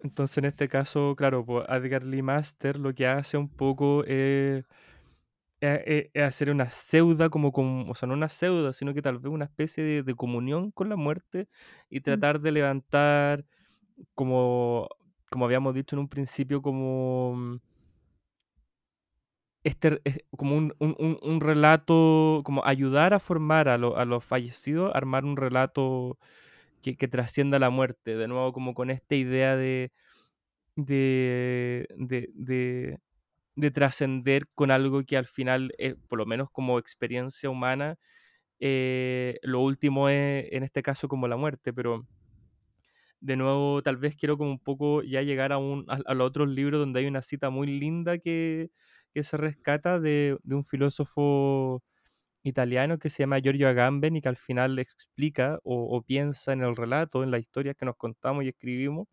Entonces, 0.01 0.39
en 0.39 0.45
este 0.47 0.69
caso, 0.69 1.15
claro, 1.17 1.45
pues 1.45 1.67
Edgar 1.69 2.05
Lee 2.05 2.23
Master 2.23 2.79
lo 2.79 2.95
que 2.95 3.07
hace 3.07 3.37
un 3.37 3.49
poco 3.49 4.05
es, 4.05 4.65
es- 5.61 6.23
hacer 6.23 6.51
una 6.51 6.71
pseuda, 6.71 7.29
como, 7.31 7.51
con- 7.53 7.87
o 7.91 7.95
sea, 7.95 8.07
no 8.07 8.15
una 8.15 8.29
pseuda, 8.29 8.73
sino 8.73 8.95
que 8.95 9.03
tal 9.03 9.19
vez 9.19 9.33
una 9.33 9.47
especie 9.47 9.83
de, 9.83 10.03
de 10.05 10.15
comunión 10.15 10.71
con 10.71 10.89
la 10.89 10.97
muerte 10.97 11.49
y 11.91 11.99
Mm. 11.99 12.03
tratar 12.03 12.41
de 12.41 12.53
levantar, 12.53 13.45
como, 14.15 14.89
como 15.31 15.45
habíamos 15.47 15.75
dicho 15.75 15.97
en 15.97 16.01
un 16.01 16.09
principio, 16.09 16.63
como 16.63 17.59
este, 19.69 20.01
es 20.05 20.19
como 20.37 20.57
un, 20.57 20.75
un- 20.81 21.19
un- 21.23 21.41
relato, 21.41 22.43
como 22.45 22.65
ayudar 22.65 23.15
a 23.15 23.21
formar 23.21 23.69
a, 23.69 23.79
lo- 23.79 23.97
a 23.99 24.05
los 24.05 24.25
fallecidos, 24.25 24.93
armar 24.95 25.25
un 25.25 25.37
relato 25.37 26.19
que, 26.83 26.97
que 26.97 27.09
trascienda 27.09 27.59
la 27.59 27.71
muerte, 27.71 28.17
de 28.17 28.29
nuevo 28.29 28.53
como 28.53 28.75
con 28.75 28.91
esta 28.91 29.15
idea 29.17 29.57
de, 29.57 29.93
de, 30.77 31.87
de, 31.97 32.31
de- 32.35 32.99
de 33.57 33.71
trascender 33.73 34.49
con 34.55 34.71
algo 34.73 35.05
que 35.05 35.17
al 35.19 35.27
final, 35.27 35.73
eh, 35.79 35.97
por 36.09 36.19
lo 36.19 36.27
menos 36.27 36.51
como 36.53 36.79
experiencia 36.79 37.51
humana, 37.51 37.97
eh, 38.61 39.39
lo 39.43 39.61
último 39.63 40.09
es 40.11 40.47
en 40.53 40.65
este 40.65 40.83
caso 40.83 41.09
como 41.09 41.29
la 41.29 41.37
muerte, 41.39 41.73
pero 41.75 42.07
de 43.21 43.37
nuevo 43.37 43.83
tal 43.83 43.97
vez 43.97 44.17
quiero 44.17 44.39
como 44.39 44.51
un 44.51 44.59
poco 44.61 45.03
ya 45.03 45.23
llegar 45.23 45.53
a, 45.53 45.59
un, 45.59 45.85
a 45.89 46.15
los 46.15 46.27
otros 46.29 46.49
libros 46.49 46.79
donde 46.81 47.01
hay 47.01 47.07
una 47.07 47.23
cita 47.23 47.51
muy 47.51 47.67
linda 47.67 48.19
que, 48.19 48.71
que 49.19 49.25
se 49.25 49.37
rescata 49.37 49.99
de, 50.01 50.39
un 50.51 50.65
filósofo 50.65 51.83
italiano 52.45 52.99
que 52.99 53.11
se 53.11 53.23
llama 53.25 53.41
Giorgio 53.41 53.69
Agamben 53.69 54.17
y 54.17 54.23
que 54.23 54.29
al 54.29 54.37
final 54.37 54.79
explica 54.79 55.59
o, 55.65 55.97
o 55.97 56.03
piensa 56.03 56.53
en 56.53 56.63
el 56.63 56.77
relato, 56.77 57.23
en 57.25 57.31
la 57.33 57.39
historia 57.39 57.75
que 57.75 57.85
nos 57.87 57.97
contamos 57.97 58.45
y 58.45 58.49
escribimos, 58.49 59.09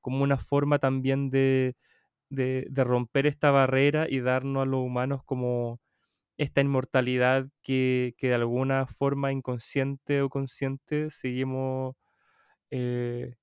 como 0.00 0.22
una 0.24 0.38
forma 0.38 0.78
también 0.78 1.30
de, 1.30 1.76
de, 2.30 2.66
de 2.70 2.84
romper 2.84 3.26
esta 3.26 3.50
barrera 3.52 4.06
y 4.10 4.20
darnos 4.20 4.62
a 4.64 4.66
los 4.66 4.80
humanos 4.82 5.22
como 5.24 5.80
esta 6.38 6.60
inmortalidad 6.62 7.48
que, 7.62 8.14
que 8.18 8.28
de 8.28 8.34
alguna 8.36 8.86
forma 8.86 9.32
inconsciente 9.32 10.22
o 10.22 10.30
consciente 10.30 11.10
seguimos 11.10 11.96
eh, 12.70 13.34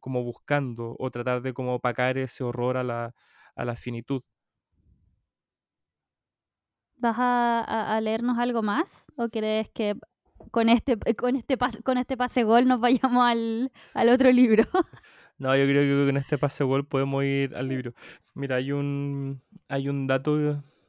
como 0.00 0.22
buscando 0.24 0.96
o 0.98 1.10
tratar 1.10 1.42
de 1.42 1.52
como 1.54 1.74
opacar 1.76 2.18
ese 2.18 2.44
horror 2.44 2.76
a 2.76 2.84
la, 2.84 3.14
a 3.56 3.64
la 3.64 3.76
finitud. 3.76 4.22
¿Vas 6.98 7.16
a, 7.18 7.94
a- 7.96 8.00
leernos 8.00 8.38
algo 8.38 8.62
más? 8.62 9.06
¿O 9.16 9.28
crees 9.28 9.68
que 9.70 9.94
con 10.50 10.68
este, 10.68 10.96
con 11.16 11.36
este, 11.36 11.56
con 11.84 11.98
este 11.98 12.16
pase 12.16 12.42
gol 12.44 12.66
nos 12.66 12.80
vayamos 12.80 13.24
al, 13.24 13.72
al 13.94 14.08
otro 14.08 14.30
libro? 14.32 14.64
No, 15.38 15.54
yo 15.56 15.66
creo 15.66 15.82
que 15.84 16.06
con 16.10 16.16
este 16.16 16.36
pase 16.36 16.64
gol 16.64 16.84
podemos 16.84 17.22
ir 17.22 17.54
al 17.54 17.68
libro. 17.68 17.94
Mira, 18.34 18.56
hay 18.56 18.72
un, 18.72 19.40
hay 19.68 19.88
un 19.88 20.08
dato, 20.08 20.36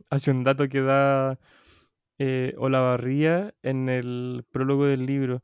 hay 0.09 0.21
un 0.27 0.43
dato 0.43 0.67
que 0.67 0.81
da 0.81 1.37
eh, 2.17 2.55
Olavarría 2.57 3.53
en 3.61 3.89
el 3.89 4.43
prólogo 4.51 4.85
del 4.85 5.05
libro. 5.05 5.43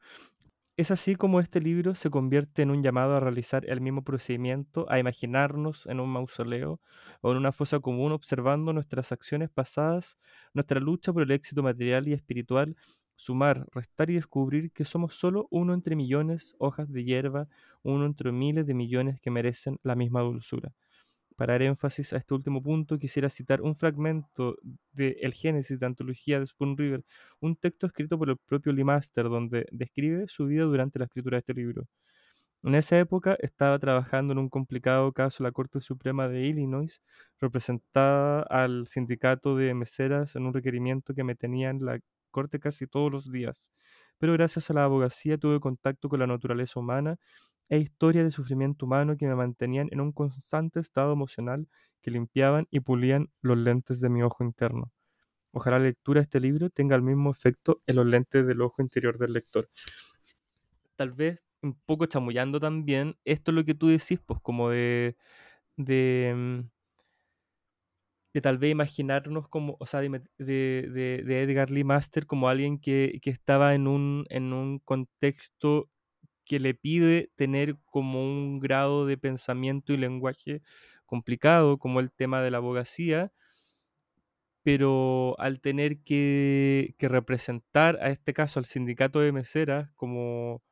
Es 0.77 0.89
así 0.89 1.15
como 1.15 1.41
este 1.41 1.59
libro 1.59 1.95
se 1.95 2.09
convierte 2.09 2.61
en 2.61 2.71
un 2.71 2.81
llamado 2.81 3.15
a 3.15 3.19
realizar 3.19 3.65
el 3.69 3.81
mismo 3.81 4.03
procedimiento, 4.03 4.85
a 4.89 4.99
imaginarnos 4.99 5.85
en 5.85 5.99
un 5.99 6.09
mausoleo 6.09 6.79
o 7.21 7.31
en 7.31 7.37
una 7.37 7.51
fosa 7.51 7.79
común 7.81 8.13
observando 8.13 8.71
nuestras 8.71 9.11
acciones 9.11 9.49
pasadas, 9.49 10.17
nuestra 10.53 10.79
lucha 10.79 11.11
por 11.11 11.23
el 11.23 11.31
éxito 11.31 11.61
material 11.61 12.07
y 12.07 12.13
espiritual, 12.13 12.75
sumar, 13.17 13.67
restar 13.73 14.09
y 14.09 14.15
descubrir 14.15 14.71
que 14.71 14.85
somos 14.85 15.15
solo 15.15 15.47
uno 15.49 15.73
entre 15.73 15.95
millones, 15.97 16.55
hojas 16.57 16.89
de 16.91 17.03
hierba, 17.03 17.47
uno 17.83 18.05
entre 18.05 18.31
miles 18.31 18.65
de 18.65 18.73
millones 18.73 19.19
que 19.21 19.31
merecen 19.31 19.77
la 19.83 19.95
misma 19.95 20.21
dulzura. 20.21 20.73
Para 21.35 21.53
dar 21.53 21.63
énfasis 21.63 22.13
a 22.13 22.17
este 22.17 22.33
último 22.33 22.61
punto, 22.63 22.97
quisiera 22.97 23.29
citar 23.29 23.61
un 23.61 23.75
fragmento 23.75 24.57
de 24.93 25.17
El 25.21 25.33
Génesis 25.33 25.79
de 25.79 25.85
Antología 25.85 26.39
de 26.39 26.45
Spoon 26.47 26.77
River, 26.77 27.03
un 27.41 27.55
texto 27.57 27.87
escrito 27.87 28.17
por 28.17 28.29
el 28.29 28.37
propio 28.37 28.71
Lee 28.71 28.85
Master, 28.85 29.25
donde 29.25 29.67
describe 29.71 30.27
su 30.27 30.45
vida 30.45 30.63
durante 30.63 30.99
la 30.99 31.05
escritura 31.05 31.35
de 31.35 31.39
este 31.39 31.53
libro. 31.53 31.87
En 32.63 32.73
esa 32.75 32.97
época 32.99 33.37
estaba 33.41 33.77
trabajando 33.79 34.33
en 34.33 34.39
un 34.39 34.49
complicado 34.49 35.11
caso 35.13 35.43
la 35.43 35.51
Corte 35.51 35.81
Suprema 35.81 36.27
de 36.27 36.47
Illinois, 36.47 37.01
representada 37.39 38.41
al 38.43 38.87
sindicato 38.87 39.55
de 39.55 39.73
meseras 39.75 40.35
en 40.35 40.45
un 40.47 40.53
requerimiento 40.53 41.13
que 41.13 41.23
me 41.23 41.35
tenía 41.35 41.69
en 41.69 41.85
la 41.85 41.99
corte 42.31 42.59
casi 42.59 42.87
todos 42.87 43.11
los 43.11 43.31
días. 43.31 43.71
Pero 44.17 44.33
gracias 44.33 44.69
a 44.69 44.73
la 44.73 44.85
abogacía 44.85 45.37
tuve 45.37 45.59
contacto 45.59 46.09
con 46.09 46.19
la 46.19 46.27
naturaleza 46.27 46.79
humana 46.79 47.17
e 47.69 47.77
historia 47.79 48.23
de 48.23 48.31
sufrimiento 48.31 48.85
humano 48.85 49.17
que 49.17 49.27
me 49.27 49.35
mantenían 49.35 49.89
en 49.91 50.01
un 50.01 50.11
constante 50.11 50.79
estado 50.79 51.13
emocional 51.13 51.67
que 52.01 52.11
limpiaban 52.11 52.67
y 52.71 52.81
pulían 52.81 53.29
los 53.41 53.57
lentes 53.57 53.99
de 54.01 54.09
mi 54.09 54.21
ojo 54.23 54.43
interno. 54.43 54.91
Ojalá 55.53 55.79
la 55.79 55.85
lectura 55.85 56.21
de 56.21 56.25
este 56.25 56.39
libro 56.41 56.69
tenga 56.69 56.95
el 56.95 57.01
mismo 57.03 57.31
efecto 57.31 57.81
en 57.87 57.97
los 57.97 58.05
lentes 58.07 58.47
del 58.47 58.61
ojo 58.61 58.81
interior 58.83 59.17
del 59.17 59.33
lector. 59.33 59.69
Tal 60.95 61.11
vez 61.11 61.41
un 61.61 61.73
poco 61.85 62.05
chamullando 62.05 62.59
también, 62.59 63.17
esto 63.25 63.51
es 63.51 63.55
lo 63.55 63.65
que 63.65 63.73
tú 63.75 63.87
decís, 63.87 64.19
pues 64.25 64.39
como 64.41 64.69
de, 64.69 65.17
de, 65.77 66.33
mm, 66.35 66.69
tal 68.41 68.57
vez 68.57 68.71
imaginarnos 68.71 69.47
como, 69.47 69.77
o 69.79 69.85
sea, 69.85 70.01
de- 70.01 70.09
de 71.25 71.41
Edgar 71.43 71.71
Lee 71.71 71.83
Master 71.85 72.25
como 72.27 72.49
alguien 72.49 72.79
que, 72.79 73.19
que 73.21 73.29
estaba 73.29 73.75
en 73.75 73.87
un, 73.87 74.25
en 74.29 74.51
un 74.53 74.79
contexto 74.79 75.89
que 76.45 76.59
le 76.59 76.73
pide 76.75 77.31
tener 77.35 77.77
como 77.85 78.23
un 78.23 78.59
grado 78.59 79.05
de 79.05 79.17
pensamiento 79.17 79.93
y 79.93 79.97
lenguaje 79.97 80.61
complicado, 81.05 81.77
como 81.79 81.99
el 81.99 82.11
tema 82.11 82.41
de 82.41 82.51
la 82.51 82.57
abogacía, 82.57 83.31
pero 84.63 85.35
al 85.39 85.61
tener 85.61 85.99
que, 85.99 86.95
que 86.97 87.07
representar 87.07 87.97
a 88.01 88.09
este 88.09 88.33
caso 88.33 88.59
al 88.59 88.65
sindicato 88.65 89.19
de 89.19 89.31
meseras 89.31 89.91
como... 89.95 90.63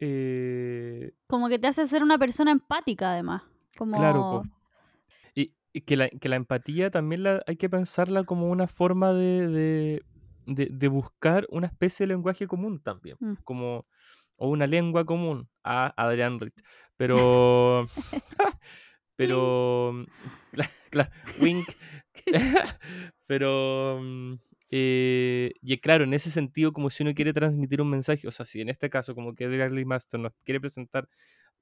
eh, 0.00 1.12
Como 1.26 1.48
que 1.48 1.58
te 1.58 1.66
hace 1.66 1.86
ser 1.86 2.02
una 2.02 2.18
persona 2.18 2.50
empática, 2.50 3.12
además. 3.12 3.42
Como... 3.76 3.94
Claro, 3.96 4.20
po. 4.30 4.46
Y, 5.34 5.54
y 5.72 5.82
que, 5.82 5.96
la, 5.96 6.08
que 6.08 6.28
la 6.28 6.36
empatía 6.36 6.90
también 6.90 7.22
la, 7.24 7.42
hay 7.46 7.56
que 7.56 7.68
pensarla 7.70 8.24
como 8.24 8.50
una 8.50 8.68
forma 8.68 9.12
de, 9.12 9.48
de, 9.48 10.02
de- 10.46 10.68
de 10.70 10.88
buscar 10.88 11.46
una 11.50 11.66
especie 11.66 12.06
de 12.06 12.14
lenguaje 12.14 12.46
común 12.46 12.80
también, 12.80 13.16
Mm. 13.20 13.34
como, 13.44 13.86
o 14.38 14.48
una 14.50 14.66
lengua 14.66 15.04
común 15.04 15.48
a 15.64 15.92
Adrián 15.96 16.40
Rich. 16.40 16.54
Pero, 16.98 17.86
pero, 19.16 19.92
wink. 21.40 21.68
pero, 23.26 24.00
eh, 24.70 25.52
y 25.60 25.78
claro, 25.78 26.04
en 26.04 26.14
ese 26.14 26.30
sentido, 26.30 26.72
como 26.72 26.90
si 26.90 27.02
uno 27.02 27.14
quiere 27.14 27.32
transmitir 27.32 27.80
un 27.80 27.90
mensaje, 27.90 28.28
o 28.28 28.30
sea, 28.30 28.44
si 28.46 28.60
en 28.60 28.68
este 28.68 28.90
caso, 28.90 29.14
como 29.14 29.34
que 29.34 29.44
Edgar 29.44 29.72
Lee 29.72 29.84
Master 29.84 30.20
nos 30.20 30.32
quiere 30.44 30.60
presentar 30.60 31.08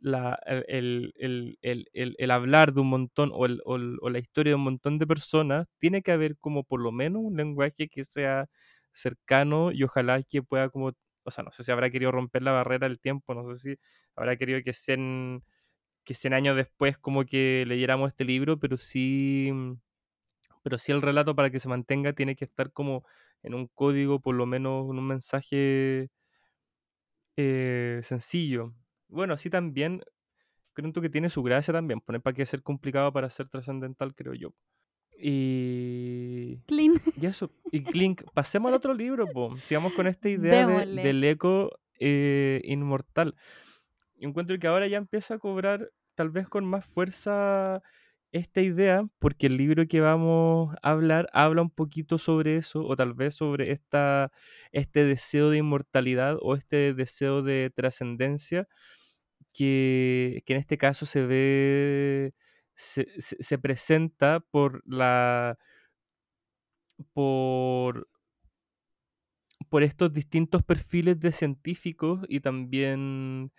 la, 0.01 0.39
el, 0.69 1.12
el- 1.17 1.59
el- 1.62 1.89
el- 1.95 2.15
el 2.19 2.31
hablar 2.31 2.73
de 2.75 2.81
un 2.83 2.89
montón 2.91 3.31
o, 3.33 3.39
o 3.41 3.77
el- 3.77 3.99
o 4.03 4.11
la 4.11 4.19
historia 4.19 4.53
de 4.53 4.57
un 4.57 4.62
montón 4.65 4.99
de 4.99 5.07
personas, 5.07 5.67
tiene 5.79 6.03
que 6.03 6.12
haber 6.12 6.37
como 6.39 6.65
por 6.65 6.81
lo 6.83 6.93
menos 6.93 7.23
un 7.25 7.37
lenguaje 7.37 7.89
que 7.89 8.05
sea 8.05 8.49
cercano 8.93 9.73
y 9.73 9.83
ojalá 9.85 10.23
que 10.23 10.43
pueda 10.43 10.69
como, 10.71 10.93
o 11.27 11.31
sea, 11.31 11.45
no 11.45 11.53
sé 11.53 11.65
si 11.65 11.73
habrá 11.73 11.91
querido 11.91 12.12
romper 12.12 12.43
la 12.43 12.53
barrera 12.53 12.89
del 12.89 13.01
tiempo, 13.01 13.35
no 13.35 13.55
sé 13.55 13.77
si 13.77 13.81
habrá 14.17 14.37
querido 14.37 14.61
que 14.65 14.73
100, 14.73 15.45
que 16.05 16.15
100 16.15 16.35
años 16.35 16.57
después 16.57 16.99
como 16.99 17.25
que 17.27 17.65
leyéramos 17.67 18.09
este 18.11 18.25
libro, 18.25 18.59
pero 18.59 18.77
sí, 18.77 19.53
pero 20.62 20.79
sí 20.79 20.93
el 20.93 21.03
relato 21.03 21.35
para 21.37 21.51
que 21.51 21.61
se 21.61 21.69
mantenga 21.69 22.12
tiene 22.12 22.37
que 22.37 22.45
estar 22.45 22.73
como 22.73 23.05
en 23.43 23.55
un 23.55 23.69
código, 23.69 24.21
por 24.21 24.35
lo 24.35 24.47
menos 24.47 24.91
en 24.91 24.99
un 24.99 25.07
mensaje 25.07 26.11
eh, 27.37 28.01
sencillo. 28.03 28.75
Bueno, 29.09 29.35
así 29.35 29.51
también 29.51 30.03
creo 30.75 30.93
que 30.93 31.11
tiene 31.11 31.31
su 31.31 31.43
gracia 31.43 31.75
también. 31.75 32.01
Poner 32.01 32.23
para 32.23 32.35
qué 32.37 32.47
ser 32.47 32.62
complicado 32.62 33.12
para 33.12 33.31
ser 33.31 33.49
trascendental, 33.49 34.15
creo 34.15 34.35
yo. 34.35 34.51
Y... 35.18 36.59
Clean. 36.66 36.94
Y 37.20 37.26
eso. 37.26 37.50
Y 37.72 37.83
Clink, 37.83 38.22
pasemos 38.35 38.68
al 38.68 38.74
otro 38.76 38.94
libro, 38.94 39.26
po. 39.26 39.57
Sigamos 39.64 39.92
con 39.94 40.07
esta 40.07 40.29
idea 40.29 40.66
de- 40.66 40.87
del 41.02 41.24
eco 41.24 41.79
eh, 41.98 42.61
inmortal. 42.64 43.35
Encuentro 44.18 44.59
que 44.59 44.66
ahora 44.66 44.87
ya 44.87 44.98
empieza 44.98 45.35
a 45.35 45.38
cobrar 45.38 45.90
tal 46.14 46.31
vez 46.31 46.48
con 46.48 46.64
más 46.64 46.85
fuerza 46.87 47.83
esta 48.33 48.61
idea, 48.61 49.05
porque 49.18 49.46
el 49.46 49.57
libro 49.57 49.87
que 49.87 50.00
vamos 50.00 50.74
a 50.83 50.90
hablar 50.90 51.29
habla 51.33 51.62
un 51.62 51.70
poquito 51.70 52.18
sobre 52.18 52.57
eso, 52.57 52.85
o 52.85 52.96
tal 52.96 53.14
vez 53.14 53.35
sobre 53.35 53.72
esta, 53.72 54.31
este 54.72 55.05
deseo 55.05 55.48
de 55.50 55.59
inmortalidad 55.59 56.37
o 56.42 56.55
este 56.55 56.92
deseo 56.92 57.42
de 57.42 57.70
trascendencia, 57.74 58.68
que, 59.52 60.42
que 60.44 60.52
en 60.52 60.59
este 60.59 60.76
caso 60.76 61.07
se 61.07 61.24
ve, 61.24 62.35
se, 62.77 63.07
se- 63.21 63.43
se 63.43 63.59
presenta 63.59 64.41
por 64.41 64.83
la 64.87 65.59
por, 67.15 68.07
por 69.69 69.83
estos 69.83 70.12
distintos 70.12 70.62
perfiles 70.65 71.19
de 71.21 71.33
científicos 71.33 72.21
y 72.29 72.41
también, 72.41 73.53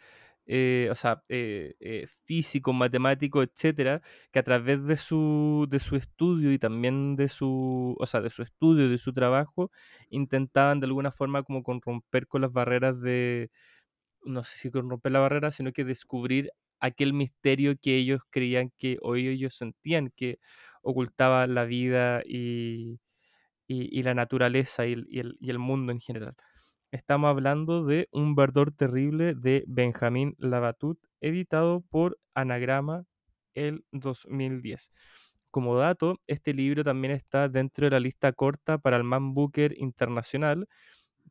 eh, 0.45 0.87
o 0.91 0.95
sea, 0.95 1.23
eh, 1.29 1.75
eh, 1.79 2.07
físicos, 2.25 2.73
matemáticos, 2.75 3.47
etcétera, 3.47 4.01
que 4.31 4.39
a 4.39 4.43
través 4.43 4.85
de 4.85 4.95
su, 4.97 5.67
de 5.69 5.79
su 5.79 5.95
estudio 5.97 6.51
y 6.53 6.59
también 6.59 7.15
de 7.15 7.27
su, 7.29 7.95
o 7.99 8.05
sea, 8.07 8.21
de 8.21 8.29
su 8.29 8.43
estudio, 8.43 8.89
de 8.89 8.97
su 8.97 9.13
trabajo, 9.13 9.71
intentaban 10.09 10.79
de 10.79 10.87
alguna 10.87 11.11
forma 11.11 11.43
como 11.43 11.63
con 11.63 11.81
romper 11.81 12.27
con 12.27 12.41
las 12.41 12.53
barreras 12.53 13.01
de, 13.01 13.51
no 14.23 14.43
sé 14.43 14.57
si 14.57 14.71
con 14.71 14.89
romper 14.89 15.11
la 15.13 15.19
barrera, 15.19 15.51
sino 15.51 15.71
que 15.73 15.85
descubrir 15.85 16.51
aquel 16.79 17.13
misterio 17.13 17.75
que 17.81 17.95
ellos 17.97 18.21
creían 18.29 18.71
que, 18.77 18.97
o 19.01 19.15
ellos 19.15 19.55
sentían 19.55 20.11
que 20.15 20.39
ocultaba 20.81 21.47
la 21.47 21.65
vida 21.65 22.21
y, 22.25 22.99
y, 23.99 24.03
la 24.03 24.13
naturaleza 24.13 24.85
y 24.85 24.93
el, 24.93 25.05
y 25.09 25.19
el- 25.19 25.37
y 25.39 25.49
el 25.49 25.59
mundo 25.59 25.91
en 25.91 25.99
general. 25.99 26.35
Estamos 26.91 27.29
hablando 27.29 27.85
de 27.85 28.07
Un 28.11 28.35
verdor 28.35 28.71
terrible 28.73 29.35
de 29.35 29.63
Benjamín 29.67 30.35
Labatut, 30.39 30.99
editado 31.21 31.81
por 31.89 32.19
Anagrama 32.35 33.05
el 33.55 33.85
2010. 33.91 34.91
Como 35.51 35.77
dato, 35.77 36.21
este 36.27 36.53
libro 36.53 36.83
también 36.83 37.13
está 37.13 37.49
dentro 37.49 37.85
de 37.85 37.91
la 37.91 37.99
lista 37.99 38.33
corta 38.33 38.77
para 38.79 38.97
el 38.97 39.03
Man 39.03 39.33
Booker 39.33 39.73
Internacional, 39.79 40.67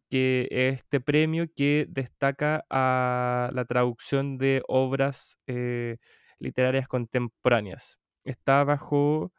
que 0.09 0.49
es 0.51 0.75
este 0.77 1.01
premio 1.01 1.47
que 1.55 1.87
destaca 1.89 2.65
a 2.71 3.51
la 3.53 3.65
traducción 3.65 4.39
de 4.39 4.63
obras 4.69 5.39
eh, 5.47 5.99
literarias 6.39 6.89
contemporáneas. 6.89 7.99
Está 8.25 8.65
bajo 8.65 9.33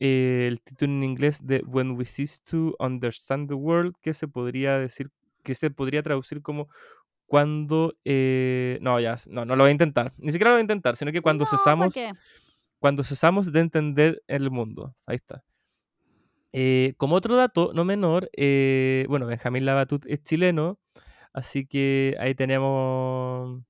eh, 0.00 0.46
el 0.48 0.60
título 0.60 0.92
en 0.92 1.02
inglés 1.04 1.44
de 1.44 1.62
When 1.66 1.92
We 1.92 2.04
Cease 2.04 2.40
to 2.50 2.74
Understand 2.78 3.48
the 3.48 3.54
World, 3.54 3.94
que 4.00 4.14
se 4.14 4.28
podría 4.28 4.78
decir, 4.78 5.10
que 5.42 5.54
se 5.54 5.70
podría 5.70 6.02
traducir 6.02 6.42
como 6.42 6.68
cuando, 7.26 7.94
eh, 8.04 8.78
no, 8.80 8.98
ya, 9.00 9.16
no, 9.26 9.44
no 9.44 9.56
lo 9.56 9.64
voy 9.64 9.68
a 9.68 9.72
intentar, 9.72 10.14
ni 10.16 10.32
siquiera 10.32 10.50
lo 10.50 10.54
voy 10.54 10.60
a 10.60 10.62
intentar, 10.62 10.96
sino 10.96 11.12
que 11.12 11.20
cuando 11.20 11.44
No, 11.44 11.50
¿pa' 11.50 11.56
cesamos, 11.58 11.94
cuando 12.78 13.04
cesamos 13.04 13.52
de 13.52 13.60
entender 13.60 14.22
el 14.28 14.50
mundo, 14.50 14.94
ahí 15.04 15.16
está. 15.16 15.44
Eh, 16.52 16.94
como 16.96 17.16
otro 17.16 17.36
dato, 17.36 17.72
no 17.74 17.84
menor, 17.84 18.30
eh, 18.36 19.04
bueno, 19.08 19.26
Benjamín 19.26 19.66
Labatut 19.66 20.04
es 20.06 20.22
chileno, 20.22 20.78
así 21.32 21.66
que 21.66 22.16
ahí 22.18 22.34
tenemos 22.34 23.62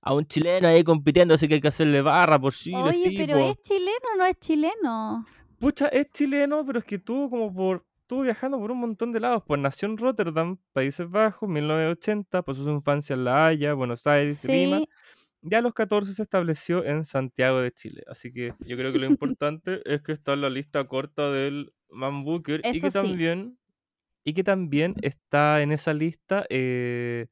a 0.00 0.14
un 0.14 0.26
chileno 0.26 0.68
ahí 0.68 0.84
compitiendo, 0.84 1.34
así 1.34 1.48
que 1.48 1.54
hay 1.54 1.60
que 1.60 1.68
hacerle 1.68 2.02
barra 2.02 2.38
por 2.38 2.52
Chile, 2.52 2.82
Oye, 2.82 3.10
sí, 3.10 3.14
pero 3.16 3.38
po. 3.38 3.50
¿es 3.50 3.60
chileno 3.62 4.06
o 4.14 4.16
no 4.16 4.26
es 4.26 4.38
chileno? 4.38 5.26
Pucha, 5.58 5.86
es 5.88 6.10
chileno, 6.10 6.66
pero 6.66 6.80
es 6.80 6.84
que 6.84 6.96
estuvo 6.96 7.30
como 7.30 7.54
por. 7.54 7.86
Estuvo 8.00 8.22
viajando 8.22 8.58
por 8.58 8.72
un 8.72 8.80
montón 8.80 9.12
de 9.12 9.20
lados. 9.20 9.44
Pues 9.46 9.60
nació 9.60 9.88
en 9.88 9.96
Rotterdam, 9.96 10.58
Países 10.72 11.08
Bajos, 11.08 11.48
1980. 11.48 12.42
Pasó 12.42 12.64
su 12.64 12.70
infancia 12.70 13.14
en 13.14 13.24
La 13.24 13.46
Haya, 13.46 13.72
Buenos 13.72 14.04
Aires, 14.08 14.44
Lima. 14.44 14.80
Ya 15.42 15.58
a 15.58 15.60
los 15.60 15.74
14 15.74 16.14
se 16.14 16.22
estableció 16.22 16.84
en 16.84 17.04
Santiago 17.04 17.60
de 17.60 17.72
Chile. 17.72 18.02
Así 18.06 18.32
que 18.32 18.54
yo 18.60 18.76
creo 18.76 18.92
que 18.92 18.98
lo 18.98 19.06
importante 19.36 19.82
es 19.84 20.02
que 20.02 20.12
está 20.12 20.34
en 20.34 20.40
la 20.42 20.50
lista 20.50 20.84
corta 20.86 21.30
del 21.30 21.72
Man 21.90 22.24
Booker. 22.24 22.60
y 22.64 22.80
que 22.80 22.90
sí. 22.90 22.98
también. 22.98 23.58
Y 24.24 24.34
que 24.34 24.44
también 24.44 24.94
está 25.02 25.62
en 25.62 25.72
esa 25.72 25.92
lista 25.92 26.46
eh, 26.48 27.26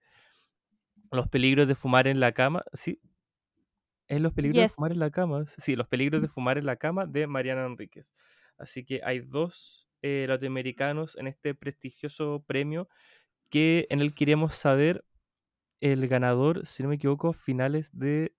los 1.12 1.28
peligros 1.28 1.68
de 1.68 1.74
fumar 1.74 2.08
en 2.08 2.18
la 2.20 2.32
cama. 2.32 2.64
Sí. 2.72 3.00
Es 4.08 4.20
los 4.20 4.32
peligros 4.32 4.60
Yes. 4.60 4.72
de 4.72 4.74
fumar 4.74 4.92
en 4.92 4.98
la 4.98 5.10
cama. 5.10 5.44
Sí, 5.46 5.76
los 5.76 5.86
peligros 5.86 6.20
de 6.20 6.28
fumar 6.28 6.58
en 6.58 6.66
la 6.66 6.76
cama 6.76 7.06
de 7.06 7.28
Mariana 7.28 7.64
Enríquez. 7.64 8.14
Así 8.58 8.84
que 8.84 9.00
hay 9.04 9.20
dos 9.20 9.88
eh, 10.02 10.26
latinoamericanos 10.28 11.16
en 11.16 11.28
este 11.28 11.54
prestigioso 11.54 12.42
premio 12.46 12.88
que 13.50 13.86
en 13.90 14.00
el 14.00 14.14
queremos 14.14 14.54
saber 14.56 15.04
el 15.80 16.06
ganador, 16.08 16.66
si 16.66 16.82
no 16.82 16.88
me 16.90 16.96
equivoco, 16.96 17.32
finales 17.32 17.90
de. 17.92 18.34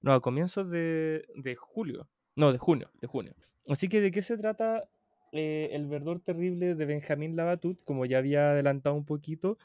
No, 0.00 0.12
a 0.12 0.20
comienzos 0.20 0.70
de, 0.70 1.24
de 1.36 1.54
julio. 1.56 2.08
No, 2.36 2.52
de 2.52 2.58
junio, 2.58 2.90
de 3.00 3.06
junio. 3.06 3.34
Así 3.68 3.88
que, 3.88 4.00
¿de 4.00 4.10
qué 4.10 4.22
se 4.22 4.36
trata 4.38 4.88
eh, 5.32 5.70
El 5.72 5.86
verdor 5.86 6.20
terrible 6.20 6.74
de 6.74 6.84
Benjamín 6.86 7.36
Labatut? 7.36 7.82
Como 7.84 8.04
ya 8.06 8.18
había 8.18 8.50
adelantado 8.50 8.96
un 8.96 9.04
poquito, 9.04 9.58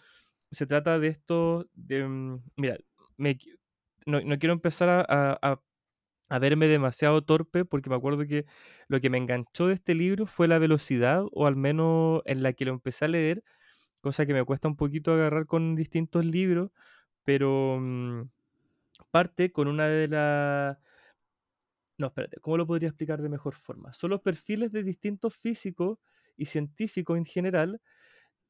se 0.52 0.68
trata 0.68 1.00
de 1.00 1.08
esto. 1.10 1.68
Mm, 1.76 2.36
mira, 2.58 2.78
me 3.18 3.38
no, 4.06 4.22
no 4.22 4.40
quiero 4.40 4.54
empezar 4.54 4.90
a- 4.90 5.06
a- 5.42 5.62
a 6.30 6.40
verme 6.40 6.68
demasiado 6.68 7.22
torpe 7.24 7.66
porque 7.66 7.90
me 7.90 7.96
acuerdo 7.96 8.26
que 8.28 8.46
lo 8.90 9.00
que 9.02 9.10
me 9.10 9.18
enganchó 9.18 9.68
de 9.68 9.76
este 9.76 9.96
libro 9.96 10.26
fue 10.26 10.48
la 10.48 10.60
velocidad, 10.60 11.24
o 11.32 11.48
al 11.48 11.56
menos 11.56 12.22
en 12.26 12.44
la 12.44 12.54
que 12.54 12.66
lo 12.66 12.72
empecé 12.74 13.06
a 13.06 13.08
leer, 13.10 13.44
cosa 14.02 14.26
que 14.26 14.34
me 14.34 14.44
cuesta 14.46 14.68
un 14.70 14.78
poquito 14.78 15.14
agarrar 15.14 15.48
con 15.48 15.76
distintos 15.76 16.26
libros, 16.26 16.72
pero 17.28 17.78
mm, 17.82 18.30
parte 19.12 19.52
con 19.52 19.68
una 19.68 19.90
de 19.90 20.08
las... 20.08 20.78
No, 21.98 22.08
espérate, 22.08 22.40
¿cómo 22.40 22.56
lo 22.56 22.66
podría 22.66 22.88
explicar 22.88 23.22
de 23.22 23.28
mejor 23.28 23.56
forma? 23.56 23.92
Son 23.92 24.12
los 24.12 24.22
perfiles 24.22 24.72
de 24.72 24.82
distintos 24.82 25.36
físicos 25.36 26.00
y 26.38 26.46
científicos 26.46 27.18
en 27.18 27.26
general 27.26 27.82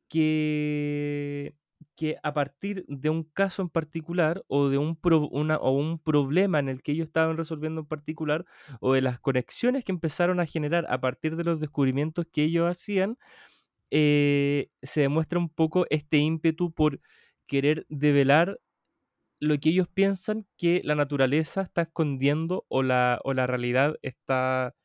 que, 0.09 1.55
que 1.95 2.17
a 2.21 2.35
partir 2.35 2.85
de 2.87 3.09
un 3.09 3.23
caso 3.23 3.63
en 3.63 3.69
particular 3.69 4.43
o 4.47 4.69
de 4.69 4.77
un, 4.77 4.99
una, 5.31 5.57
o 5.57 5.71
un 5.71 5.97
problema 5.97 6.59
en 6.59 6.69
el 6.69 6.83
que 6.83 6.91
ellos 6.91 7.07
estaban 7.07 7.35
resolviendo 7.35 7.81
en 7.81 7.87
particular 7.87 8.45
o 8.79 8.93
de 8.93 9.01
las 9.01 9.19
conexiones 9.19 9.85
que 9.85 9.91
empezaron 9.91 10.39
a 10.39 10.45
generar 10.45 10.85
a 10.87 11.01
partir 11.01 11.35
de 11.35 11.45
los 11.45 11.59
descubrimientos 11.59 12.27
que 12.31 12.43
ellos 12.43 12.69
hacían, 12.69 13.17
eh, 13.89 14.69
se 14.83 15.01
demuestra 15.01 15.39
un 15.39 15.49
poco 15.49 15.87
este 15.89 16.17
ímpetu 16.17 16.71
por 16.73 16.99
querer 17.47 17.85
develar 17.89 18.59
lo 19.39 19.60
que 19.60 19.69
ellos 19.69 19.88
piensan 19.88 20.45
que 20.58 20.82
la 20.84 20.95
naturaleza 20.95 21.62
está 21.62 21.84
escondiendo 21.84 22.65
o 22.69 22.84
la, 22.84 23.19
o 23.23 23.34
la 23.34 23.47
realidad 23.47 23.95
está 24.02 24.76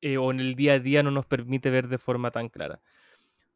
eh, 0.00 0.18
o 0.18 0.30
en 0.30 0.40
el 0.40 0.54
día 0.54 0.74
a 0.74 0.78
día 0.80 1.02
no 1.02 1.10
nos 1.10 1.26
permite 1.26 1.70
ver 1.70 1.88
de 1.88 1.98
forma 1.98 2.30
tan 2.30 2.48
clara. 2.48 2.80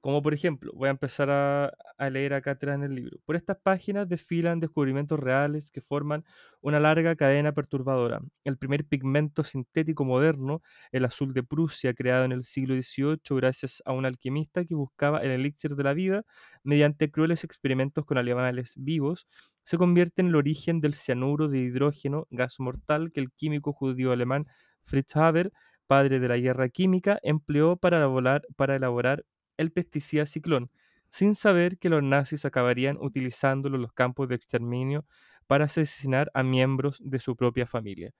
Como 0.00 0.22
por 0.22 0.34
ejemplo, 0.34 0.70
voy 0.74 0.86
a 0.88 0.92
empezar 0.92 1.30
a, 1.30 1.72
leer 2.10 2.34
acá 2.34 2.52
atrás 2.52 2.76
en 2.76 2.84
el 2.84 2.94
libro. 2.94 3.18
Por 3.24 3.34
estas 3.34 3.56
páginas 3.60 4.08
desfilan 4.08 4.60
descubrimientos 4.60 5.18
reales 5.18 5.70
que 5.72 5.80
forman 5.80 6.24
una 6.60 6.78
larga 6.78 7.16
cadena 7.16 7.52
perturbadora. 7.52 8.20
El 8.44 8.56
primer 8.56 8.84
pigmento 8.86 9.42
sintético 9.42 10.04
moderno, 10.04 10.62
el 10.92 11.04
azul 11.04 11.32
de 11.34 11.42
Prusia, 11.42 11.94
creado 11.94 12.24
en 12.24 12.32
el 12.32 12.44
siglo 12.44 12.74
XVIII 12.80 13.36
gracias 13.36 13.82
a 13.84 13.92
un 13.92 14.06
alquimista 14.06 14.64
que 14.64 14.74
buscaba 14.76 15.18
el 15.20 15.30
elixir 15.32 15.74
de 15.74 15.82
la 15.84 15.94
vida 15.94 16.22
mediante 16.62 17.10
crueles 17.10 17.42
experimentos 17.42 18.04
con 18.04 18.18
animales 18.18 18.74
vivos, 18.76 19.26
se 19.64 19.78
convierte 19.78 20.22
en 20.22 20.28
el 20.28 20.36
origen 20.36 20.80
del 20.80 20.94
cianuro 20.94 21.48
de 21.48 21.58
hidrógeno, 21.58 22.26
gas 22.30 22.60
mortal 22.60 23.10
que 23.12 23.20
el 23.20 23.32
químico 23.32 23.72
judío 23.72 24.12
alemán 24.12 24.46
Fritz 24.84 25.16
Haber, 25.16 25.52
padre 25.88 26.20
de 26.20 26.28
la 26.28 26.36
guerra 26.36 26.68
química, 26.68 27.18
empleó 27.22 27.76
para 27.76 27.96
elaborar, 27.98 28.42
para 28.56 28.76
elaborar 28.76 29.24
el 29.58 29.72
pesticida 29.72 30.26
ciclón, 30.26 30.70
sin 31.10 31.34
saber 31.34 31.78
que 31.78 31.88
los 31.88 32.02
nazis 32.02 32.44
acabarían 32.44 32.98
utilizándolo 33.00 33.76
en 33.76 33.82
los 33.82 33.92
campos 33.92 34.28
de 34.28 34.34
exterminio 34.36 35.06
para 35.46 35.66
asesinar 35.66 36.30
a 36.34 36.42
miembros 36.42 36.98
de 37.04 37.18
su 37.20 37.36
propia 37.36 37.66
familia. 37.66 38.12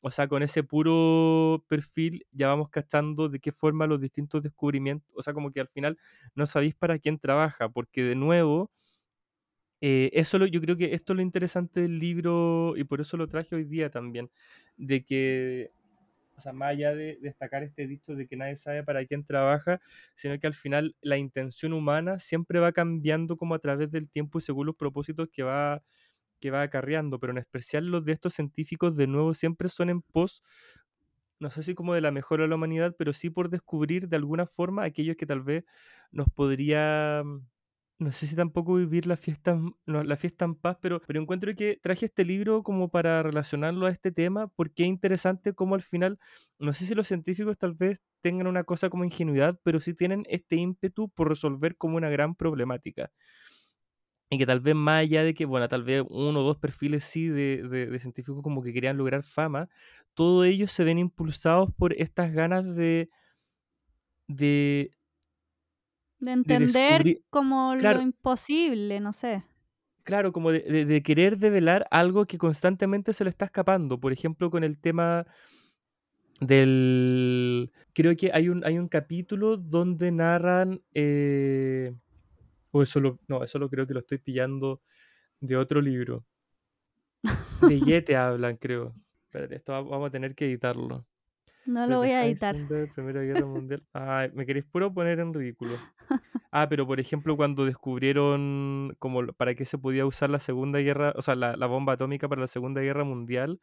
O 0.00 0.10
sea, 0.10 0.28
con 0.28 0.42
ese 0.42 0.62
puro 0.62 1.64
perfil 1.68 2.26
ya 2.32 2.48
vamos 2.48 2.68
cachando 2.70 3.28
de 3.30 3.40
qué 3.40 3.52
forma 3.52 3.86
los 3.86 4.00
distintos 4.00 4.42
descubrimientos, 4.42 5.10
o 5.16 5.22
sea, 5.22 5.32
como 5.34 5.50
que 5.50 5.60
al 5.60 5.68
final 5.68 5.98
no 6.34 6.46
sabéis 6.46 6.74
para 6.74 6.98
quién 6.98 7.18
trabaja, 7.18 7.68
porque 7.70 8.02
de 8.04 8.14
nuevo, 8.14 8.70
eh, 9.80 10.10
eso 10.14 10.38
lo- 10.38 10.46
yo 10.46 10.60
creo 10.60 10.76
que 10.76 10.94
esto 10.94 11.12
es 11.12 11.16
lo 11.16 11.22
interesante 11.22 11.80
del 11.82 11.98
libro 11.98 12.74
y 12.76 12.84
por 12.84 13.00
eso 13.00 13.16
lo 13.16 13.28
traje 13.28 13.54
hoy 13.56 13.64
día 13.64 13.90
también, 13.90 14.30
de 14.76 15.04
que 15.04 15.72
o 16.36 16.40
sea, 16.40 16.52
más 16.52 16.70
allá 16.70 16.94
de 16.94 17.18
destacar 17.20 17.62
este 17.62 17.86
dicho 17.86 18.14
de 18.14 18.26
que 18.26 18.36
nadie 18.36 18.56
sabe 18.56 18.82
para 18.84 19.04
quién 19.06 19.24
trabaja, 19.24 19.80
sino 20.16 20.38
que 20.38 20.46
al 20.46 20.54
final 20.54 20.96
la 21.00 21.16
intención 21.18 21.72
humana 21.72 22.18
siempre 22.18 22.60
va 22.60 22.72
cambiando 22.72 23.36
como 23.36 23.54
a 23.54 23.58
través 23.58 23.90
del 23.90 24.08
tiempo 24.08 24.38
y 24.38 24.42
según 24.42 24.66
los 24.66 24.76
propósitos 24.76 25.28
que 25.32 25.42
va, 25.42 25.82
que 26.40 26.50
va 26.50 26.62
acarreando, 26.62 27.20
pero 27.20 27.32
en 27.32 27.38
especial 27.38 27.86
los 27.86 28.04
de 28.04 28.12
estos 28.12 28.34
científicos 28.34 28.96
de 28.96 29.06
nuevo 29.06 29.34
siempre 29.34 29.68
son 29.68 29.90
en 29.90 30.02
pos, 30.02 30.42
no 31.40 31.50
sé 31.50 31.62
si 31.62 31.74
como 31.74 31.94
de 31.94 32.00
la 32.00 32.10
mejora 32.10 32.44
de 32.44 32.48
la 32.48 32.56
humanidad, 32.56 32.94
pero 32.98 33.12
sí 33.12 33.30
por 33.30 33.50
descubrir 33.50 34.08
de 34.08 34.16
alguna 34.16 34.46
forma 34.46 34.84
aquellos 34.84 35.16
que 35.16 35.26
tal 35.26 35.42
vez 35.42 35.64
nos 36.10 36.28
podría 36.30 37.22
no 37.98 38.12
sé 38.12 38.26
si 38.26 38.36
tampoco 38.36 38.74
vivir 38.74 39.06
la 39.06 39.16
fiesta, 39.16 39.58
la 39.86 40.16
fiesta 40.16 40.44
en 40.44 40.56
paz, 40.56 40.76
pero, 40.80 41.00
pero 41.06 41.20
encuentro 41.20 41.54
que 41.54 41.78
traje 41.82 42.06
este 42.06 42.24
libro 42.24 42.62
como 42.62 42.88
para 42.90 43.22
relacionarlo 43.22 43.86
a 43.86 43.90
este 43.90 44.10
tema, 44.12 44.48
porque 44.48 44.82
es 44.82 44.88
interesante 44.88 45.54
como 45.54 45.74
al 45.76 45.82
final, 45.82 46.18
no 46.58 46.72
sé 46.72 46.86
si 46.86 46.94
los 46.94 47.06
científicos 47.06 47.56
tal 47.58 47.74
vez 47.74 48.02
tengan 48.20 48.46
una 48.48 48.64
cosa 48.64 48.90
como 48.90 49.04
ingenuidad, 49.04 49.58
pero 49.62 49.80
sí 49.80 49.94
tienen 49.94 50.24
este 50.28 50.56
ímpetu 50.56 51.08
por 51.10 51.28
resolver 51.28 51.76
como 51.76 51.96
una 51.96 52.10
gran 52.10 52.34
problemática. 52.34 53.10
Y 54.30 54.38
que 54.38 54.46
tal 54.46 54.60
vez 54.60 54.74
más 54.74 55.02
allá 55.02 55.22
de 55.22 55.34
que, 55.34 55.44
bueno, 55.44 55.68
tal 55.68 55.84
vez 55.84 56.02
uno 56.08 56.40
o 56.40 56.42
dos 56.42 56.56
perfiles 56.58 57.04
sí 57.04 57.28
de, 57.28 57.62
de- 57.68 57.86
de 57.86 58.00
científicos 58.00 58.42
como 58.42 58.62
que 58.62 58.72
querían 58.72 58.96
lograr 58.96 59.22
fama, 59.22 59.68
todos 60.14 60.46
ellos 60.46 60.72
se 60.72 60.82
ven 60.84 60.98
impulsados 60.98 61.70
por 61.76 61.92
estas 61.94 62.32
ganas 62.32 62.64
de, 62.74 63.10
de, 64.28 64.90
De 66.24 66.30
de 66.32 66.64
entender 66.64 67.20
como 67.30 67.74
lo 67.74 68.00
imposible, 68.00 69.00
no 69.00 69.12
sé. 69.12 69.42
Claro, 70.02 70.32
como 70.32 70.52
de, 70.52 70.60
de- 70.60 70.84
de 70.84 71.02
querer 71.02 71.38
develar 71.38 71.86
algo 71.90 72.26
que 72.26 72.36
constantemente 72.38 73.12
se 73.12 73.24
le 73.24 73.30
está 73.30 73.46
escapando. 73.46 73.98
Por 73.98 74.12
ejemplo, 74.12 74.50
con 74.50 74.62
el 74.64 74.78
tema 74.78 75.26
del... 76.40 77.70
Creo 77.92 78.16
que 78.16 78.30
hay 78.32 78.48
un, 78.48 78.64
hay 78.64 78.78
un 78.78 78.88
capítulo 78.88 79.56
donde 79.56 80.10
narran... 80.12 80.80
eh, 80.92 81.94
O 82.70 82.82
eso 82.82 83.00
lo... 83.00 83.18
No, 83.28 83.42
eso 83.42 83.58
lo 83.58 83.70
creo 83.70 83.86
que 83.86 83.94
lo 83.94 84.00
estoy 84.00 84.18
pillando 84.18 84.82
de 85.40 85.56
otro 85.56 85.80
libro. 85.80 86.24
De 87.62 87.80
Yete 87.80 88.16
hablan, 88.16 88.56
creo. 88.56 88.94
Espérate, 89.26 89.56
esto 89.56 89.72
va- 89.72 89.82
vamos 89.82 90.08
a 90.08 90.10
tener 90.10 90.34
que 90.34 90.44
editarlo. 90.46 91.06
No 91.66 91.86
lo 91.86 91.98
voy 91.98 92.10
a 92.10 92.24
editar. 92.26 92.54
Heisenberg, 92.54 92.92
Primera 92.94 93.22
Guerra 93.22 93.46
Mundial. 93.46 93.82
Ay, 93.92 94.30
me 94.34 94.46
queréis 94.46 94.64
puro 94.66 94.92
poner 94.92 95.18
en 95.20 95.32
ridículo. 95.34 95.76
Ah, 96.56 96.68
pero 96.68 96.86
por 96.86 97.00
ejemplo, 97.00 97.36
cuando 97.36 97.64
descubrieron 97.64 98.94
como 99.00 99.26
para 99.32 99.56
qué 99.56 99.64
se 99.64 99.76
podía 99.76 100.06
usar 100.06 100.30
la 100.30 100.38
Segunda 100.38 100.78
Guerra, 100.78 101.12
o 101.16 101.22
sea, 101.22 101.34
la, 101.34 101.56
la 101.56 101.66
bomba 101.66 101.94
atómica 101.94 102.28
para 102.28 102.42
la 102.42 102.46
Segunda 102.46 102.80
Guerra 102.80 103.02
Mundial, 103.02 103.60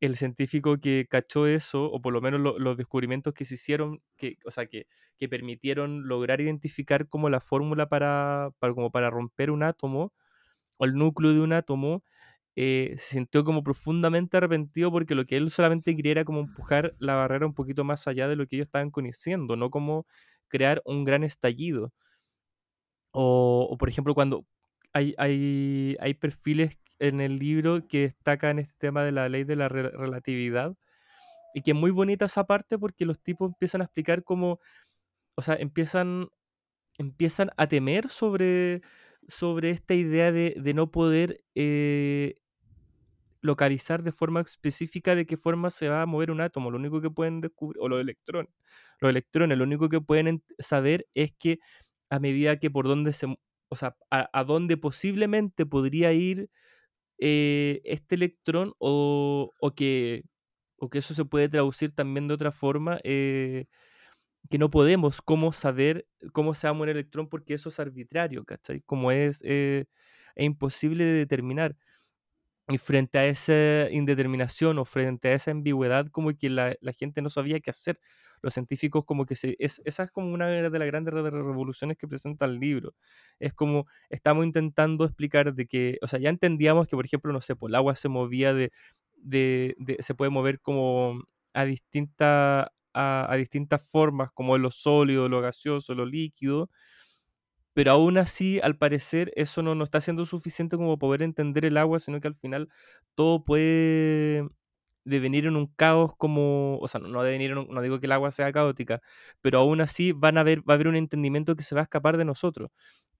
el 0.00 0.16
científico 0.16 0.78
que 0.78 1.06
cachó 1.10 1.48
eso, 1.48 1.90
o 1.90 2.00
por 2.00 2.12
lo 2.12 2.20
menos 2.20 2.40
lo- 2.40 2.56
los 2.58 2.76
descubrimientos 2.76 3.34
que 3.34 3.44
se 3.44 3.54
hicieron, 3.54 4.00
que, 4.16 4.36
o 4.44 4.52
sea, 4.52 4.66
que, 4.66 4.86
que 5.18 5.28
permitieron 5.28 6.06
lograr 6.06 6.40
identificar 6.40 7.08
como 7.08 7.28
la 7.30 7.40
fórmula 7.40 7.88
para, 7.88 8.50
para, 8.60 8.74
como 8.74 8.92
para 8.92 9.10
romper 9.10 9.50
un 9.50 9.64
átomo, 9.64 10.12
o 10.76 10.84
el 10.84 10.94
núcleo 10.94 11.32
de 11.32 11.40
un 11.40 11.52
átomo, 11.52 12.04
eh, 12.56 12.94
se 12.98 13.16
sintió 13.16 13.44
como 13.44 13.62
profundamente 13.64 14.36
arrepentido 14.36 14.90
porque 14.92 15.14
lo 15.14 15.26
que 15.26 15.36
él 15.36 15.50
solamente 15.50 15.96
quería 15.96 16.12
era 16.12 16.24
como 16.24 16.40
empujar 16.40 16.94
la 16.98 17.14
barrera 17.14 17.46
un 17.46 17.54
poquito 17.54 17.84
más 17.84 18.06
allá 18.08 18.28
de 18.28 18.36
lo 18.36 18.46
que 18.46 18.56
ellos 18.56 18.68
estaban 18.68 18.90
conociendo, 18.90 19.56
no 19.56 19.70
como 19.70 20.06
crear 20.48 20.82
un 20.84 21.04
gran 21.04 21.24
estallido. 21.24 21.92
O, 23.12 23.76
por 23.78 23.88
ejemplo, 23.88 24.14
cuando 24.14 24.44
hay, 24.92 25.14
hay, 25.18 25.96
hay 26.00 26.14
perfiles 26.14 26.78
en 26.98 27.20
el 27.20 27.38
libro 27.38 27.86
que 27.88 28.00
destacan 28.02 28.58
este 28.58 28.74
tema 28.78 29.04
de 29.04 29.12
la 29.12 29.28
ley 29.28 29.44
de 29.44 29.56
la 29.56 29.68
re- 29.68 29.90
relatividad 29.90 30.74
y 31.54 31.62
que 31.62 31.72
es 31.72 31.76
muy 31.76 31.90
bonita 31.92 32.26
esa 32.26 32.46
parte 32.46 32.78
porque 32.78 33.06
los 33.06 33.20
tipos 33.22 33.50
empiezan 33.52 33.82
a 33.82 33.84
explicar 33.84 34.24
cómo, 34.24 34.60
o 35.36 35.42
sea, 35.42 35.56
empiezan, 35.56 36.28
empiezan 36.98 37.50
a 37.56 37.68
temer 37.68 38.10
sobre, 38.10 38.82
sobre 39.28 39.70
esta 39.70 39.94
idea 39.94 40.32
de, 40.32 40.56
de 40.58 40.74
no 40.74 40.90
poder 40.90 41.44
eh, 41.54 42.36
localizar 43.44 44.02
de 44.04 44.12
forma 44.12 44.40
específica 44.42 45.14
de 45.16 45.26
qué 45.26 45.36
forma 45.38 45.70
se 45.70 45.88
va 45.88 46.02
a 46.02 46.06
mover 46.06 46.30
un 46.32 46.40
átomo. 46.40 46.70
Lo 46.72 46.78
único 46.78 47.00
que 47.02 47.10
pueden 47.10 47.42
descubrir, 47.42 47.78
o 47.82 47.88
los 47.88 48.00
electrones, 48.00 48.50
los 49.00 49.10
electrones, 49.10 49.58
lo 49.58 49.64
único 49.64 49.88
que 49.90 50.00
pueden 50.00 50.42
saber 50.58 51.06
es 51.14 51.32
que 51.38 51.58
a 52.10 52.20
medida 52.20 52.58
que 52.58 52.70
por 52.70 52.86
dónde 52.88 53.12
se, 53.12 53.26
o 53.68 53.76
sea, 53.76 53.96
a, 54.10 54.28
a 54.32 54.44
dónde 54.44 54.76
posiblemente 54.78 55.66
podría 55.66 56.12
ir 56.14 56.48
eh, 57.18 57.80
este 57.84 58.16
electrón 58.16 58.74
o, 58.78 59.52
o 59.60 59.74
que, 59.74 60.24
o 60.78 60.90
que 60.90 60.98
eso 61.00 61.14
se 61.14 61.24
puede 61.26 61.48
traducir 61.48 61.94
también 61.94 62.28
de 62.28 62.34
otra 62.34 62.52
forma, 62.52 63.00
eh, 63.04 63.66
que 64.50 64.58
no 64.58 64.70
podemos 64.70 65.22
cómo 65.22 65.52
saber 65.52 66.06
cómo 66.32 66.54
se 66.54 66.66
va 66.66 66.72
a 66.72 66.74
mover 66.74 66.90
el 66.90 66.96
electrón 66.98 67.28
porque 67.28 67.54
eso 67.54 67.68
es 67.70 67.80
arbitrario, 67.80 68.44
¿cachai? 68.44 68.82
Como 68.82 69.10
es, 69.12 69.40
eh, 69.44 69.86
es 70.36 70.44
imposible 70.46 71.04
de 71.04 71.12
determinar. 71.14 71.76
Y 72.68 72.78
frente 72.78 73.18
a 73.18 73.26
esa 73.26 73.90
indeterminación 73.90 74.78
o 74.78 74.86
frente 74.86 75.28
a 75.28 75.34
esa 75.34 75.50
ambigüedad, 75.50 76.06
como 76.10 76.32
que 76.34 76.48
la, 76.48 76.74
la 76.80 76.92
gente 76.94 77.20
no 77.20 77.28
sabía 77.28 77.60
qué 77.60 77.70
hacer. 77.70 78.00
Los 78.40 78.54
científicos 78.54 79.04
como 79.04 79.26
que 79.26 79.36
se... 79.36 79.54
Es, 79.58 79.82
esa 79.84 80.04
es 80.04 80.10
como 80.10 80.32
una 80.32 80.48
de 80.48 80.62
las 80.62 80.72
grandes 80.88 81.12
re- 81.12 81.30
revoluciones 81.30 81.98
que 81.98 82.08
presenta 82.08 82.46
el 82.46 82.58
libro. 82.58 82.94
Es 83.38 83.52
como 83.52 83.86
estamos 84.08 84.46
intentando 84.46 85.04
explicar 85.04 85.52
de 85.54 85.66
que, 85.66 85.98
o 86.02 86.06
sea, 86.08 86.18
ya 86.20 86.30
entendíamos 86.30 86.88
que, 86.88 86.96
por 86.96 87.04
ejemplo, 87.04 87.32
no 87.34 87.42
sé, 87.42 87.54
pues 87.54 87.70
el 87.70 87.74
agua 87.76 87.96
se 87.96 88.08
movía 88.08 88.54
de... 88.54 88.72
de, 89.16 89.74
de- 89.78 90.02
se 90.02 90.14
puede 90.14 90.30
mover 90.30 90.58
como 90.60 91.22
a, 91.52 91.64
distinta, 91.66 92.72
a, 92.94 93.32
a 93.32 93.36
distintas 93.36 93.86
formas, 93.90 94.30
como 94.32 94.56
lo 94.58 94.70
sólido, 94.70 95.28
lo 95.28 95.40
gaseoso, 95.42 95.94
lo 95.94 96.06
líquido, 96.06 96.70
pero 97.74 97.92
aún 97.92 98.18
así, 98.18 98.60
al 98.62 98.76
parecer, 98.78 99.32
eso 99.36 99.62
no, 99.62 99.74
no 99.74 99.84
está 99.84 100.00
siendo 100.00 100.26
suficiente 100.26 100.76
como 100.76 100.98
poder 100.98 101.22
entender 101.22 101.64
el 101.66 101.76
agua, 101.76 102.00
sino 102.00 102.20
que 102.20 102.28
al 102.28 102.34
final 102.36 102.68
todo 103.16 103.44
puede 103.44 104.48
devenir 105.04 105.46
en 105.46 105.56
un 105.56 105.66
caos 105.68 106.12
como, 106.16 106.78
o 106.78 106.88
sea, 106.88 107.00
no, 107.00 107.22
devenir 107.22 107.50
en 107.52 107.58
un- 107.58 107.68
no 107.68 107.82
digo 107.82 108.00
que 108.00 108.06
el 108.06 108.12
agua 108.12 108.32
sea 108.32 108.52
caótica, 108.52 109.02
pero 109.42 109.58
aún 109.60 109.80
así 109.82 110.12
van 110.12 110.38
a 110.38 110.40
haber, 110.42 110.60
va 110.60 110.74
a 110.74 110.76
haber 110.76 110.88
un 110.88 110.96
entendimiento 110.96 111.56
que 111.56 111.62
se 111.62 111.74
va 111.74 111.82
a 111.82 111.84
escapar 111.84 112.16
de 112.16 112.24
nosotros. 112.24 112.70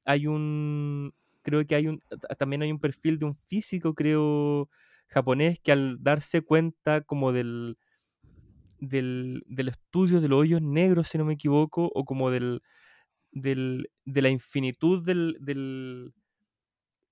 Hay 0.05 0.27
un, 0.27 1.15
creo 1.43 1.67
que 1.67 1.75
hay 1.77 1.89
un, 1.89 2.01
ta- 2.01 2.35
también 2.37 2.63
hay 2.63 2.73
un 2.73 2.81
perfil 2.81 3.19
de 3.19 3.27
un 3.27 3.37
físico, 3.37 3.95
creo, 3.95 4.69
japonés, 5.09 5.59
que 5.61 5.73
al 5.73 5.99
darse 6.03 6.43
cuenta 6.43 7.03
como 7.03 7.33
del, 7.33 7.77
del, 8.79 9.43
del 9.47 9.69
estudio 9.69 10.21
de 10.21 10.29
los 10.29 10.41
hoyos 10.41 10.63
negros, 10.63 11.09
si 11.09 11.19
no 11.19 11.25
me 11.25 11.35
equivoco, 11.35 11.91
o 11.95 12.05
como 12.05 12.31
del, 12.31 12.63
del, 13.35 13.91
de 14.07 14.23
la 14.23 14.31
infinitud 14.31 15.05
del, 15.05 15.39
del, 15.41 16.15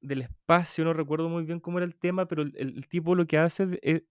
del 0.01 0.23
espacio, 0.23 0.85
no 0.85 0.93
recuerdo 0.93 1.29
muy 1.29 1.45
bien 1.45 1.61
cómo 1.61 1.79
era 1.79 1.87
el 1.87 1.97
tema, 1.97 2.27
pero 2.27 2.43
el, 2.43 2.53
el 2.57 2.89
tipo 2.89 3.15
lo 3.15 3.27
que 3.27 3.39
hace 3.39 3.79
es, 3.83 4.03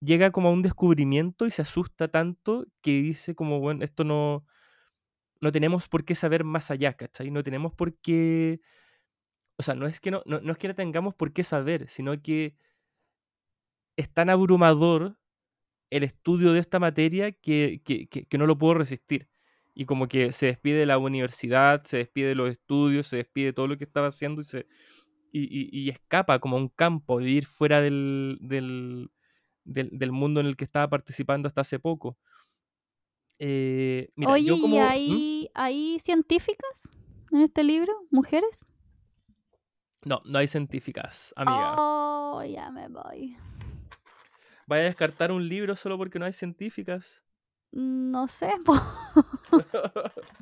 llega 0.00 0.32
como 0.32 0.48
a 0.48 0.52
un 0.52 0.62
descubrimiento 0.62 1.46
y 1.46 1.50
se 1.52 1.62
asusta 1.62 2.08
tanto 2.08 2.66
que 2.82 2.92
dice 3.02 3.34
como, 3.34 3.60
bueno, 3.60 3.84
esto 3.84 4.04
no, 4.04 4.46
no 5.40 5.52
tenemos 5.52 5.88
por 5.88 6.04
qué 6.04 6.14
saber 6.14 6.44
más 6.44 6.70
allá, 6.70 6.94
¿cachai? 6.94 7.30
No 7.30 7.44
tenemos 7.44 7.74
por 7.74 7.96
qué, 8.00 8.60
o 9.58 9.62
sea, 9.64 9.74
no 9.74 9.86
es 9.88 10.00
que 10.00 10.10
no, 10.12 10.22
no, 10.26 10.40
no 10.40 10.52
es 10.52 10.58
que 10.58 10.68
no 10.68 10.74
tengamos 10.76 11.14
por 11.14 11.32
qué 11.32 11.44
saber, 11.44 11.88
sino 11.88 12.20
que 12.22 12.56
es 13.96 14.12
tan 14.12 14.30
abrumador 14.30 15.16
el 15.90 16.04
estudio 16.04 16.52
de 16.52 16.60
esta 16.60 16.78
materia 16.80 17.32
que, 17.32 17.82
que- 17.84 18.08
que 18.08 18.38
no 18.38 18.46
lo 18.46 18.58
puedo 18.58 18.74
resistir. 18.74 19.28
Y 19.74 19.86
como 19.86 20.06
que 20.08 20.32
se 20.32 20.46
despide 20.46 20.78
de 20.80 20.86
la 20.86 20.98
universidad, 20.98 21.82
se 21.84 21.98
despide 21.98 22.28
de 22.28 22.34
los 22.36 22.50
estudios, 22.50 23.08
se 23.08 23.16
despide 23.16 23.46
de 23.46 23.52
todo 23.52 23.66
lo 23.66 23.76
que 23.76 23.84
estaba 23.84 24.06
haciendo 24.08 24.40
y, 24.40 24.44
se, 24.44 24.66
y, 25.32 25.42
y- 25.42 25.68
y 25.72 25.90
escapa 25.90 26.38
como 26.38 26.56
a 26.56 26.60
un 26.60 26.68
campo, 26.68 27.16
vivir 27.16 27.46
fuera 27.46 27.80
del, 27.80 28.38
del, 28.40 29.10
del, 29.64 29.90
del 29.92 30.12
mundo 30.12 30.40
en 30.40 30.46
el 30.46 30.56
que 30.56 30.64
estaba 30.64 30.88
participando 30.88 31.48
hasta 31.48 31.62
hace 31.62 31.78
poco. 31.80 32.16
Eh, 33.40 34.10
mira, 34.14 34.32
Oye, 34.32 34.44
yo 34.44 34.54
¿y 34.54 34.60
como... 34.60 34.76
¿Mm? 34.78 34.88
hay, 34.88 35.50
hay 35.54 35.98
científicas 35.98 36.88
en 37.32 37.40
este 37.42 37.64
libro? 37.64 37.92
¿Mujeres? 38.10 38.64
No, 40.04 40.20
no 40.24 40.38
hay 40.38 40.46
científicas, 40.48 41.32
amiga. 41.36 41.74
Oh, 41.76 42.42
ya 42.44 42.70
me 42.70 42.88
voy. 42.88 43.36
¿Vaya 44.66 44.82
a 44.82 44.86
descartar 44.86 45.32
un 45.32 45.46
libro 45.48 45.76
solo 45.76 45.98
porque 45.98 46.18
no 46.18 46.26
hay 46.26 46.32
científicas? 46.32 47.23
No 47.74 48.28
sé. 48.28 48.52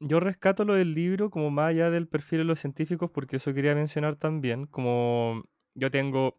Yo 0.00 0.20
rescato 0.20 0.64
lo 0.64 0.74
del 0.74 0.94
libro 0.94 1.30
como 1.30 1.50
más 1.50 1.70
allá 1.70 1.90
del 1.90 2.06
perfil 2.06 2.40
de 2.40 2.44
los 2.44 2.60
científicos 2.60 3.10
porque 3.10 3.36
eso 3.36 3.52
quería 3.52 3.74
mencionar 3.74 4.14
también, 4.16 4.66
como 4.66 5.42
yo 5.74 5.90
tengo 5.90 6.36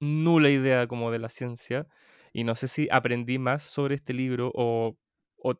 nula 0.00 0.50
idea 0.50 0.86
como 0.86 1.10
de 1.10 1.18
la 1.18 1.28
ciencia 1.28 1.86
y 2.32 2.44
no 2.44 2.54
sé 2.54 2.68
si 2.68 2.88
aprendí 2.90 3.38
más 3.38 3.62
sobre 3.62 3.94
este 3.96 4.12
libro 4.14 4.52
o, 4.54 4.96
o, 5.38 5.54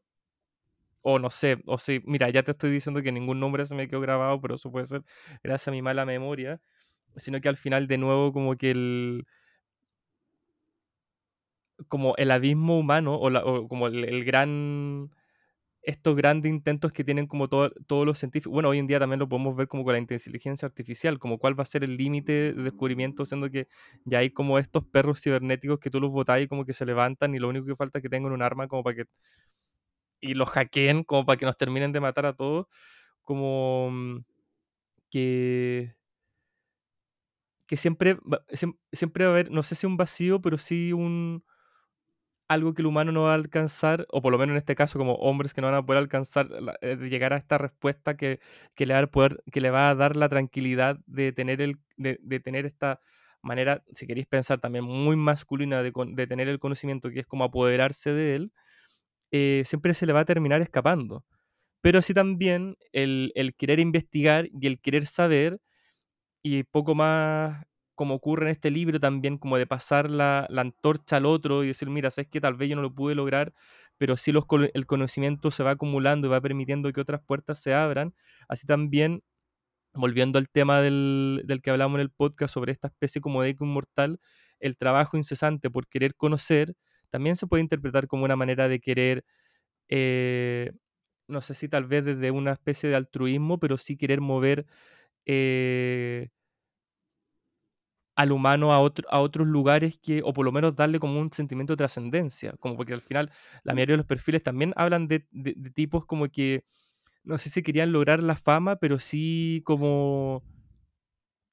o 1.03 1.19
no 1.19 1.31
sé, 1.31 1.59
o 1.67 1.79
sí, 1.79 2.01
mira, 2.05 2.31
ya 2.31 2.43
te 2.43 2.53
estoy 2.53 2.71
diciendo 2.71 3.03
que 3.03 3.13
ningún 3.13 3.41
nombre 3.41 3.67
se 3.67 3.75
me 3.75 3.89
quedó 3.89 4.01
grabado, 4.01 4.41
pero 4.41 4.55
eso 4.55 4.71
puede 4.71 4.87
ser 4.87 5.03
gracias 5.43 5.69
a 5.69 5.73
mi 5.73 5.83
mala 5.83 6.05
memoria, 6.07 6.61
sino 7.17 7.41
que 7.41 7.49
al 7.49 7.57
final 7.57 7.89
de 7.89 7.99
nuevo 7.99 8.33
como 8.33 8.57
que 8.57 8.73
el 8.73 9.27
como 11.89 12.15
el 12.17 12.31
abismo 12.31 12.79
humano 12.79 13.17
o, 13.17 13.31
la- 13.31 13.45
o 13.45 13.69
como 13.69 13.87
el, 13.89 14.05
el 14.05 14.25
gran 14.25 15.11
estos 15.83 16.15
grandes 16.17 16.51
intentos 16.51 16.93
que 16.93 17.05
tienen 17.05 17.27
como 17.27 17.49
todo- 17.49 17.71
todos 17.89 18.07
los 18.07 18.19
científicos. 18.19 18.53
Bueno, 18.53 18.69
hoy 18.69 18.79
en 18.79 18.87
día 18.87 19.01
también 19.01 19.19
lo 19.21 19.29
podemos 19.29 19.57
ver 19.57 19.67
como 19.69 19.85
con 19.85 19.93
la 19.95 19.99
inteligencia 19.99 20.67
artificial, 20.67 21.19
como 21.19 21.39
cuál 21.39 21.59
va 21.59 21.63
a 21.65 21.67
ser 21.67 21.83
el 21.85 21.97
límite 21.97 22.33
de 22.55 22.63
descubrimiento, 22.65 23.27
siendo 23.27 23.51
que 23.51 23.67
ya 24.05 24.19
hay 24.19 24.31
como 24.31 24.59
estos 24.61 24.85
perros 24.87 25.21
cibernéticos 25.23 25.81
que 25.81 25.91
tú 25.91 26.01
los 26.01 26.11
botas 26.13 26.41
y 26.41 26.49
como 26.49 26.65
que 26.67 26.73
se 26.73 26.87
levantan 26.87 27.35
y 27.35 27.39
lo 27.41 27.49
único 27.49 27.67
que 27.67 27.77
falta 27.77 27.99
es 27.99 28.03
que 28.03 28.09
tengan 28.11 28.33
un 28.33 28.43
arma 28.43 28.69
como 28.69 28.85
para 28.85 28.97
que... 28.97 29.05
y 30.21 30.35
los 30.35 30.49
hackeen 30.51 31.05
como 31.05 31.27
para 31.27 31.37
que 31.39 31.47
nos 31.47 31.57
terminen 31.57 31.93
de 31.93 32.01
matar 32.01 32.27
a 32.27 32.35
todos, 32.37 32.67
como 33.23 33.91
mm, 33.93 34.19
que 35.11 35.95
que 37.67 37.77
siempre, 37.77 38.19
siempre 38.93 39.25
va 39.25 39.31
a 39.31 39.35
haber, 39.35 39.51
no 39.51 39.63
sé 39.63 39.75
si 39.75 39.87
un 39.87 39.97
vacío, 39.97 40.41
pero 40.43 40.59
sí 40.59 40.93
un 40.93 41.45
algo 42.49 42.75
que 42.75 42.83
el 42.83 42.87
humano 42.87 43.13
no 43.13 43.23
va 43.23 43.33
a 43.33 43.35
alcanzar, 43.35 44.07
o 44.11 44.21
por 44.23 44.33
lo 44.33 44.39
menos 44.39 44.53
en 44.55 44.59
este 44.59 44.75
caso 44.75 44.99
como 44.99 45.15
hombres 45.15 45.55
que 45.55 45.61
no 45.61 45.69
van 45.69 45.77
a 45.77 45.87
poder 45.87 46.01
alcanzar, 46.03 46.49
eh, 46.83 46.97
llegar 46.97 47.33
a 47.33 47.37
esta 47.39 47.59
respuesta 47.59 48.17
que, 48.17 48.41
que 48.75 48.87
le 48.87 48.95
va 48.95 49.01
a 49.01 49.07
poder, 49.07 49.43
que 49.53 49.61
le 49.61 49.71
va 49.71 49.91
a 49.91 49.95
dar 49.95 50.17
la 50.17 50.29
tranquilidad 50.29 50.99
de 51.07 51.33
tener, 51.33 51.61
el, 51.63 51.79
de, 51.97 52.19
de 52.23 52.41
tener 52.41 52.67
esta 52.67 53.01
manera, 53.43 53.83
si 53.95 54.07
queréis 54.07 54.27
pensar 54.27 54.61
también 54.61 54.85
muy 54.85 55.17
masculina 55.17 55.83
de, 55.83 55.93
de 55.95 56.27
tener 56.27 56.49
el 56.49 56.59
conocimiento, 56.59 57.11
que 57.11 57.21
es 57.21 57.27
como 57.27 57.45
apoderarse 57.45 58.13
de 58.13 58.37
él, 58.37 58.53
eh, 59.33 59.63
siempre 59.67 59.95
se 59.95 60.07
le 60.07 60.13
va 60.13 60.21
a 60.21 60.25
terminar 60.25 60.63
escapando. 60.63 61.25
Pero 61.83 62.01
así 62.01 62.15
también 62.15 62.77
el, 62.93 63.33
el 63.37 63.55
querer 63.57 63.81
investigar 63.81 64.49
y 64.53 64.67
el 64.69 64.81
querer 64.81 65.07
saber 65.07 65.61
y 66.43 66.65
poco 66.65 66.95
más 66.95 67.65
como 68.03 68.15
ocurre 68.17 68.47
en 68.47 68.53
este 68.53 68.71
libro 68.71 68.99
también, 69.01 69.39
como 69.39 69.59
de 69.59 69.67
pasar 69.67 70.11
la, 70.11 70.47
la 70.51 70.63
antorcha 70.63 71.17
al 71.19 71.27
otro 71.27 71.65
y 71.65 71.69
decir, 71.69 71.89
mira, 71.91 72.11
sabes 72.11 72.29
que 72.31 72.41
tal 72.41 72.55
vez 72.55 72.69
yo 72.71 72.77
no 72.77 72.83
lo 72.83 72.95
pude 72.95 73.15
lograr, 73.15 73.53
pero 73.99 74.17
sí 74.17 74.33
el 74.75 74.87
conocimiento 74.87 75.51
se 75.51 75.63
va 75.63 75.73
acumulando 75.73 76.27
y 76.29 76.31
va 76.31 76.41
permitiendo 76.41 76.93
que 76.93 77.01
otras 77.01 77.23
puertas 77.25 77.61
se 77.63 77.75
abran. 77.75 78.15
Así 78.49 78.67
también, 78.67 79.23
volviendo 79.95 80.39
al 80.39 80.49
tema 80.49 80.81
del, 80.81 81.43
del 81.47 81.63
que 81.63 81.71
hablamos 81.71 81.97
en 81.97 82.03
el 82.03 82.11
podcast 82.11 82.55
sobre 82.55 82.73
esta 82.73 82.89
especie 82.89 83.21
como 83.21 83.43
de 83.43 83.51
eco 83.51 83.65
inmortal, 83.65 84.21
el 84.61 84.77
trabajo 84.77 85.17
incesante 85.17 85.71
por 85.71 85.89
querer 85.89 86.15
conocer 86.17 86.75
también 87.11 87.37
se 87.37 87.47
puede 87.47 87.63
interpretar 87.63 88.07
como 88.09 88.25
una 88.25 88.37
manera 88.37 88.69
de 88.69 88.81
querer, 88.81 89.25
eh, 89.89 90.73
no 91.29 91.41
sé 91.43 91.55
si 91.55 91.69
tal 91.69 91.87
vez 91.87 92.05
desde 92.05 92.31
una 92.33 92.53
especie 92.53 92.89
de 92.91 92.97
altruismo, 92.97 93.59
pero 93.61 93.79
sí 93.79 93.97
querer 93.97 94.21
mover. 94.23 94.67
eh, 95.27 96.29
al 98.15 98.33
humano 98.33 98.73
a, 98.73 98.81
otro- 98.81 99.09
a 99.11 99.21
otros 99.21 99.47
lugares 99.47 99.99
que, 99.99 100.23
o 100.25 100.33
por 100.33 100.45
lo 100.45 100.53
menos 100.53 100.77
darle 100.77 100.99
como 100.99 101.19
un 101.21 101.33
sentimiento 101.33 101.73
de 101.75 101.79
trascendencia, 101.79 102.55
como 102.61 102.77
porque 102.77 102.95
al 102.95 103.03
final 103.03 103.31
la 103.65 103.75
mayoría 103.75 103.95
de 103.95 103.99
los 103.99 104.07
perfiles 104.07 104.43
también 104.43 104.73
hablan 104.77 105.09
de, 105.09 105.27
de- 105.31 105.55
de 105.57 105.71
tipos 105.71 106.05
como 106.07 106.29
que, 106.29 106.65
no 107.25 107.39
sé 107.39 107.51
si 107.51 107.63
querían 107.63 107.93
lograr 107.93 108.23
la 108.23 108.37
fama, 108.37 108.77
pero 108.77 108.99
sí 108.99 109.63
como 109.65 110.43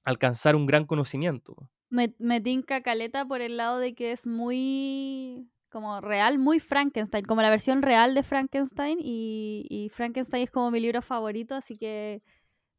alcanzar 0.03 0.55
un 0.55 0.65
gran 0.65 0.85
conocimiento. 0.85 1.55
Me, 1.89 2.13
me 2.19 2.39
tinca 2.41 2.81
caleta 2.81 3.25
por 3.25 3.41
el 3.41 3.57
lado 3.57 3.79
de 3.79 3.95
que 3.95 4.11
es 4.11 4.27
muy 4.27 5.49
como 5.69 6.01
real, 6.01 6.39
muy 6.39 6.59
Frankenstein, 6.59 7.25
como 7.25 7.41
la 7.41 7.49
versión 7.49 7.81
real 7.81 8.15
de 8.15 8.23
Frankenstein 8.23 8.97
y, 9.01 9.65
y 9.69 9.89
Frankenstein 9.89 10.43
es 10.43 10.51
como 10.51 10.71
mi 10.71 10.79
libro 10.79 11.01
favorito, 11.01 11.53
así 11.55 11.77
que 11.77 12.23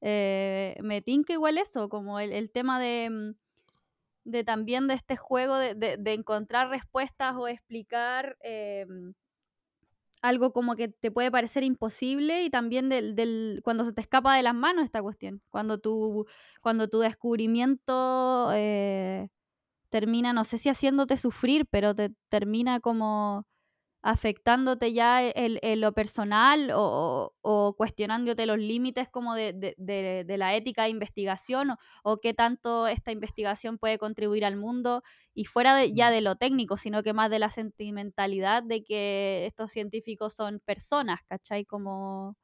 eh, 0.00 0.76
me 0.82 1.02
tinca 1.02 1.32
igual 1.32 1.58
eso, 1.58 1.88
como 1.88 2.20
el, 2.20 2.32
el 2.32 2.50
tema 2.50 2.80
de, 2.80 3.10
mm, 3.10 3.30
de 4.30 4.44
también 4.44 4.86
de 4.88 4.94
este 4.94 5.16
juego 5.16 5.56
de, 5.58 5.74
de- 5.74 5.96
de 5.98 6.12
encontrar 6.14 6.68
respuestas 6.70 7.34
o 7.36 7.48
explicar 7.48 8.36
em, 8.42 9.14
algo 10.22 10.52
como 10.52 10.76
que 10.76 10.88
te 10.88 11.10
puede 11.10 11.30
parecer 11.30 11.62
imposible 11.62 12.42
y 12.44 12.50
también 12.50 12.88
del, 12.90 13.14
del- 13.14 13.60
cuando 13.64 13.84
se 13.84 13.92
te 13.92 14.02
escapa 14.02 14.36
de 14.36 14.42
las 14.42 14.54
manos 14.54 14.84
esta 14.84 15.02
cuestión, 15.02 15.40
cuando 15.50 15.78
tu, 15.78 16.26
cuando 16.60 16.88
tu 16.88 16.98
descubrimiento 17.00 18.50
eh, 18.52 19.28
termina, 19.90 20.32
no 20.34 20.44
sé 20.44 20.58
si 20.58 20.68
haciéndote 20.70 21.16
sufrir, 21.18 21.66
pero 21.70 21.94
te 21.94 22.12
termina 22.30 22.80
como 22.80 23.46
afectándote 24.02 24.92
ya 24.92 25.22
e, 25.24 25.32
el- 25.36 25.58
en 25.62 25.80
lo 25.80 25.92
personal 25.92 26.70
o, 26.74 27.34
o 27.42 27.74
cuestionándote 27.76 28.46
los 28.46 28.58
límites 28.58 29.08
como 29.10 29.34
de, 29.34 29.52
de- 29.52 29.74
de- 29.78 30.24
de 30.26 30.38
la 30.38 30.54
ética 30.54 30.84
de 30.84 30.90
investigación 30.90 31.70
o, 31.72 31.76
o 32.02 32.18
qué 32.20 32.32
tanto 32.34 32.86
esta 32.86 33.12
investigación 33.12 33.78
puede 33.78 33.98
contribuir 33.98 34.44
al 34.44 34.56
mundo 34.56 35.02
y 35.34 35.44
fuera 35.44 35.74
de, 35.76 35.92
ya 35.94 36.10
de 36.10 36.20
lo 36.22 36.36
técnico, 36.36 36.76
sino 36.76 37.02
que 37.02 37.12
más 37.12 37.30
de 37.30 37.38
la 37.40 37.50
sentimentalidad 37.50 38.62
de 38.62 38.84
que 38.84 39.46
estos 39.46 39.72
científicos 39.72 40.34
son 40.34 40.60
personas, 40.64 41.20
¿cachai? 41.28 41.64
Como, 41.64 42.36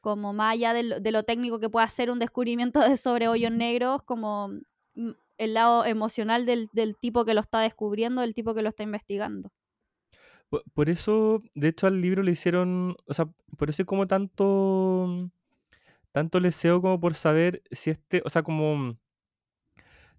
como 0.00 0.32
más 0.32 0.54
allá 0.54 0.72
de 0.74 0.82
lo, 0.84 1.00
de 1.00 1.12
lo 1.12 1.22
técnico 1.24 1.60
que 1.60 1.70
pueda 1.70 1.88
ser 1.88 2.10
un 2.10 2.18
descubrimiento 2.18 2.80
de 2.80 2.96
sobre 2.96 3.28
hoyos 3.28 3.52
negros, 3.52 4.02
como 4.04 4.48
mm, 4.94 5.10
el 5.38 5.54
lado 5.54 5.84
emocional 5.84 6.46
del, 6.46 6.68
del 6.72 6.96
tipo 6.98 7.24
que 7.24 7.34
lo 7.34 7.40
está 7.40 7.60
descubriendo, 7.60 8.22
del 8.22 8.34
tipo 8.34 8.54
que 8.54 8.62
lo 8.62 8.70
está 8.70 8.82
investigando. 8.84 9.50
Por, 10.50 10.64
por 10.72 10.88
eso, 10.90 11.42
de 11.54 11.68
hecho, 11.68 11.86
al 11.86 12.00
libro 12.00 12.22
le 12.22 12.32
hicieron, 12.32 12.96
o 13.06 13.14
sea, 13.14 13.28
por 13.58 13.70
eso 13.70 13.82
hay 13.82 13.86
como 13.86 14.06
tanto, 14.06 15.30
tanto 16.12 16.40
deseo 16.40 16.80
como 16.82 17.00
por 17.00 17.14
saber 17.14 17.62
si 17.72 17.90
este, 17.90 18.22
o 18.24 18.30
sea, 18.30 18.42
como 18.42 18.96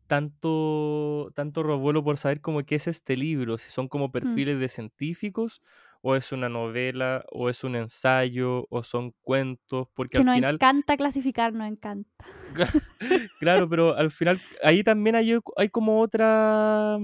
tanto, 0.08 1.32
tanto 1.36 1.62
revuelo 1.64 2.04
por 2.04 2.18
saber 2.18 2.42
como 2.42 2.64
qué 2.66 2.76
es 2.76 2.88
este 2.88 3.16
libro, 3.16 3.58
si 3.58 3.70
son 3.70 3.88
como 3.88 4.08
Mm. 4.08 4.12
perfiles 4.12 4.60
de 4.60 4.68
científicos, 4.70 5.62
o 6.02 6.16
es 6.16 6.32
una 6.32 6.50
novela, 6.50 7.26
o 7.32 7.50
es 7.50 7.64
un 7.64 7.76
ensayo, 7.76 8.66
o 8.70 8.84
son 8.84 9.14
cuentos, 9.22 9.88
porque 9.94 10.18
Que 10.18 10.24
al 10.24 10.26
nos 10.26 10.36
final, 10.36 10.56
encanta 10.56 10.98
clasificar, 10.98 11.54
nos 11.54 11.68
encanta. 11.68 12.26
claro, 13.40 13.70
pero 13.70 13.96
al 13.96 14.12
final 14.12 14.42
ahí 14.64 14.84
también 14.84 15.16
hay, 15.16 15.38
hay 15.58 15.70
como 15.70 16.02
otra, 16.02 16.98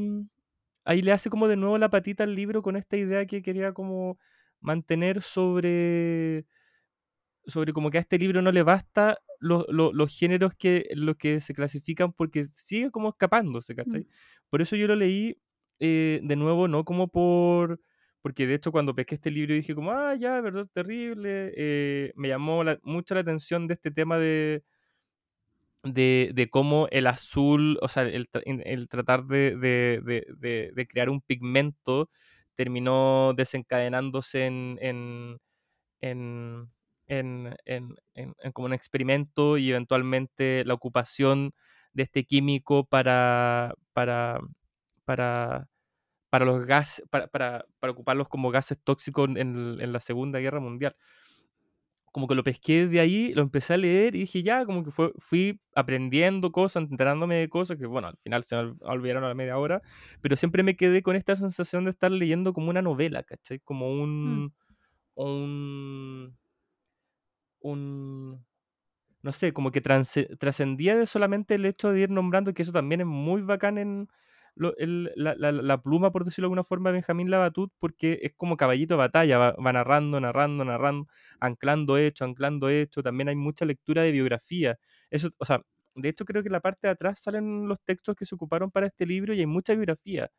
ahí 0.85 1.01
le 1.01 1.11
hace 1.11 1.29
como 1.29 1.47
de 1.47 1.57
nuevo 1.57 1.77
la 1.77 1.89
patita 1.89 2.23
al 2.23 2.35
libro 2.35 2.61
con 2.61 2.75
esta 2.77 2.97
idea 2.97 3.25
que 3.25 3.41
quería 3.41 3.73
como 3.73 4.19
mantener 4.61 5.21
sobre 5.21 6.45
sobre 7.45 7.73
como 7.73 7.91
que 7.91 7.97
a 7.97 8.01
este 8.01 8.17
libro 8.17 8.41
no 8.41 8.51
le 8.51 8.63
basta 8.63 9.19
los, 9.39 9.65
los, 9.69 9.93
los 9.93 10.17
géneros 10.17 10.53
que, 10.55 10.87
los 10.95 11.15
que 11.17 11.41
se 11.41 11.53
clasifican 11.53 12.11
porque 12.13 12.45
sigue 12.45 12.91
como 12.91 13.09
escapándose, 13.09 13.73
Mm. 13.73 13.77
¿cachai? 13.77 14.07
Por 14.49 14.61
eso 14.61 14.75
yo 14.75 14.87
lo 14.87 14.95
leí 14.95 15.37
eh, 15.79 16.19
de 16.23 16.35
nuevo, 16.35 16.67
no 16.67 16.83
como 16.85 17.07
por... 17.07 17.79
Porque 18.21 18.47
de 18.47 18.55
hecho 18.55 18.71
cuando 18.71 18.95
pesqué 18.95 19.15
este 19.15 19.29
libro 19.29 19.53
dije 19.53 19.75
como, 19.75 19.91
ah, 19.91 20.15
ya, 20.15 20.41
verdad, 20.41 20.67
terrible. 20.73 21.53
eh, 21.55 22.11
me 22.15 22.27
llamó 22.29 22.63
la- 22.63 22.79
mucho 22.81 23.13
la 23.13 23.21
atención 23.21 23.67
de 23.67 23.75
este 23.75 23.91
tema 23.91 24.17
de, 24.17 24.63
de, 25.85 26.31
de 26.35 26.49
cómo 26.49 26.87
el 26.91 27.07
azul, 27.07 27.79
o 27.81 27.87
sea, 27.89 28.03
el, 28.03 28.29
el- 28.45 28.89
tratar 28.89 29.25
de, 29.25 29.55
de- 29.57 30.01
de- 30.75 30.87
crear 30.87 31.09
un 31.09 31.21
pigmento 31.21 32.09
terminó 32.55 33.33
desencadenándose 33.35 34.45
en, 34.47 34.77
en, 34.81 35.37
en, 36.01 36.69
en- 37.07 37.55
en- 37.65 37.95
en- 38.15 38.35
en 38.39 38.51
como 38.53 38.67
un 38.67 38.73
experimento 38.73 39.57
y 39.57 39.71
eventualmente 39.71 40.63
la 40.65 40.73
ocupación 40.75 41.53
de 41.93 42.03
este 42.03 42.25
químico 42.25 42.85
para, 42.85 43.73
para, 43.93 44.39
para, 45.05 45.67
para 46.29 46.45
los 46.45 46.65
gases, 46.65 47.05
para, 47.09 47.27
para, 47.27 47.65
para 47.79 47.91
ocuparlos 47.93 48.29
como 48.29 48.51
gases 48.51 48.79
tóxicos 48.83 49.29
en, 49.29 49.79
en 49.81 49.93
la 49.93 49.99
Segunda 49.99 50.39
Guerra 50.39 50.59
Mundial 50.59 50.95
como 52.15 52.27
que 52.29 52.35
lo 52.35 52.45
pesqué 52.45 52.87
de 52.87 53.01
ahí, 53.01 53.33
lo 53.33 53.41
empecé 53.41 53.73
a 53.73 53.77
leer 53.77 54.15
y 54.15 54.19
dije, 54.19 54.41
ya, 54.41 54.65
como 54.65 54.85
que 54.85 54.91
fue, 54.91 55.11
fui 55.17 55.59
aprendiendo 55.75 56.53
cosas, 56.53 56.83
enterándome 56.89 57.35
de 57.35 57.49
cosas 57.49 57.77
que, 57.77 57.85
bueno, 57.87 58.07
al 58.07 58.15
final 58.17 58.41
se 58.45 58.55
me 58.55 58.61
ol- 58.63 58.77
olvidaron 58.83 59.25
a 59.25 59.27
la 59.27 59.33
media 59.35 59.57
hora, 59.57 59.81
pero 60.21 60.37
siempre 60.37 60.63
me 60.63 60.77
quedé 60.77 61.03
con 61.03 61.17
esta 61.17 61.35
sensación 61.35 61.83
de 61.83 61.91
estar 61.91 62.11
leyendo 62.11 62.53
como 62.53 62.69
una 62.69 62.81
novela, 62.81 63.23
¿cachai? 63.23 63.59
Como 63.59 63.89
Mm. 64.25 64.43
un, 64.43 64.53
un, 65.15 66.37
un, 67.59 68.45
no 69.23 69.33
sé, 69.33 69.53
como 69.53 69.71
que 69.71 69.81
trascendía 69.81 70.97
de 70.97 71.07
solamente 71.07 71.55
el 71.55 71.65
hecho 71.65 71.91
de 71.91 72.01
ir 72.01 72.09
nombrando, 72.11 72.53
que 72.53 72.63
eso 72.63 72.71
también 72.71 73.01
es 73.01 73.07
muy 73.07 73.41
bacán 73.41 73.77
en 73.77 74.09
lo- 74.55 74.75
el- 74.77 75.11
la, 75.15 75.35
la- 75.35 75.51
la 75.51 75.81
pluma, 75.81 76.11
por 76.11 76.25
decirlo 76.25 76.45
de 76.45 76.47
alguna 76.47 76.63
forma, 76.63 76.89
de 76.89 76.95
Benjamín 76.95 77.29
Labatut, 77.29 77.71
porque 77.79 78.19
es 78.23 78.33
como 78.35 78.57
caballito 78.57 78.95
de 78.95 78.99
batalla, 78.99 79.37
va, 79.37 79.51
va 79.53 79.73
narrando, 79.73 80.19
narrando, 80.19 80.65
narrando, 80.65 81.07
anclando 81.39 81.97
hecho, 81.97 82.25
anclando 82.25 82.69
hecho, 82.69 83.03
también 83.03 83.29
hay 83.29 83.35
mucha 83.35 83.65
lectura 83.65 84.01
de 84.03 84.11
biografía. 84.11 84.77
Eso, 85.09 85.29
o 85.37 85.45
sea, 85.45 85.61
de 85.95 86.09
hecho 86.09 86.25
creo 86.25 86.41
que 86.43 86.49
en 86.49 86.53
la 86.53 86.61
parte 86.61 86.87
de 86.87 86.91
atrás 86.93 87.19
salen 87.21 87.67
los 87.67 87.79
textos 87.83 88.15
que 88.15 88.25
se 88.25 88.35
ocuparon 88.35 88.71
para 88.71 88.87
este 88.87 89.05
libro 89.05 89.33
y 89.33 89.39
hay 89.39 89.45
mucha 89.45 89.73
biografía, 89.73 90.29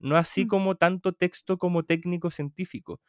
no 0.00 0.16
así 0.16 0.44
Mm. 0.44 0.48
como 0.48 0.76
tanto 0.76 1.12
texto 1.14 1.58
como 1.58 1.84
técnico 1.84 2.30
científico. 2.30 3.00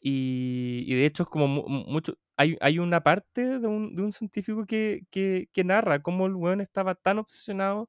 Y, 0.00 0.84
y 0.86 0.94
de 0.96 1.06
hecho 1.06 1.22
es 1.24 1.28
como 1.28 1.46
mu- 1.48 1.68
mu- 1.68 1.84
mucho, 1.86 2.18
hay, 2.36 2.56
hay 2.60 2.78
una 2.80 3.02
parte 3.02 3.60
de 3.60 3.66
un, 3.68 3.94
de 3.94 4.02
un 4.02 4.12
científico 4.12 4.66
que, 4.66 5.06
que, 5.10 5.48
que 5.52 5.64
narra 5.64 6.02
cómo 6.02 6.26
el 6.26 6.34
weón 6.34 6.60
estaba 6.60 6.94
tan 6.96 7.18
obsesionado 7.18 7.88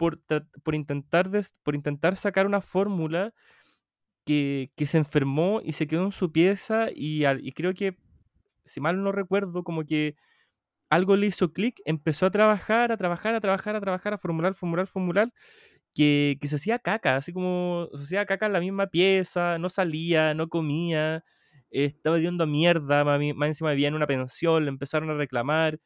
por, 0.00 0.20
por, 0.64 0.74
intentar 0.74 1.30
des- 1.30 1.60
por 1.64 1.76
intentar 1.76 2.16
sacar 2.16 2.46
una 2.46 2.62
fórmula 2.62 3.34
que, 4.26 4.72
que 4.76 4.86
se 4.86 4.98
enfermó 4.98 5.60
y 5.64 5.72
se 5.72 5.86
quedó 5.88 6.04
en 6.06 6.12
su 6.12 6.32
pieza 6.32 6.88
y, 6.94 7.24
al- 7.24 7.46
y 7.46 7.52
creo 7.52 7.74
que, 7.74 7.96
si 8.64 8.80
mal 8.80 9.02
no 9.02 9.12
recuerdo, 9.12 9.64
como 9.64 9.84
que 9.84 10.16
algo 10.90 11.16
le 11.16 11.26
hizo 11.28 11.52
clic, 11.52 11.80
empezó 11.84 12.26
a 12.26 12.30
trabajar, 12.30 12.92
a 12.92 12.96
trabajar, 12.96 13.34
a 13.34 13.40
trabajar, 13.40 13.76
a 13.76 13.80
trabajar, 13.80 14.14
a 14.14 14.18
formular, 14.18 14.54
formular, 14.54 14.86
formular, 14.88 15.32
que, 15.94 16.38
que 16.40 16.48
se 16.48 16.56
hacía 16.56 16.78
caca, 16.80 17.16
así 17.16 17.32
como 17.32 17.88
se 17.94 18.04
hacía 18.04 18.26
caca 18.26 18.46
en 18.46 18.52
la 18.54 18.60
misma 18.60 18.88
pieza, 18.88 19.58
no 19.58 19.68
salía, 19.70 20.34
no 20.34 20.48
comía, 20.48 21.24
estaba 21.70 22.18
yendo 22.18 22.46
mierda, 22.46 23.04
más, 23.04 23.18
mi- 23.20 23.34
más 23.34 23.48
encima 23.48 23.70
vivía 23.72 23.88
en 23.88 23.94
una 23.94 24.06
pensión, 24.06 24.64
le 24.64 24.70
empezaron 24.70 25.10
a 25.10 25.14
reclamar 25.14 25.80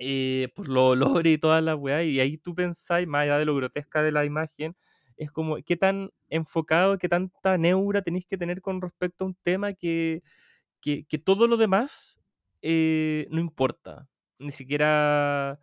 eh, 0.00 0.48
por 0.56 0.68
los 0.68 0.84
olores 0.92 1.34
y 1.34 1.38
todas 1.38 1.62
las 1.64 1.76
weas, 1.78 2.04
y 2.06 2.20
ahí 2.20 2.38
tú 2.38 2.54
pensáis, 2.56 3.08
más 3.08 3.24
allá 3.24 3.38
de 3.38 3.46
lo 3.46 3.56
grotesca 3.56 4.02
de 4.02 4.12
la 4.12 4.26
imagen, 4.26 4.76
es 5.18 5.32
como 5.32 5.58
qué 5.64 5.76
tan 5.76 6.10
enfocado, 6.30 6.98
qué 6.98 7.08
tanta 7.10 7.58
neura 7.58 8.02
tenéis 8.02 8.26
que 8.26 8.38
tener 8.38 8.62
con 8.62 8.80
respecto 8.82 9.24
a 9.24 9.28
un 9.28 9.36
tema 9.42 9.74
que, 9.74 10.22
que, 10.80 11.04
que 11.06 11.18
todo 11.18 11.46
lo 11.48 11.56
demás 11.56 12.20
eh, 12.62 13.26
no 13.30 13.40
importa, 13.40 14.08
ni 14.38 14.52
siquiera 14.52 15.60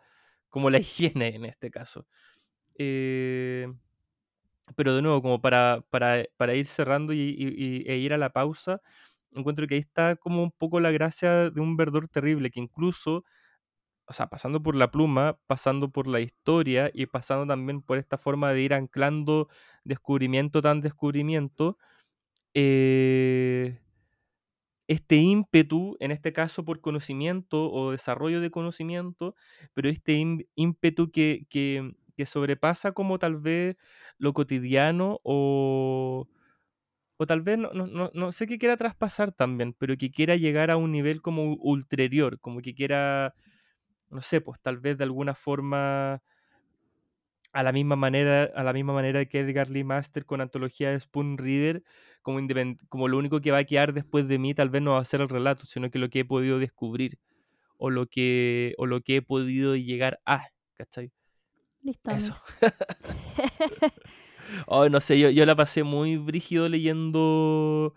como 0.50 0.70
la 0.70 0.80
higiene 0.80 1.36
en 1.36 1.46
este 1.46 1.72
caso. 1.72 2.08
Eh, 2.80 3.68
pero 4.76 4.96
de 4.96 5.02
nuevo, 5.02 5.22
como 5.22 5.42
para, 5.42 5.82
para, 5.90 6.26
para 6.38 6.54
ir 6.56 6.66
cerrando 6.66 7.14
y- 7.14 7.84
e 7.88 7.98
ir 7.98 8.14
a 8.14 8.18
la 8.18 8.32
pausa, 8.32 8.82
encuentro 9.32 9.68
que 9.68 9.76
ahí 9.76 9.80
está 9.82 10.16
como 10.18 10.44
un 10.44 10.52
poco 10.52 10.80
la 10.80 10.92
gracia 10.92 11.50
de 11.50 11.62
un 11.62 11.78
verdor 11.78 12.08
terrible, 12.10 12.52
que 12.52 12.60
incluso, 12.60 13.24
o 14.08 14.14
sea, 14.14 14.28
pasando 14.30 14.64
por 14.64 14.76
la 14.76 14.92
pluma, 14.92 15.40
pasando 15.48 15.92
por 15.92 16.08
la 16.08 16.22
historia 16.22 16.92
y 16.94 17.08
pasando 17.08 17.46
también 17.48 17.82
por 17.82 17.98
esta 17.98 18.18
forma 18.18 18.54
de 18.54 18.62
ir 18.62 18.74
anclando 18.74 19.50
descubrimiento 19.84 20.62
tan 20.62 20.82
descubrimiento, 20.82 21.78
eh, 22.54 23.80
este 24.88 25.18
ímpetu, 25.18 25.98
en 26.00 26.12
este 26.12 26.34
caso 26.34 26.64
por 26.66 26.82
conocimiento 26.82 27.72
o 27.72 27.92
desarrollo 27.92 28.42
de 28.42 28.52
conocimiento, 28.52 29.36
pero 29.74 29.90
este 29.90 30.14
ímpetu 30.56 31.12
que, 31.12 31.46
que, 31.50 31.92
que 32.16 32.26
sobrepasa 32.26 32.94
como 32.94 33.20
tal 33.20 33.38
vez 33.38 33.76
lo 34.18 34.34
cotidiano 34.34 35.20
o, 35.24 36.28
o 37.18 37.28
tal 37.28 37.42
vez 37.42 37.58
no, 37.58 37.72
no, 37.74 38.12
no, 38.14 38.32
sé 38.32 38.48
qué 38.48 38.58
quiera 38.60 38.78
traspasar 38.78 39.32
también, 39.34 39.74
pero 39.74 39.98
que 39.98 40.12
quiera 40.12 40.36
llegar 40.36 40.72
a 40.72 40.78
un 40.78 40.92
nivel 40.92 41.22
como 41.22 41.54
ulterior, 41.56 42.40
como 42.40 42.62
que 42.62 42.74
quiera, 42.76 43.36
no 44.10 44.22
sé, 44.22 44.42
pues 44.42 44.60
tal 44.62 44.78
vez 44.78 44.98
de 44.98 45.04
alguna 45.04 45.36
forma 45.36 46.22
a 47.54 47.64
la 47.64 47.72
misma 47.72 47.96
manera, 47.96 48.52
a 48.56 48.64
la 48.64 48.74
misma 48.74 48.94
manera 48.94 49.26
que 49.26 49.40
Edgar 49.40 49.70
Lee 49.70 49.84
Master 49.84 50.26
con 50.26 50.42
antología 50.42 50.92
de 50.92 51.00
Spoon 51.00 51.38
Reader, 51.38 51.84
como, 52.22 52.40
como 52.90 53.08
lo 53.08 53.18
único 53.18 53.42
que 53.42 53.52
va 53.52 53.60
a 53.60 53.64
quedar 53.64 53.94
después 53.94 54.28
de 54.28 54.38
mí 54.38 54.54
tal 54.54 54.70
vez 54.70 54.82
no 54.82 54.92
va 54.92 55.00
a 55.00 55.06
ser 55.06 55.22
el 55.22 55.30
relato, 55.30 55.66
sino 55.66 55.90
que 55.90 56.00
lo 56.00 56.10
que 56.10 56.20
he 56.20 56.26
podido 56.26 56.60
descubrir 56.60 57.20
o 57.78 57.90
lo 57.90 58.08
que, 58.08 58.74
o 58.78 58.86
lo 58.86 59.02
que 59.02 59.18
he 59.18 59.22
podido 59.22 59.76
llegar 59.76 60.20
a, 60.26 60.48
¿cachai? 60.76 61.12
Listo. 61.82 62.12
Eso. 62.12 62.36
No 64.90 65.02
sé, 65.02 65.20
yo, 65.20 65.30
yo 65.30 65.46
la 65.46 65.56
pasé 65.56 65.84
muy 65.84 66.16
brígido 66.16 66.70
leyendo 66.70 67.94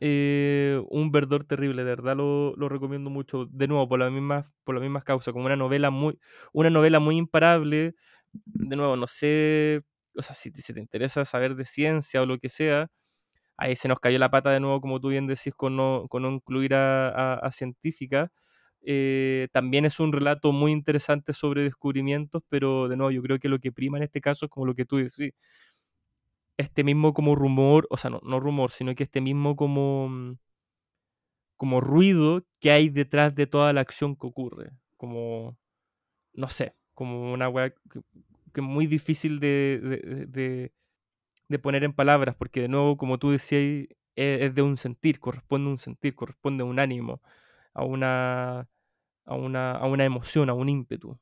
eh, 0.00 0.80
Un 0.90 1.10
verdor 1.12 1.44
terrible, 1.44 1.82
de 1.84 1.90
verdad 1.90 2.16
lo, 2.16 2.54
lo 2.56 2.68
recomiendo 2.68 3.10
mucho. 3.10 3.46
De 3.46 3.68
nuevo, 3.68 3.88
por 3.88 3.98
las 4.00 4.12
mismas, 4.12 4.52
por 4.64 4.74
las 4.74 4.82
mismas 4.82 5.04
causas, 5.04 5.32
como 5.32 5.46
una 5.46 5.56
novela 5.56 5.90
muy, 5.90 6.18
una 6.52 6.70
novela 6.70 7.00
muy 7.00 7.16
imparable. 7.16 7.94
De 8.32 8.76
nuevo, 8.76 8.96
no 8.96 9.06
sé, 9.06 9.82
o 10.16 10.22
sea, 10.22 10.34
si, 10.34 10.50
si 10.52 10.72
te 10.74 10.80
interesa 10.80 11.24
saber 11.24 11.54
de 11.56 11.64
ciencia 11.64 12.22
o 12.22 12.26
lo 12.26 12.38
que 12.38 12.48
sea, 12.48 12.88
ahí 13.56 13.76
se 13.76 13.88
nos 13.88 14.00
cayó 14.00 14.18
la 14.18 14.30
pata 14.30 14.50
de 14.50 14.60
nuevo, 14.60 14.80
como 14.80 15.00
tú 15.00 15.08
bien 15.08 15.26
decís, 15.26 15.54
con 15.54 15.76
no, 15.76 16.06
con 16.08 16.22
no 16.22 16.30
incluir 16.30 16.74
a, 16.74 17.08
a, 17.10 17.34
a 17.36 17.52
científica. 17.52 18.32
Eh, 18.82 19.48
también 19.52 19.84
es 19.84 20.00
un 20.00 20.12
relato 20.12 20.52
muy 20.52 20.72
interesante 20.72 21.34
sobre 21.34 21.62
descubrimientos, 21.64 22.42
pero 22.48 22.88
de 22.88 22.96
nuevo, 22.96 23.10
yo 23.10 23.22
creo 23.22 23.38
que 23.40 23.48
lo 23.48 23.58
que 23.58 23.72
prima 23.72 23.98
en 23.98 24.04
este 24.04 24.20
caso 24.20 24.46
es 24.46 24.50
como 24.50 24.66
lo 24.66 24.74
que 24.74 24.84
tú 24.86 24.96
decís 24.98 25.32
este 26.58 26.84
mismo 26.84 27.14
como 27.14 27.36
rumor, 27.36 27.86
o 27.90 27.96
sea, 27.96 28.10
no, 28.10 28.20
no 28.24 28.40
rumor, 28.40 28.72
sino 28.72 28.94
que 28.94 29.04
este 29.04 29.20
mismo 29.22 29.56
como, 29.56 30.08
mm, 30.10 30.38
como 31.56 31.80
ruido 31.80 32.44
que 32.60 32.70
hay 32.70 32.88
detrás 32.88 33.34
de 33.34 33.46
toda 33.46 33.72
la 33.72 33.80
acción 33.80 34.16
que 34.16 34.26
ocurre. 34.26 34.72
Como, 34.96 35.56
no 36.34 36.48
sé, 36.48 36.74
como 36.94 37.32
una 37.32 37.48
weá 37.48 37.70
que, 37.70 38.00
que 38.52 38.60
muy 38.60 38.86
difícil 38.86 39.40
de, 39.40 39.80
de, 40.28 40.72
de- 41.48 41.58
poner 41.60 41.84
en 41.84 41.92
palabras, 41.94 42.36
porque 42.36 42.62
de 42.62 42.68
nuevo, 42.68 42.96
como 42.96 43.18
tú 43.18 43.30
decías, 43.30 43.88
es, 44.16 44.42
es 44.42 44.54
de 44.54 44.62
un 44.62 44.76
sentir, 44.76 45.20
corresponde 45.20 45.68
a 45.68 45.72
un 45.72 45.78
sentir, 45.78 46.14
corresponde 46.14 46.62
a 46.62 46.66
un 46.66 46.78
ánimo, 46.78 47.22
a 47.74 47.84
una, 47.84 48.68
a 49.24 49.34
una, 49.34 49.72
a 49.72 49.86
una 49.86 50.04
emoción, 50.04 50.50
a 50.50 50.54
un 50.54 50.68
ímpetu. 50.68 51.18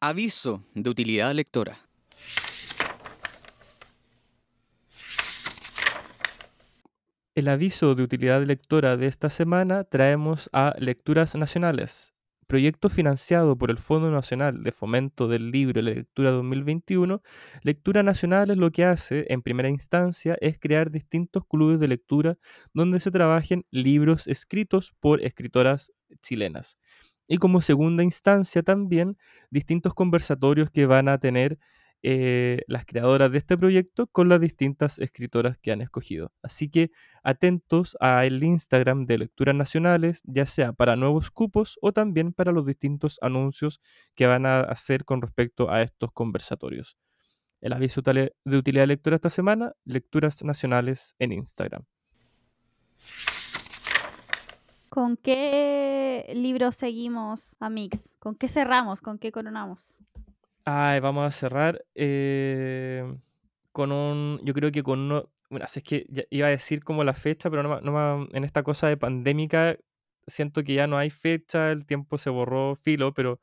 Aviso 0.00 0.64
de 0.74 0.90
utilidad 0.90 1.34
lectora. 1.34 1.78
El 7.40 7.48
aviso 7.48 7.94
de 7.94 8.02
utilidad 8.02 8.44
lectora 8.44 8.98
de 8.98 9.06
esta 9.06 9.30
semana 9.30 9.84
traemos 9.84 10.50
a 10.52 10.74
Lecturas 10.78 11.34
Nacionales, 11.36 12.12
proyecto 12.46 12.90
financiado 12.90 13.56
por 13.56 13.70
el 13.70 13.78
Fondo 13.78 14.10
Nacional 14.10 14.62
de 14.62 14.72
Fomento 14.72 15.26
del 15.26 15.50
Libro 15.50 15.80
y 15.80 15.82
la 15.84 15.92
Lectura 15.92 16.32
2021. 16.32 17.22
Lectura 17.62 18.02
Nacional 18.02 18.50
es 18.50 18.58
lo 18.58 18.70
que 18.70 18.84
hace, 18.84 19.24
en 19.30 19.40
primera 19.40 19.70
instancia, 19.70 20.36
es 20.42 20.58
crear 20.58 20.90
distintos 20.90 21.46
clubes 21.46 21.80
de 21.80 21.88
lectura 21.88 22.36
donde 22.74 23.00
se 23.00 23.10
trabajen 23.10 23.64
libros 23.70 24.26
escritos 24.26 24.92
por 25.00 25.24
escritoras 25.24 25.94
chilenas. 26.20 26.78
Y 27.26 27.38
como 27.38 27.62
segunda 27.62 28.02
instancia 28.02 28.62
también, 28.62 29.16
distintos 29.48 29.94
conversatorios 29.94 30.70
que 30.70 30.84
van 30.84 31.08
a 31.08 31.16
tener 31.16 31.58
eh, 32.02 32.62
las 32.66 32.86
creadoras 32.86 33.30
de 33.30 33.38
este 33.38 33.58
proyecto 33.58 34.06
con 34.06 34.28
las 34.28 34.40
distintas 34.40 34.98
escritoras 34.98 35.58
que 35.58 35.72
han 35.72 35.82
escogido. 35.82 36.32
Así 36.42 36.70
que 36.70 36.90
atentos 37.22 37.96
al 38.00 38.42
Instagram 38.42 39.04
de 39.04 39.18
Lecturas 39.18 39.54
Nacionales, 39.54 40.22
ya 40.24 40.46
sea 40.46 40.72
para 40.72 40.96
nuevos 40.96 41.30
cupos 41.30 41.78
o 41.82 41.92
también 41.92 42.32
para 42.32 42.52
los 42.52 42.64
distintos 42.64 43.18
anuncios 43.20 43.80
que 44.14 44.26
van 44.26 44.46
a 44.46 44.60
hacer 44.60 45.04
con 45.04 45.20
respecto 45.20 45.70
a 45.70 45.82
estos 45.82 46.10
conversatorios. 46.12 46.96
El 47.60 47.74
aviso 47.74 48.00
de 48.00 48.32
utilidad 48.56 48.86
lectora 48.86 49.16
esta 49.16 49.28
semana, 49.28 49.74
Lecturas 49.84 50.42
Nacionales 50.42 51.14
en 51.18 51.32
Instagram. 51.32 51.84
¿Con 54.88 55.16
qué 55.16 56.32
libro 56.34 56.72
seguimos 56.72 57.54
a 57.60 57.70
Mix? 57.70 58.16
¿Con 58.18 58.34
qué 58.34 58.48
cerramos? 58.48 59.00
¿Con 59.00 59.18
qué 59.18 59.30
coronamos? 59.30 60.00
Ay, 60.64 61.00
vamos 61.00 61.26
a 61.26 61.30
cerrar 61.32 61.84
eh, 61.94 63.02
con 63.72 63.92
un, 63.92 64.40
yo 64.44 64.54
creo 64.54 64.70
que 64.72 64.82
con 64.82 65.00
uno, 65.00 65.30
bueno, 65.50 65.66
es 65.66 65.82
que 65.82 66.06
iba 66.30 66.46
a 66.46 66.50
decir 66.50 66.84
como 66.84 67.02
la 67.04 67.14
fecha, 67.14 67.50
pero 67.50 67.62
no, 67.62 67.80
no 67.80 68.28
en 68.32 68.44
esta 68.44 68.62
cosa 68.62 68.88
de 68.88 68.96
pandémica 68.96 69.78
siento 70.26 70.62
que 70.62 70.74
ya 70.74 70.86
no 70.86 70.98
hay 70.98 71.10
fecha, 71.10 71.72
el 71.72 71.86
tiempo 71.86 72.18
se 72.18 72.30
borró 72.30 72.76
filo, 72.76 73.14
pero 73.14 73.40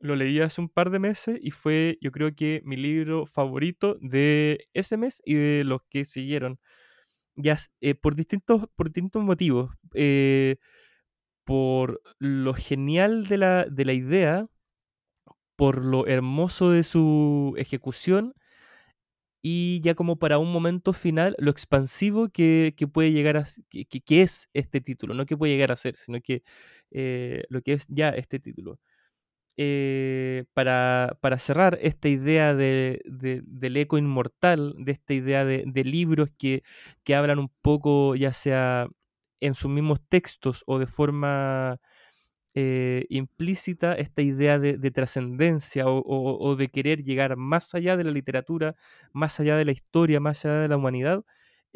lo 0.00 0.16
leí 0.16 0.40
hace 0.40 0.60
un 0.62 0.68
par 0.70 0.90
de 0.90 1.00
meses 1.00 1.38
y 1.42 1.52
fue, 1.52 1.98
yo 2.02 2.12
creo 2.12 2.34
que 2.34 2.62
mi 2.64 2.76
libro 2.76 3.26
favorito 3.26 3.96
de 4.00 4.68
ese 4.74 4.96
mes 4.98 5.22
y 5.26 5.34
de 5.36 5.64
los 5.64 5.82
que 5.90 6.04
siguieron. 6.06 6.60
Ya, 7.36 7.58
eh, 7.82 7.94
por 7.94 8.16
distintos, 8.16 8.66
por 8.76 8.88
distintos 8.88 9.22
motivos. 9.24 9.70
eh, 9.94 10.56
por 11.44 12.02
lo 12.18 12.54
genial 12.54 13.26
de 13.26 13.38
la, 13.38 13.64
de 13.66 13.84
la 13.84 13.92
idea, 13.92 14.46
por 15.56 15.84
lo 15.84 16.06
hermoso 16.06 16.70
de 16.70 16.84
su 16.84 17.54
ejecución 17.58 18.34
y 19.42 19.80
ya 19.82 19.94
como 19.94 20.16
para 20.18 20.38
un 20.38 20.52
momento 20.52 20.92
final, 20.92 21.36
lo 21.38 21.50
expansivo 21.50 22.28
que, 22.30 22.74
puede 22.88 23.12
llegar 23.12 23.36
a 23.36 23.46
que, 23.70 23.86
es 24.22 24.48
este 24.54 24.80
título, 24.80 25.14
no 25.14 25.24
que 25.26 25.36
puede 25.36 25.52
llegar 25.52 25.70
a 25.72 25.76
ser, 25.76 25.94
sino 25.96 26.20
que 26.20 26.42
eh, 26.90 27.44
lo 27.48 27.62
que 27.62 27.74
es 27.74 27.86
ya 27.88 28.08
este 28.10 28.40
título. 28.40 28.80
Eh, 29.58 30.44
para, 30.54 31.18
para 31.22 31.38
cerrar 31.40 31.78
esta 31.82 32.08
idea 32.08 32.54
de- 32.54 33.00
de- 33.06 33.42
del 33.46 33.76
eco 33.78 33.98
inmortal, 33.98 34.74
de 34.78 34.92
esta 34.92 35.14
idea 35.14 35.44
de, 35.46 35.64
de 35.66 35.84
libros 35.84 36.30
que, 36.38 36.62
que 37.04 37.14
hablan 37.16 37.38
un 37.40 37.50
poco, 37.62 38.16
ya 38.16 38.32
sea 38.34 38.88
en 39.40 39.54
sus 39.54 39.70
mismos 39.70 40.00
textos 40.08 40.64
o 40.66 40.78
de 40.80 40.86
forma 40.88 41.78
eh, 42.56 43.04
implícita 43.10 43.92
esta 43.92 44.22
idea 44.22 44.58
de, 44.58 44.78
de 44.78 44.90
trascendencia 44.90 45.84
o 45.86 46.56
de 46.56 46.68
querer 46.68 47.04
llegar 47.04 47.36
más 47.36 47.74
allá 47.74 47.96
de 47.96 48.04
la 48.04 48.10
literatura, 48.10 48.74
más 49.12 49.38
allá 49.38 49.56
de 49.56 49.66
la 49.66 49.72
historia, 49.72 50.20
más 50.20 50.44
allá 50.44 50.60
de 50.60 50.68
la 50.68 50.78
humanidad, 50.78 51.22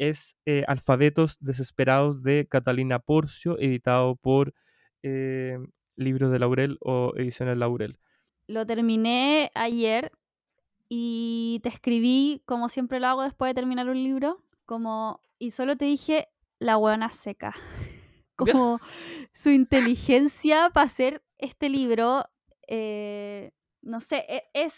es 0.01 0.35
eh, 0.47 0.63
Alfabetos 0.67 1.37
Desesperados 1.39 2.23
de 2.23 2.47
Catalina 2.49 2.97
Porcio, 2.97 3.59
editado 3.59 4.15
por 4.15 4.55
eh, 5.03 5.59
Libros 5.95 6.31
de 6.31 6.39
Laurel 6.39 6.79
o 6.81 7.13
Ediciones 7.15 7.55
Laurel. 7.55 7.99
Lo 8.47 8.65
terminé 8.65 9.51
ayer 9.53 10.11
y 10.89 11.59
te 11.61 11.69
escribí, 11.69 12.41
como 12.45 12.67
siempre 12.67 12.99
lo 12.99 13.07
hago 13.07 13.21
después 13.21 13.51
de 13.51 13.53
terminar 13.53 13.87
un 13.89 14.03
libro, 14.03 14.43
como 14.65 15.21
y 15.37 15.51
solo 15.51 15.77
te 15.77 15.85
dije 15.85 16.29
la 16.57 16.77
hueona 16.77 17.09
seca. 17.09 17.53
Como 18.45 18.79
su 19.33 19.49
inteligencia 19.51 20.69
para 20.73 20.85
hacer 20.87 21.23
este 21.37 21.69
libro, 21.69 22.25
eh, 22.67 23.51
no 23.81 23.99
sé, 24.01 24.25
e- 24.29 24.49
es, 24.53 24.75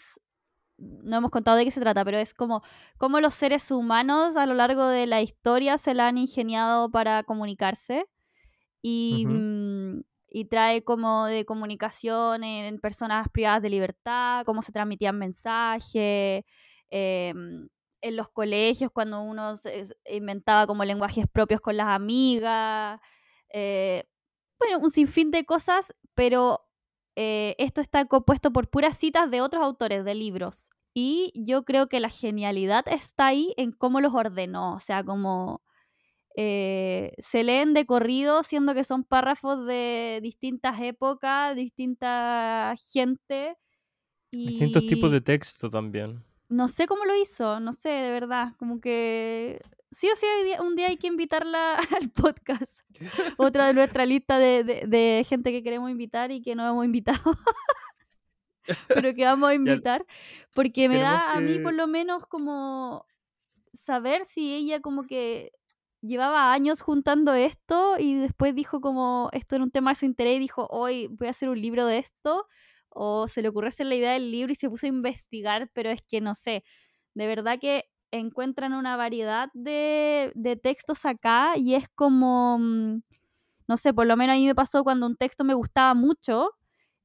no 0.78 1.16
hemos 1.18 1.30
contado 1.30 1.56
de 1.56 1.64
qué 1.64 1.70
se 1.70 1.80
trata, 1.80 2.04
pero 2.04 2.18
es 2.18 2.34
como 2.34 2.62
cómo 2.98 3.20
los 3.20 3.34
seres 3.34 3.70
humanos 3.70 4.36
a 4.36 4.46
lo 4.46 4.54
largo 4.54 4.88
de 4.88 5.06
la 5.06 5.22
historia 5.22 5.78
se 5.78 5.94
la 5.94 6.08
han 6.08 6.18
ingeniado 6.18 6.90
para 6.90 7.22
comunicarse 7.24 8.06
y, 8.82 9.24
mm, 9.28 10.00
y 10.30 10.44
trae 10.46 10.82
como 10.84 11.26
de 11.26 11.44
comunicación 11.44 12.44
en 12.44 12.80
personas 12.80 13.28
privadas 13.30 13.62
de 13.62 13.70
libertad, 13.70 14.44
cómo 14.44 14.62
se 14.62 14.72
transmitían 14.72 15.18
mensajes, 15.18 16.44
em, 16.90 17.68
en 18.00 18.16
los 18.16 18.28
colegios 18.30 18.90
cuando 18.92 19.22
uno 19.22 19.56
se 19.56 19.84
inventaba 20.10 20.66
como 20.66 20.84
lenguajes 20.84 21.26
propios 21.28 21.60
con 21.60 21.76
las 21.76 21.88
amigas, 21.88 23.00
eh, 23.54 24.04
bueno, 24.58 24.78
un 24.80 24.90
sinfín 24.90 25.30
de 25.30 25.44
cosas, 25.44 25.94
pero 26.14 26.60
eh, 27.16 27.54
esto 27.58 27.80
está 27.80 28.04
compuesto 28.06 28.52
por 28.52 28.68
puras 28.68 28.98
citas 28.98 29.30
de 29.30 29.40
otros 29.40 29.62
autores 29.62 30.04
de 30.04 30.14
libros. 30.14 30.70
Y 30.92 31.32
yo 31.36 31.64
creo 31.64 31.88
que 31.88 32.00
la 32.00 32.08
genialidad 32.08 32.84
está 32.88 33.26
ahí 33.28 33.54
en 33.56 33.72
cómo 33.72 34.00
los 34.00 34.12
ordenó, 34.14 34.74
o 34.74 34.80
sea, 34.80 35.04
como 35.04 35.62
eh, 36.36 37.14
se 37.18 37.44
leen 37.44 37.74
de 37.74 37.86
corrido, 37.86 38.42
siendo 38.42 38.74
que 38.74 38.84
son 38.84 39.04
párrafos 39.04 39.66
de 39.66 40.20
distintas 40.22 40.80
épocas, 40.80 41.56
distinta 41.56 42.74
gente, 42.92 43.56
Distintos 44.32 44.86
tipos 44.88 45.12
de 45.12 45.20
texto 45.20 45.70
también. 45.70 46.24
no 46.48 46.66
sé 46.68 46.86
cómo 46.88 47.04
lo 47.04 47.14
hizo, 47.16 47.60
no 47.60 47.72
sé, 47.72 47.88
de 47.88 48.10
verdad, 48.10 48.54
como 48.58 48.80
que 48.80 49.60
sí 49.94 50.08
o 50.12 50.16
sí 50.16 50.26
un 50.60 50.76
día 50.76 50.88
hay 50.88 50.96
que 50.98 51.06
invitarla 51.06 51.76
al 52.00 52.10
podcast. 52.10 52.80
Otra 53.38 53.66
de 53.68 53.74
nuestra 53.74 54.04
lista 54.06 54.38
de, 54.38 54.62
de- 54.64 54.84
de 54.86 55.24
gente 55.28 55.50
que 55.52 55.62
queremos 55.62 55.90
invitar 55.90 56.30
y 56.30 56.42
que 56.42 56.54
no 56.54 56.68
hemos 56.68 56.84
invitado, 56.84 57.22
pero 58.88 59.14
que 59.14 59.24
vamos 59.24 59.48
a 59.50 59.54
invitar, 59.54 60.04
porque 60.54 60.88
me 60.88 60.98
da 60.98 61.32
a 61.32 61.40
mí 61.40 61.58
por 61.62 61.74
lo 61.74 61.86
menos 61.86 62.26
como 62.26 63.06
saber 63.74 64.24
si 64.26 64.54
ella 64.54 64.80
como 64.80 65.02
que 65.04 65.52
llevaba 66.00 66.52
años 66.52 66.80
juntando 66.80 67.34
esto 67.34 67.96
y 67.98 68.14
después 68.14 68.54
dijo 68.54 68.80
como 68.80 69.30
esto 69.32 69.56
era 69.56 69.64
un 69.64 69.70
tema 69.70 69.90
de 69.92 69.96
su 69.96 70.04
interés 70.06 70.36
y 70.36 70.40
dijo 70.40 70.66
hoy 70.70 71.08
voy 71.08 71.28
a 71.28 71.30
hacer 71.30 71.48
un 71.48 71.60
libro 71.60 71.86
de 71.86 71.98
esto 71.98 72.46
o 72.90 73.26
se 73.26 73.42
le 73.42 73.48
ocurrió 73.48 73.68
hacer 73.70 73.86
la 73.86 73.94
idea 73.96 74.12
del 74.12 74.30
libro 74.30 74.52
y 74.52 74.54
se 74.54 74.68
puso 74.68 74.86
a 74.86 74.90
investigar, 74.90 75.70
pero 75.72 75.90
es 75.90 76.02
que 76.02 76.20
no 76.20 76.34
sé, 76.34 76.62
de 77.14 77.26
verdad 77.26 77.58
que 77.60 77.86
encuentran 78.10 78.72
una 78.74 78.96
variedad 78.96 79.48
de, 79.54 80.32
de 80.34 80.56
textos 80.56 81.04
acá 81.04 81.56
y 81.56 81.74
es 81.74 81.86
como, 81.94 82.58
mm, 82.58 83.02
no 83.68 83.76
sé, 83.76 83.94
por 83.94 84.06
lo 84.06 84.16
menos 84.16 84.34
a 84.34 84.38
mí 84.38 84.46
me 84.46 84.54
pasó 84.54 84.84
cuando 84.84 85.06
un 85.06 85.16
texto 85.16 85.44
me 85.44 85.54
gustaba 85.54 85.94
mucho, 85.94 86.50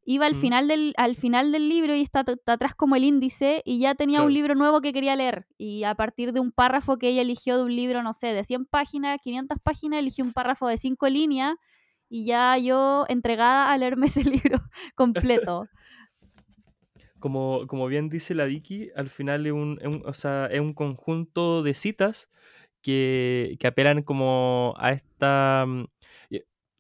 iba 0.06 0.26
al 0.26 0.36
¿Mm? 0.36 0.42
final 0.42 0.68
del, 0.68 0.94
al 0.98 1.16
final 1.16 1.52
del 1.52 1.70
libro 1.70 1.96
y 1.96 2.02
está, 2.02 2.26
atrás 2.48 2.74
como 2.76 2.96
el 2.96 3.04
índice 3.04 3.62
y 3.66 3.80
ya 3.80 3.96
tenía 3.96 4.24
un 4.24 4.34
libro 4.34 4.56
nuevo 4.56 4.82
que 4.82 4.94
quería 4.94 5.16
leer. 5.16 5.46
Y 5.58 5.84
a 5.84 5.96
partir 5.96 6.34
de 6.34 6.40
un 6.40 6.52
párrafo 6.52 6.98
que 6.98 7.10
ella 7.10 7.22
eligió 7.22 7.58
de 7.58 7.64
un 7.64 7.76
libro, 7.76 8.02
no 8.02 8.14
sé, 8.14 8.28
de 8.28 8.44
100 8.44 8.66
páginas, 8.66 9.20
500 9.24 9.60
páginas, 9.62 10.00
eligió 10.00 10.24
un 10.26 10.34
párrafo 10.34 10.68
de 10.68 10.78
5 10.78 11.08
líneas 11.10 11.56
y 12.10 12.26
ya 12.26 12.58
yo 12.58 13.06
entregada 13.08 13.72
a 13.72 13.78
leerme 13.78 14.08
ese 14.08 14.24
libro 14.24 14.62
completo. 14.96 15.70
Como, 17.20 17.68
como 17.68 17.88
bien 17.88 18.10
dice 18.10 18.34
la 18.36 18.46
Vicky, 18.46 18.90
al 18.96 19.10
final 19.10 19.46
es 19.46 19.54
un, 19.54 19.78
es 19.82 19.88
un- 19.88 20.04
o 20.06 20.14
sea, 20.14 20.48
es 20.52 20.60
un 20.60 20.74
conjunto 20.74 21.62
de 21.64 21.74
citas 21.74 22.30
que, 22.82 23.58
que 23.60 23.68
apelan 23.68 24.04
como 24.04 24.74
a 24.78 24.92
esta... 24.94 25.66
mm, 25.68 25.86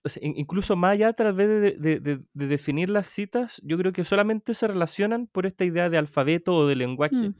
o 0.02 0.08
sea, 0.10 0.22
incluso 0.26 0.78
más 0.78 0.94
allá, 0.94 1.12
tal 1.12 1.34
vez 1.34 1.48
de, 1.50 1.72
de- 1.74 2.00
de- 2.00 2.22
de 2.34 2.48
definir 2.48 2.90
las 2.90 3.08
citas, 3.08 3.62
yo 3.66 3.78
creo 3.78 3.92
que 3.92 4.06
solamente 4.06 4.54
se 4.54 4.66
relacionan 4.66 5.28
por 5.28 5.46
esta 5.46 5.66
idea 5.66 5.90
de 5.90 5.98
alfabeto 5.98 6.56
o 6.56 6.68
de 6.68 6.78
lenguaje, 6.78 7.16
Mm. 7.18 7.36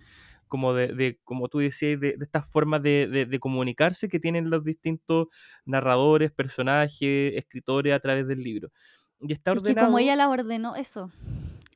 como 0.50 0.74
de, 0.74 0.88
de- 0.94 1.20
como 1.24 1.48
tú 1.48 1.60
decías, 1.60 2.00
de, 2.02 2.18
de 2.18 2.26
estas 2.26 2.52
formas 2.52 2.84
de, 2.84 3.08
de- 3.08 3.26
de 3.26 3.40
comunicarse 3.40 4.10
que 4.10 4.20
tienen 4.20 4.50
los 4.50 4.66
distintos 4.66 5.28
narradores, 5.64 6.32
personajes, 6.32 7.34
escritores 7.36 7.94
a 7.94 8.00
través 8.02 8.28
del 8.28 8.44
libro. 8.44 8.70
Y 9.22 9.32
está 9.32 9.52
Es 9.52 9.60
que 9.60 9.70
como 9.70 9.78
ordenado... 9.78 10.00
ella 10.00 10.16
la 10.18 10.28
ordenó, 10.30 10.76
eso. 10.76 11.12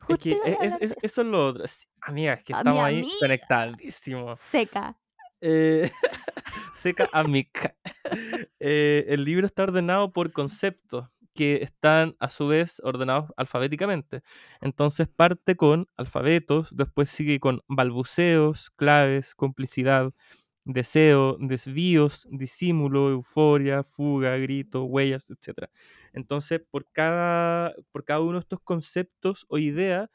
Es 0.07 0.17
que 0.19 0.31
es- 0.45 0.73
es- 0.81 0.95
eso. 1.03 1.21
es 1.21 1.27
lo 1.27 1.47
otro. 1.47 1.67
Sí, 1.67 1.85
Amiga, 2.01 2.33
es 2.33 2.43
que 2.43 2.53
A 2.53 2.57
estamos 2.57 2.83
ahí 2.83 3.07
conectadísimos. 3.19 4.39
Seca. 4.39 4.97
Eh, 5.41 5.89
seca 6.75 7.09
amica. 7.11 7.75
Eh, 8.59 9.05
el 9.09 9.23
libro 9.25 9.45
está 9.47 9.63
ordenado 9.63 10.11
por 10.13 10.31
conceptos 10.31 11.09
que 11.33 11.63
están 11.63 12.15
a 12.19 12.29
su 12.29 12.47
vez 12.47 12.79
ordenados 12.83 13.31
alfabéticamente. 13.37 14.21
Entonces 14.61 15.07
parte 15.07 15.55
con 15.55 15.87
alfabetos, 15.97 16.69
después 16.75 17.09
sigue 17.09 17.39
con 17.39 17.63
balbuceos, 17.67 18.69
claves, 18.71 19.33
complicidad, 19.33 20.11
deseo, 20.65 21.37
desvíos, 21.39 22.27
disimulo, 22.31 23.09
euforia, 23.09 23.83
fuga, 23.83 24.37
grito, 24.37 24.85
huellas, 24.85 25.29
etc. 25.29 25.69
Entonces, 26.13 26.61
por 26.71 26.87
cada, 26.91 27.75
por 27.91 28.05
cada 28.05 28.21
uno 28.21 28.33
de 28.33 28.39
estos 28.39 28.61
conceptos 28.61 29.45
o 29.49 29.57
ideas, 29.57 30.09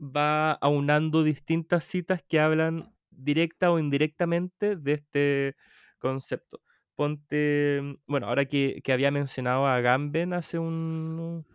va 0.00 0.52
aunando 0.52 1.22
distintas 1.22 1.84
citas 1.84 2.22
que 2.26 2.40
hablan 2.40 2.92
directa 3.10 3.70
o 3.70 3.78
indirectamente 3.78 4.76
de 4.76 4.92
este 4.94 5.56
concepto. 5.98 6.60
Ponte, 6.96 7.80
mm, 7.82 7.94
bueno, 8.06 8.28
ahora 8.28 8.44
que, 8.46 8.80
que 8.84 8.92
había 8.92 9.10
mencionado 9.10 9.66
a 9.66 9.80
Gamben 9.80 10.32
hace 10.34 10.58
un... 10.58 11.46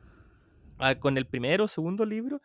con 0.99 1.17
el 1.17 1.27
primero 1.27 1.65
o 1.65 1.67
segundo 1.67 2.05
libro, 2.05 2.41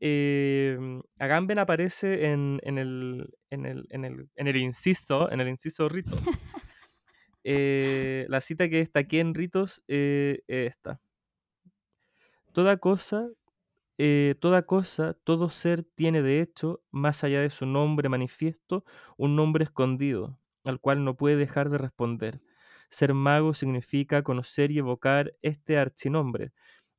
eh, 0.00 0.78
Agamben 1.18 1.58
aparece 1.58 2.26
en 2.26 2.60
el 2.64 4.56
inciso, 4.56 5.30
en 5.30 5.40
el 5.40 5.48
inciso 5.48 5.88
ritos. 5.88 6.20
Eh, 7.48 8.26
la 8.28 8.40
cita 8.40 8.68
que 8.68 8.78
destaqué 8.78 9.20
en 9.20 9.32
ritos 9.32 9.80
eh, 9.86 10.40
es 10.48 10.72
esta. 10.74 11.00
Toda 12.52 12.78
cosa 12.78 13.28
eh, 13.98 14.34
toda 14.40 14.62
cosa, 14.66 15.14
todo 15.24 15.50
ser 15.50 15.84
tiene 15.84 16.22
de 16.22 16.40
hecho, 16.42 16.82
más 16.90 17.24
allá 17.24 17.40
de 17.40 17.50
su 17.50 17.66
nombre 17.66 18.08
manifiesto, 18.10 18.84
un 19.16 19.36
nombre 19.36 19.64
escondido, 19.64 20.38
al 20.64 20.80
cual 20.80 21.04
no 21.04 21.16
puede 21.16 21.36
dejar 21.36 21.70
de 21.70 21.78
responder. 21.78 22.42
Ser 22.90 23.14
mago 23.14 23.54
significa 23.54 24.22
conocer 24.22 24.70
y 24.72 24.78
evocar 24.78 25.34
este 25.42 25.78
archinombre. 25.78 26.52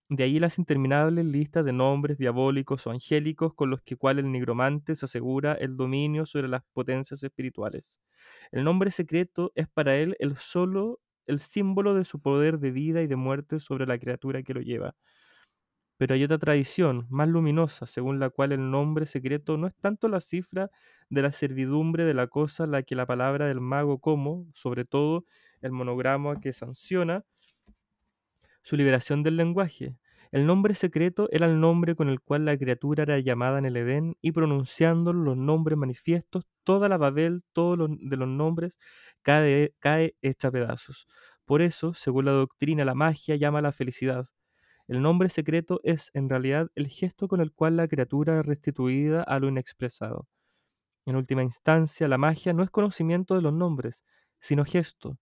De 0.10 0.24
ahí 0.24 0.40
las 0.40 0.58
interminables 0.58 1.26
listas 1.26 1.66
de 1.66 1.74
nombres 1.74 2.18
diabólicos 2.18 2.88
o 2.88 2.92
angélicos 2.92 3.54
con 3.54 3.70
los 3.70 3.82
que 3.82 3.98
cual 3.98 4.20
el 4.20 4.32
nigromante 4.32 4.96
se 4.96 5.06
asegura 5.06 5.54
el 5.54 5.76
dominio 5.78 6.26
sobre 6.26 6.48
las 6.48 6.64
potencias 6.74 7.24
espirituales. 7.24 8.00
El 8.52 8.64
nombre 8.64 8.92
secreto 8.92 9.52
es 9.56 9.68
para 9.68 9.98
él 9.98 10.16
el 10.20 10.38
solo 10.38 11.00
el 11.26 11.40
símbolo 11.40 11.94
de 11.94 12.06
su 12.06 12.22
poder 12.22 12.60
de 12.60 12.72
vida 12.72 13.02
y 13.02 13.08
de 13.08 13.18
muerte 13.18 13.60
sobre 13.60 13.86
la 13.86 14.00
criatura 14.00 14.44
que 14.44 14.54
lo 14.54 14.62
lleva. 14.62 14.96
Pero 15.98 16.14
hay 16.14 16.24
otra 16.24 16.38
tradición, 16.38 17.08
más 17.10 17.28
luminosa, 17.28 17.88
según 17.88 18.20
la 18.20 18.30
cual 18.30 18.52
el 18.52 18.70
nombre 18.70 19.06
secreto 19.08 19.58
no 19.58 19.66
es 19.68 19.76
tanto 19.76 20.08
la 20.10 20.22
cifra 20.22 20.70
de 21.10 21.22
la 21.24 21.32
servidumbre 21.32 22.06
de 22.06 22.14
la 22.14 22.28
cosa 22.28 22.68
la 22.68 22.84
que 22.84 22.96
la 22.96 23.08
palabra 23.08 23.48
del 23.48 23.62
mago 23.62 24.00
como, 24.00 24.46
sobre 24.54 24.86
todo, 24.86 25.26
el 25.62 25.72
monograma 25.72 26.40
que 26.40 26.54
sanciona 26.54 27.26
su 28.68 28.76
liberación 28.76 29.24
del 29.24 29.38
lenguaje. 29.38 29.96
El 30.30 30.46
nombre 30.46 30.76
secreto 30.76 31.30
era 31.32 31.46
el 31.46 31.62
nombre 31.62 31.96
con 31.96 32.10
el 32.10 32.20
cual 32.20 32.44
la 32.44 32.58
criatura 32.58 33.04
era 33.04 33.18
llamada 33.18 33.60
en 33.60 33.66
el 33.66 33.78
Edén 33.78 34.18
y 34.22 34.34
pronunciándolo 34.34 35.24
los 35.24 35.38
nombres 35.38 35.78
manifiestos, 35.78 36.44
toda 36.66 36.90
la 36.90 36.98
Babel, 36.98 37.46
todos 37.54 37.78
los 37.78 37.90
de 37.98 38.18
los 38.18 38.28
nombres 38.28 38.78
cae, 39.22 39.74
cae 39.80 40.18
hecha 40.22 40.50
a 40.50 40.52
pedazos. 40.52 41.08
Por 41.46 41.62
eso, 41.62 41.94
según 41.94 42.26
la 42.26 42.32
doctrina, 42.34 42.84
la 42.84 42.94
magia 42.94 43.38
llama 43.38 43.60
a 43.60 43.62
la 43.62 43.72
felicidad. 43.72 44.28
El 44.90 45.02
nombre 45.02 45.30
secreto 45.30 45.80
es, 45.84 46.12
en 46.14 46.28
realidad, 46.30 46.68
el 46.76 46.90
gesto 46.90 47.30
con 47.30 47.40
el 47.40 47.54
cual 47.54 47.78
la 47.78 47.88
criatura 47.88 48.42
es 48.42 48.46
restituida 48.46 49.24
a 49.24 49.40
lo 49.40 49.48
inexpresado. 49.48 50.28
En 51.06 51.16
última 51.16 51.42
instancia, 51.42 52.10
la 52.10 52.18
magia 52.18 52.52
no 52.52 52.64
es 52.64 52.70
conocimiento 52.70 53.34
de 53.36 53.44
los 53.44 53.54
nombres, 53.54 54.04
sino 54.42 54.66
gesto, 54.66 55.18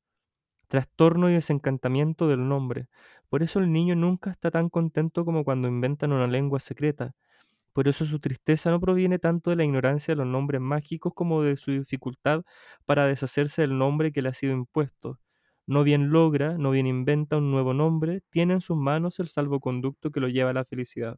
trastorno 0.67 1.29
y 1.29 1.33
desencantamiento 1.33 2.27
del 2.27 2.47
nombre. 2.47 2.87
Por 3.29 3.43
eso 3.43 3.59
el 3.59 3.71
niño 3.71 3.95
nunca 3.95 4.31
está 4.31 4.51
tan 4.51 4.69
contento 4.69 5.25
como 5.25 5.43
cuando 5.43 5.67
inventan 5.67 6.11
una 6.13 6.27
lengua 6.27 6.59
secreta. 6.59 7.13
Por 7.73 7.87
eso 7.87 8.05
su 8.05 8.19
tristeza 8.19 8.71
no 8.71 8.79
proviene 8.79 9.19
tanto 9.19 9.49
de 9.51 9.57
la 9.57 9.63
ignorancia 9.65 10.13
de 10.13 10.17
los 10.17 10.27
nombres 10.27 10.61
mágicos 10.61 11.13
como 11.15 11.41
de 11.43 11.57
su 11.57 11.71
dificultad 11.71 12.43
para 12.85 13.07
deshacerse 13.07 13.63
del 13.63 13.77
nombre 13.77 14.11
que 14.11 14.21
le 14.21 14.29
ha 14.29 14.33
sido 14.33 14.53
impuesto. 14.53 15.19
No 15.67 15.83
bien 15.83 16.11
logra, 16.11 16.57
no 16.57 16.71
bien 16.71 16.87
inventa 16.87 17.37
un 17.37 17.51
nuevo 17.51 17.73
nombre, 17.73 18.21
tiene 18.29 18.55
en 18.55 18.61
sus 18.61 18.77
manos 18.77 19.19
el 19.19 19.27
salvoconducto 19.27 20.11
que 20.11 20.19
lo 20.21 20.29
lleva 20.29 20.51
a 20.51 20.53
la 20.53 20.65
felicidad. 20.65 21.17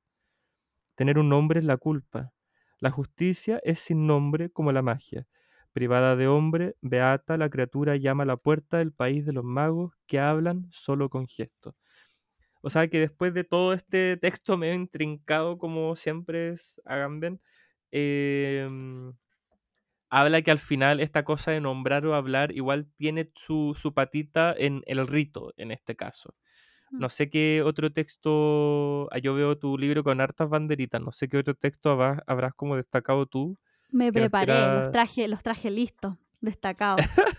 Tener 0.96 1.18
un 1.18 1.30
nombre 1.30 1.60
es 1.60 1.66
la 1.66 1.78
culpa. 1.78 2.34
La 2.80 2.92
justicia 2.92 3.60
es 3.64 3.80
sin 3.80 4.06
nombre 4.06 4.50
como 4.50 4.72
la 4.74 4.82
magia, 4.82 5.26
privada 5.72 6.16
de 6.16 6.28
hombre, 6.28 6.76
beata 6.82 7.38
la 7.38 7.50
criatura 7.50 7.96
llama 7.96 8.24
a 8.24 8.26
la 8.26 8.38
puerta 8.38 8.78
del 8.80 8.92
país 8.92 9.26
de 9.26 9.32
los 9.34 9.44
magos 9.46 9.94
que 10.08 10.20
hablan 10.20 10.68
solo 10.72 11.10
con 11.10 11.28
gestos. 11.28 11.76
O 12.62 12.70
sea 12.70 12.88
que 12.88 13.00
después 13.00 13.34
de 13.34 13.44
todo 13.44 13.74
este 13.74 14.18
texto 14.18 14.58
medio 14.58 14.74
intrincado, 14.74 15.58
como 15.58 15.96
siempre 15.96 16.50
es 16.50 16.82
Agamben, 16.86 17.40
em, 17.92 19.14
habla 20.10 20.42
que 20.42 20.52
al 20.52 20.60
final 20.60 21.00
esta 21.00 21.24
cosa 21.24 21.52
de 21.52 21.62
nombrar 21.62 22.06
o 22.06 22.16
hablar 22.16 22.52
igual 22.52 22.88
tiene 22.98 23.30
su, 23.36 23.78
su 23.80 23.94
patita 23.94 24.54
en 24.58 24.82
el 24.86 25.06
rito, 25.08 25.54
en 25.58 25.72
este 25.72 25.96
caso. 25.96 26.36
Mm. 26.92 27.00
No 27.00 27.10
sé 27.10 27.30
qué 27.30 27.62
otro 27.64 27.92
texto, 27.92 29.10
ah, 29.12 29.18
yo 29.18 29.34
veo 29.36 29.58
tu 29.58 29.78
libro 29.78 30.04
con 30.04 30.22
hartas 30.22 30.50
banderitas, 30.50 31.02
no 31.02 31.12
sé 31.12 31.28
qué 31.28 31.38
otro 31.38 31.56
texto 31.56 31.92
habrás, 31.92 32.22
habrás 32.28 32.54
como 32.54 32.76
destacado 32.76 33.26
tú. 33.26 33.58
Me 33.92 34.12
preparé, 34.12 34.54
los 34.54 34.92
traje, 34.92 35.28
los 35.28 35.44
traje 35.44 35.70
listos, 35.72 36.16
destacados. 36.42 37.06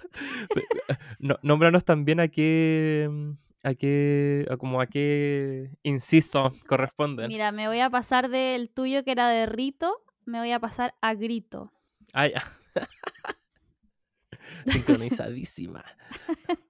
No- 1.19 1.39
nómbranos 1.43 1.85
también 1.85 2.19
a 2.21 2.29
qué, 2.29 3.07
mm, 3.11 3.33
a 3.69 3.75
qué, 3.75 4.47
a 4.51 4.57
como 4.57 4.81
a 4.81 4.87
qué, 4.87 5.71
insisto, 5.83 6.53
corresponden. 6.69 7.29
Mira, 7.29 7.53
me 7.53 7.69
voy 7.69 7.81
a 7.81 7.91
pasar 7.91 8.29
del 8.29 8.71
tuyo 8.71 9.05
que 9.05 9.13
era 9.13 9.29
de 9.29 9.47
rito, 9.47 10.03
me 10.25 10.39
voy 10.39 10.53
a 10.53 10.61
pasar 10.61 10.95
a 11.01 11.15
grito. 11.15 11.73
Ay, 12.13 12.33
Sincronizadísima. 14.67 15.85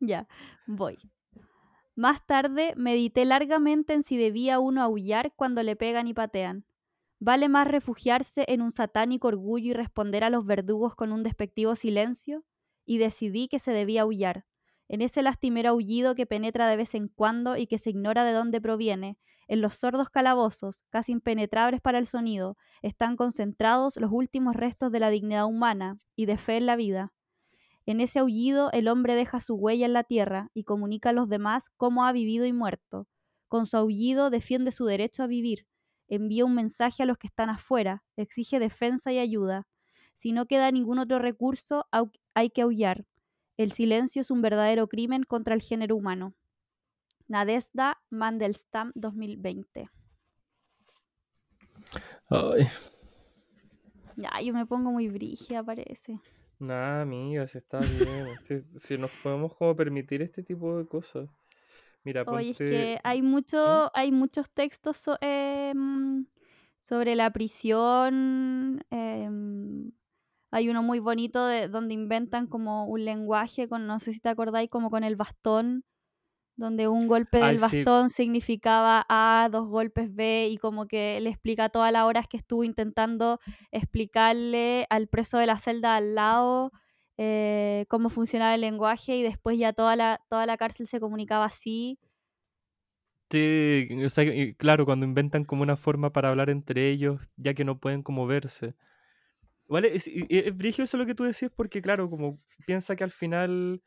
Ya, 0.00 0.28
voy. 0.66 0.98
Más 1.96 2.26
tarde 2.26 2.74
medité 2.76 3.24
largamente 3.24 3.94
en 3.94 4.02
si 4.02 4.16
debía 4.16 4.58
uno 4.58 4.82
aullar 4.82 5.32
cuando 5.36 5.62
le 5.62 5.76
pegan 5.76 6.08
y 6.08 6.14
patean. 6.14 6.66
¿Vale 7.20 7.48
más 7.48 7.68
refugiarse 7.68 8.44
en 8.48 8.60
un 8.60 8.70
satánico 8.70 9.28
orgullo 9.28 9.70
y 9.70 9.72
responder 9.72 10.24
a 10.24 10.30
los 10.30 10.44
verdugos 10.44 10.94
con 10.94 11.12
un 11.12 11.22
despectivo 11.22 11.76
silencio? 11.76 12.44
Y 12.84 12.98
decidí 12.98 13.48
que 13.48 13.60
se 13.60 13.72
debía 13.72 14.02
aullar. 14.02 14.44
En 14.88 15.02
ese 15.02 15.22
lastimero 15.22 15.70
aullido 15.70 16.14
que 16.14 16.26
penetra 16.26 16.68
de 16.68 16.76
vez 16.76 16.94
en 16.94 17.08
cuando 17.08 17.56
y 17.56 17.66
que 17.66 17.78
se 17.78 17.90
ignora 17.90 18.24
de 18.24 18.32
dónde 18.32 18.60
proviene, 18.60 19.18
en 19.48 19.60
los 19.60 19.74
sordos 19.76 20.10
calabozos, 20.10 20.84
casi 20.90 21.12
impenetrables 21.12 21.80
para 21.80 21.98
el 21.98 22.06
sonido, 22.06 22.56
están 22.82 23.16
concentrados 23.16 23.96
los 23.96 24.10
últimos 24.12 24.56
restos 24.56 24.90
de 24.90 25.00
la 25.00 25.10
dignidad 25.10 25.46
humana 25.46 25.98
y 26.16 26.26
de 26.26 26.38
fe 26.38 26.56
en 26.56 26.66
la 26.66 26.76
vida. 26.76 27.12
En 27.86 28.00
ese 28.00 28.18
aullido 28.18 28.70
el 28.72 28.88
hombre 28.88 29.14
deja 29.14 29.40
su 29.40 29.54
huella 29.54 29.84
en 29.86 29.92
la 29.92 30.04
tierra 30.04 30.50
y 30.54 30.64
comunica 30.64 31.10
a 31.10 31.12
los 31.12 31.28
demás 31.28 31.68
cómo 31.76 32.04
ha 32.04 32.12
vivido 32.12 32.46
y 32.46 32.52
muerto. 32.52 33.06
Con 33.48 33.66
su 33.66 33.76
aullido 33.76 34.30
defiende 34.30 34.72
su 34.72 34.86
derecho 34.86 35.22
a 35.22 35.26
vivir, 35.26 35.66
envía 36.08 36.44
un 36.44 36.54
mensaje 36.54 37.02
a 37.02 37.06
los 37.06 37.18
que 37.18 37.26
están 37.26 37.50
afuera, 37.50 38.02
exige 38.16 38.58
defensa 38.58 39.12
y 39.12 39.18
ayuda. 39.18 39.66
Si 40.14 40.32
no 40.32 40.46
queda 40.46 40.70
ningún 40.70 40.98
otro 40.98 41.18
recurso, 41.18 41.86
hay 42.34 42.50
que 42.50 42.62
aullar. 42.62 43.04
El 43.56 43.72
silencio 43.72 44.22
es 44.22 44.30
un 44.30 44.42
verdadero 44.42 44.88
crimen 44.88 45.22
contra 45.22 45.54
el 45.54 45.62
género 45.62 45.96
humano. 45.96 46.34
Nadezhda 47.28 47.98
Mandelstam 48.10 48.92
2020. 48.94 49.88
Ay, 52.28 52.66
Ya, 54.16 54.40
yo 54.40 54.52
me 54.52 54.66
pongo 54.66 54.90
muy 54.92 55.08
brígida, 55.08 55.62
parece. 55.62 56.18
nada, 56.58 57.02
amigas, 57.02 57.54
está 57.54 57.80
bien. 57.80 58.26
Si, 58.44 58.78
si 58.78 58.98
nos 58.98 59.10
podemos 59.22 59.54
como 59.56 59.74
permitir 59.76 60.22
este 60.22 60.42
tipo 60.42 60.78
de 60.78 60.86
cosas. 60.86 61.28
Mira, 62.04 62.22
Oye, 62.26 62.50
es 62.50 62.58
ponte- 62.58 62.70
que 62.70 62.98
hay 63.02 63.22
mucho, 63.22 63.90
hay 63.96 64.12
muchos 64.12 64.50
textos 64.50 64.96
so- 64.98 65.18
em, 65.20 66.26
sobre 66.82 67.14
la 67.16 67.30
prisión. 67.32 68.84
em, 68.90 69.90
hay 70.54 70.68
uno 70.70 70.82
muy 70.82 71.00
bonito 71.00 71.46
de, 71.46 71.68
donde 71.68 71.94
inventan 71.94 72.46
como 72.48 72.86
un 72.86 73.04
lenguaje 73.04 73.68
con, 73.68 73.86
no 73.86 73.98
sé 74.00 74.12
si 74.12 74.20
te 74.20 74.28
acordáis, 74.30 74.70
como 74.70 74.90
con 74.90 75.04
el 75.04 75.16
bastón, 75.16 75.84
donde 76.56 76.88
un 76.88 77.08
golpe 77.08 77.38
Ay, 77.38 77.58
del 77.58 77.58
sí. 77.58 77.86
bastón 77.86 78.10
significaba 78.10 79.04
A, 79.08 79.48
dos 79.50 79.68
golpes 79.68 80.14
B, 80.14 80.48
y 80.50 80.58
como 80.58 80.86
que 80.86 81.20
le 81.20 81.30
explica 81.30 81.68
todas 81.70 81.92
las 81.92 82.04
horas 82.04 82.26
que 82.28 82.36
estuvo 82.36 82.64
intentando 82.64 83.40
explicarle 83.72 84.86
al 84.90 85.08
preso 85.08 85.38
de 85.38 85.46
la 85.46 85.58
celda 85.58 85.96
al 85.96 86.14
lado 86.14 86.72
eh, 87.18 87.86
cómo 87.88 88.10
funcionaba 88.10 88.54
el 88.54 88.60
lenguaje, 88.62 89.16
y 89.16 89.22
después 89.22 89.58
ya 89.58 89.72
toda 89.72 89.96
la, 89.96 90.20
toda 90.30 90.46
la 90.46 90.56
cárcel 90.56 90.86
se 90.86 91.00
comunicaba 91.00 91.46
así. 91.46 91.98
Sí, 93.30 93.88
o 94.04 94.10
sea, 94.10 94.24
claro, 94.56 94.84
cuando 94.84 95.06
inventan 95.06 95.44
como 95.44 95.62
una 95.62 95.76
forma 95.76 96.12
para 96.12 96.28
hablar 96.30 96.50
entre 96.50 96.90
ellos, 96.90 97.20
ya 97.36 97.54
que 97.54 97.64
no 97.64 97.78
pueden 97.80 98.02
como 98.02 98.26
verse. 98.26 98.74
¿Vale? 99.66 99.94
Es, 99.94 100.08
es 100.08 100.56
brígido 100.56 100.84
eso 100.84 100.96
lo 100.98 101.06
que 101.06 101.14
tú 101.14 101.24
decís, 101.24 101.50
porque 101.54 101.80
claro, 101.82 102.10
como 102.10 102.38
piensa 102.66 102.96
que 102.96 103.04
al 103.04 103.10
final 103.12 103.82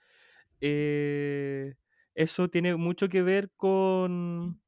eh, 0.61 1.75
eso 2.15 2.49
tiene 2.49 2.75
mucho 2.75 3.09
que 3.09 3.21
ver 3.21 3.51
con, 3.55 4.59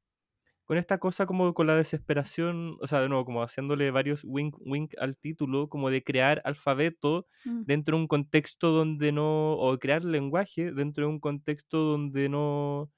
con 0.64 0.78
esta 0.78 0.98
cosa 0.98 1.26
como 1.26 1.52
con 1.52 1.66
la 1.66 1.74
desesperación, 1.76 2.76
o 2.80 2.86
sea, 2.86 3.00
de 3.00 3.08
nuevo, 3.08 3.24
como 3.24 3.42
haciéndole 3.42 3.90
varios 3.90 4.22
wink 4.24 4.54
wink 4.60 4.94
al 4.98 5.16
título, 5.16 5.68
como 5.68 5.90
de 5.90 6.04
crear 6.04 6.40
alfabeto 6.44 7.26
Mm. 7.44 7.62
dentro 7.66 7.96
de 7.96 8.02
un 8.02 8.08
contexto 8.08 8.70
donde 8.70 9.12
no, 9.12 9.54
o 9.54 9.78
crear 9.78 10.04
lenguaje 10.04 10.72
dentro 10.72 11.06
de 11.06 11.10
un 11.10 11.20
contexto 11.20 11.78
donde 11.78 12.28
no, 12.28 12.90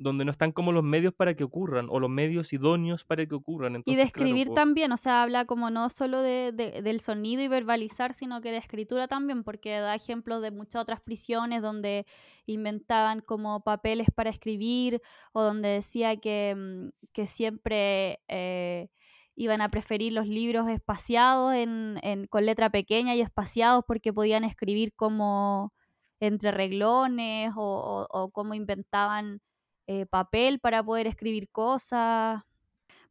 donde 0.00 0.24
no 0.24 0.30
están 0.32 0.52
como 0.52 0.72
los 0.72 0.84
medios 0.84 1.14
para 1.14 1.34
que 1.34 1.44
ocurran, 1.44 1.88
o 1.90 2.00
los 2.00 2.10
medios 2.10 2.52
idóneos 2.52 3.04
para 3.04 3.26
que 3.26 3.34
ocurran. 3.34 3.76
Y 3.86 3.96
Entonces, 3.96 3.96
de 3.96 4.12
claro, 4.12 4.36
también, 4.52 4.92
o 4.92 4.96
sea, 4.96 5.22
habla 5.22 5.46
como 5.46 5.70
no 5.70 5.88
solo 5.90 6.20
de, 6.22 6.52
de- 6.52 6.82
del 6.82 7.00
sonido 7.00 7.42
y 7.42 7.48
verbalizar, 7.48 8.14
sino 8.14 8.40
que 8.40 8.50
de 8.52 8.58
escritura 8.58 9.08
también, 9.08 9.42
porque 9.42 9.78
da 9.80 9.94
ejemplos 9.94 10.42
de 10.42 10.50
muchas 10.50 10.82
otras 10.82 11.00
prisiones 11.00 11.62
donde 11.62 12.06
inventaban 12.46 13.20
como 13.20 13.60
papeles 13.64 14.08
para 14.14 14.30
escribir 14.30 15.00
o 15.32 15.42
donde 15.42 15.68
decía 15.70 16.16
que, 16.18 16.54
mm, 16.56 16.88
que 17.12 17.26
siempre 17.26 18.20
eh, 18.28 18.88
iban 19.34 19.60
a 19.62 19.70
preferir 19.70 20.12
los 20.12 20.26
libros 20.28 20.68
espaciados 20.68 21.54
en, 21.54 21.98
en- 22.02 22.26
con 22.26 22.44
letra 22.46 22.70
pequeña 22.70 23.14
y 23.14 23.22
espaciados 23.22 23.84
porque 23.88 24.12
podían 24.12 24.44
escribir 24.44 24.92
como 24.94 25.72
entre 26.20 26.50
reglones 26.50 27.52
o, 27.56 28.06
o, 28.10 28.22
o 28.22 28.30
cómo 28.30 28.52
inventaban 28.54 29.40
eh, 29.86 30.06
papel 30.06 30.60
para 30.60 30.82
poder 30.82 31.06
escribir 31.06 31.48
cosas. 31.50 32.42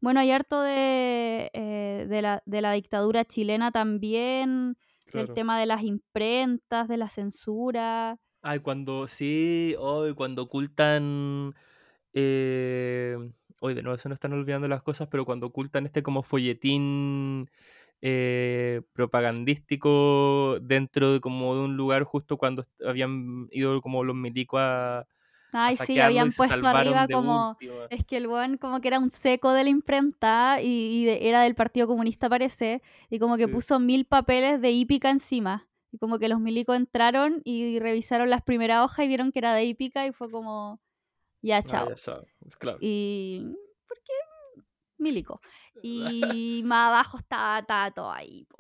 Bueno, 0.01 0.19
hay 0.21 0.31
harto 0.31 0.61
de, 0.61 1.49
eh, 1.53 2.05
de, 2.07 2.21
la, 2.21 2.41
de 2.45 2.61
la 2.61 2.71
dictadura 2.73 3.25
chilena 3.25 3.71
también, 3.71 4.77
del 5.13 5.25
claro. 5.25 5.33
tema 5.33 5.59
de 5.59 5.65
las 5.65 5.83
imprentas, 5.83 6.87
de 6.87 6.97
la 6.97 7.09
censura. 7.09 8.17
Ay, 8.41 8.59
cuando, 8.59 9.07
sí, 9.07 9.75
hoy 9.77 10.13
cuando 10.15 10.43
ocultan, 10.43 11.53
eh, 12.13 13.17
hoy 13.59 13.73
de 13.73 13.83
nuevo 13.83 13.97
se 13.97 14.07
nos 14.07 14.15
están 14.15 14.33
olvidando 14.33 14.67
las 14.69 14.81
cosas, 14.81 15.09
pero 15.09 15.25
cuando 15.25 15.47
ocultan 15.47 15.85
este 15.85 16.03
como 16.03 16.23
folletín 16.23 17.49
eh, 18.01 18.81
propagandístico 18.93 20.57
dentro 20.61 21.13
de 21.13 21.19
como 21.19 21.53
de 21.55 21.61
un 21.63 21.75
lugar 21.75 22.03
justo 22.03 22.37
cuando 22.37 22.65
habían 22.85 23.49
ido 23.51 23.81
como 23.81 24.05
los 24.05 24.15
milicos 24.15 24.61
a 24.61 25.05
Ay, 25.51 25.75
sí, 25.77 25.99
habían 25.99 26.31
puesto 26.31 26.67
arriba 26.67 27.07
como... 27.07 27.57
Es 27.89 28.05
que 28.05 28.17
el 28.17 28.27
weón 28.27 28.57
como 28.57 28.81
que 28.81 28.87
era 28.87 28.99
un 28.99 29.09
seco 29.09 29.51
de 29.53 29.63
la 29.63 29.69
imprenta 29.71 30.61
y, 30.61 30.67
y 31.01 31.05
de- 31.05 31.27
era 31.27 31.41
del 31.41 31.55
Partido 31.55 31.87
Comunista 31.87 32.29
parece, 32.29 32.81
y 33.09 33.17
como 33.19 33.35
que 33.37 33.45
Sí. 33.47 33.51
puso 33.51 33.79
mil 33.79 34.05
papeles 34.05 34.61
de 34.61 34.69
hípica 34.71 35.09
encima. 35.09 35.67
Y 35.91 35.97
como 35.97 36.19
que 36.19 36.29
los 36.29 36.39
milicos 36.39 36.75
entraron 36.77 37.41
y 37.45 37.79
revisaron 37.79 38.29
las 38.29 38.43
primeras 38.43 38.83
hojas 38.85 39.05
y 39.05 39.07
vieron 39.07 39.31
que 39.31 39.39
era 39.39 39.55
de 39.55 39.65
hípica 39.65 40.05
y 40.05 40.11
fue 40.11 40.29
como, 40.29 40.79
ya, 41.41 41.57
Ah, 41.57 41.63
chao. 41.63 41.89
ya 41.89 41.95
sabes, 41.97 42.29
es 42.45 42.55
claro. 42.55 42.77
Y... 42.79 43.43
¿Por 43.87 43.97
qué? 44.03 44.61
Milico. 44.99 45.41
Y 45.81 46.61
más 46.65 46.89
abajo 46.89 47.17
está 47.17 47.65
todo 47.95 48.11
ahí. 48.11 48.45
po. 48.45 48.57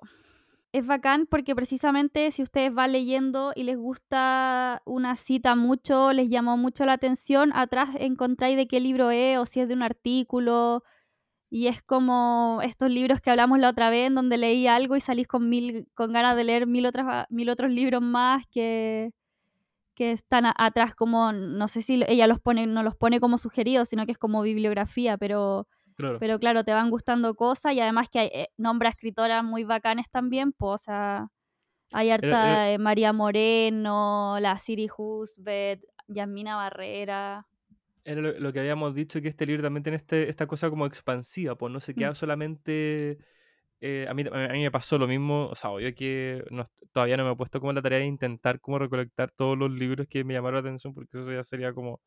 Es 0.71 0.85
bacán 0.85 1.25
porque 1.25 1.55
precisamente 1.55 2.29
si 2.31 2.43
ustedes 2.43 2.71
van 2.71 2.91
leyendo 2.91 3.53
y 3.55 3.63
les 3.63 3.75
gusta 3.75 4.83
una 4.85 5.15
cita 5.15 5.55
mucho, 5.55 6.13
les 6.13 6.29
llamó 6.29 6.57
mucho 6.57 6.85
la 6.85 6.93
atención, 6.93 7.51
atrás 7.55 7.89
encontráis 7.97 8.55
de 8.55 8.67
qué 8.67 8.79
libro 8.79 9.09
es 9.09 9.39
o 9.39 9.47
si 9.47 9.59
es 9.61 9.67
de 9.67 9.73
un 9.73 9.81
artículo. 9.81 10.83
Y 11.51 11.67
es 11.67 11.81
como 11.83 12.61
estos 12.63 12.91
libros 12.91 13.21
que 13.21 13.31
hablamos 13.31 13.59
la 13.59 13.69
otra 13.69 13.89
vez, 13.89 14.07
en 14.07 14.15
donde 14.15 14.37
leí 14.37 14.67
algo 14.67 14.95
y 14.95 15.01
salís 15.01 15.27
con 15.27 15.49
mil, 15.49 15.87
con 15.95 16.13
ganas 16.13 16.35
de 16.35 16.43
leer 16.45 16.67
mil 16.67 16.85
otras, 16.85 17.25
mil 17.29 17.49
otros 17.49 17.71
libros 17.71 18.01
más 18.03 18.45
que, 18.51 19.13
que 19.95 20.11
están 20.13 20.45
atrás 20.57 20.95
como, 20.95 21.33
no 21.33 21.67
sé 21.67 21.81
si 21.83 22.03
ella 22.07 22.27
los 22.27 22.39
pone, 22.41 22.67
no 22.67 22.83
los 22.83 22.95
pone 22.95 23.19
como 23.19 23.37
sugeridos, 23.39 23.89
sino 23.89 24.05
que 24.05 24.13
es 24.13 24.19
como 24.19 24.43
bibliografía, 24.43 25.17
pero, 25.17 25.67
Claro. 25.99 26.17
pero 26.19 26.39
claro, 26.39 26.63
te 26.63 26.71
van 26.73 26.89
gustando 26.89 27.35
cosas 27.35 27.73
y 27.73 27.81
además 27.81 28.07
que 28.09 28.19
hay 28.19 28.29
eh, 28.33 28.47
nombra 28.57 28.89
escritoras 28.89 29.43
muy 29.43 29.65
bacanes 29.65 30.05
también, 30.09 30.53
pues, 30.53 30.81
o 30.81 30.85
sea, 30.85 31.27
hay 31.91 32.09
harta 32.09 32.27
era- 32.27 32.71
eh, 32.71 32.77
María 32.77 33.11
Moreno, 33.13 34.37
la 34.39 34.57
Siri 34.57 34.87
Husbeth, 34.97 35.83
Yasmina 36.07 36.55
Barrera. 36.55 37.45
Era 38.05 38.21
lo, 38.21 38.39
lo 38.39 38.53
que 38.53 38.59
habíamos 38.61 38.95
dicho, 38.95 39.21
que 39.21 39.27
este 39.27 39.45
libro 39.45 39.61
también 39.61 39.83
tiene 39.83 39.97
este, 39.97 40.29
esta 40.29 40.47
cosa 40.47 40.69
como 40.69 40.85
expansiva, 40.85 41.55
pues 41.55 41.71
no 41.73 41.79
se 41.79 41.93
queda 41.93 42.11
Mm. 42.11 42.15
solamente 42.15 43.17
eh, 43.81 44.07
a, 44.09 44.13
mí, 44.13 44.23
a 44.29 44.51
mí 44.53 44.61
me 44.63 44.71
pasó 44.71 44.97
lo 44.97 45.07
mismo, 45.07 45.47
o 45.47 45.55
sea, 45.55 45.69
obvio 45.71 45.93
que 45.95 46.43
no- 46.51 46.65
todavía 46.91 47.17
no 47.17 47.25
me 47.25 47.31
he 47.31 47.35
puesto 47.35 47.59
como 47.59 47.71
la 47.73 47.81
tarea 47.81 47.99
de 47.99 48.05
intentar 48.05 48.59
como 48.59 48.79
recolectar 48.79 49.31
todos 49.31 49.57
los 49.57 49.71
libros 49.71 50.07
que 50.09 50.23
me 50.23 50.33
llamaron 50.33 50.55
la 50.63 50.69
atención, 50.69 50.93
porque 50.93 51.19
eso 51.19 51.31
ya 51.31 51.43
sería 51.43 51.73
como 51.73 52.01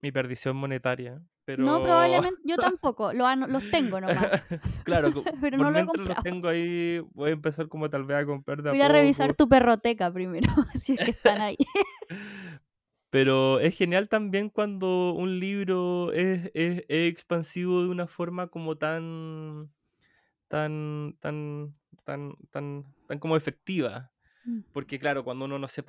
mi 0.00 0.12
perdición 0.12 0.56
monetaria. 0.56 1.20
Pero... 1.44 1.64
No, 1.64 1.82
probablemente 1.82 2.40
yo 2.44 2.56
tampoco, 2.56 3.12
lo 3.12 3.34
los 3.34 3.70
tengo 3.70 4.00
nomás. 4.00 4.16
claro, 4.84 5.10
Pero 5.40 5.56
por 5.56 5.66
no 5.66 5.70
lo 5.70 5.78
he 5.78 5.84
los 5.84 6.22
tengo 6.22 6.48
ahí, 6.48 7.00
voy 7.14 7.30
a 7.30 7.32
empezar 7.32 7.68
como 7.68 7.88
tal 7.88 8.04
vez 8.04 8.18
a 8.18 8.26
comprar 8.26 8.62
de 8.62 8.70
Voy 8.70 8.82
a 8.82 8.88
revisar 8.88 9.34
tu 9.34 9.48
perroteca 9.48 10.12
primero, 10.12 10.46
si 10.74 10.92
es 10.94 11.00
que 11.00 11.10
están 11.12 11.40
ahí. 11.40 11.56
Pero 13.10 13.60
es 13.60 13.76
genial 13.76 14.08
también 14.10 14.50
cuando 14.50 15.12
un 15.12 15.40
libro 15.40 16.12
es, 16.12 16.50
es- 16.52 16.84
es 16.86 17.10
expansivo 17.10 17.82
de 17.82 17.88
una 17.88 18.06
forma 18.06 18.48
como 18.48 18.76
tan, 18.76 19.72
tan, 20.48 21.16
tan, 21.20 21.74
tan, 22.04 22.36
tan, 22.50 22.84
tan 23.06 23.18
como 23.18 23.36
efectiva. 23.36 24.12
Mm. 24.44 24.60
Porque 24.74 24.98
claro, 24.98 25.24
cuando 25.24 25.46
uno 25.46 25.58
no 25.58 25.68
se... 25.68 25.82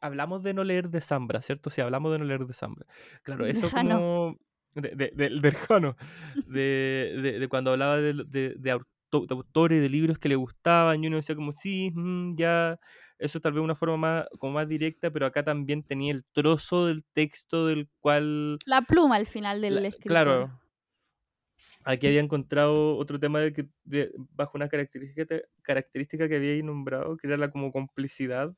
hablamos 0.00 0.42
de 0.42 0.54
no 0.54 0.64
leer 0.64 0.88
de 0.90 1.00
Zambra, 1.00 1.40
¿cierto? 1.42 1.70
Sí, 1.70 1.80
hablamos 1.80 2.12
de 2.12 2.18
no 2.18 2.24
leer 2.24 2.46
de 2.46 2.52
Zambra. 2.54 2.86
Claro, 3.22 3.46
eso 3.46 3.68
como... 3.70 4.36
De, 4.74 4.90
de- 4.94 5.12
del- 5.14 5.40
del 5.40 5.54
Jano. 5.54 5.96
De, 6.46 7.18
de- 7.22 7.38
de 7.40 7.48
cuando 7.48 7.72
hablaba 7.72 7.96
de, 7.98 8.70
auto- 8.70 9.26
autores, 9.34 9.80
de 9.80 9.88
libros 9.88 10.18
que 10.18 10.28
le 10.28 10.36
gustaban, 10.36 11.02
y 11.02 11.06
uno 11.08 11.16
decía 11.16 11.34
como, 11.34 11.52
sí, 11.52 11.90
mm, 11.94 12.36
ya... 12.36 12.78
Eso 13.20 13.40
tal 13.40 13.52
vez 13.52 13.64
una 13.64 13.74
forma 13.74 13.96
más, 13.96 14.26
como 14.38 14.52
más 14.52 14.68
directa, 14.68 15.10
pero 15.10 15.26
acá 15.26 15.42
también 15.42 15.82
tenía 15.82 16.12
el 16.12 16.24
trozo 16.32 16.86
del 16.86 17.02
texto 17.12 17.66
del 17.66 17.88
cual 17.98 18.58
La 18.64 18.82
pluma 18.82 19.16
al 19.16 19.26
final 19.26 19.60
del 19.60 19.74
la- 19.82 19.88
escritor. 19.88 20.08
Claro. 20.10 20.60
Aquí 21.84 22.06
había 22.06 22.20
encontrado 22.20 22.96
otro 22.96 23.18
tema 23.18 23.40
de 23.40 23.52
que 23.52 23.66
bajo 24.34 24.52
una 24.56 24.68
característica, 24.68 25.26
característica 25.62 26.28
que 26.28 26.36
había 26.36 26.62
nombrado, 26.62 27.16
que 27.16 27.26
era 27.26 27.36
la 27.36 27.50
como 27.50 27.72
complicidad. 27.72 28.54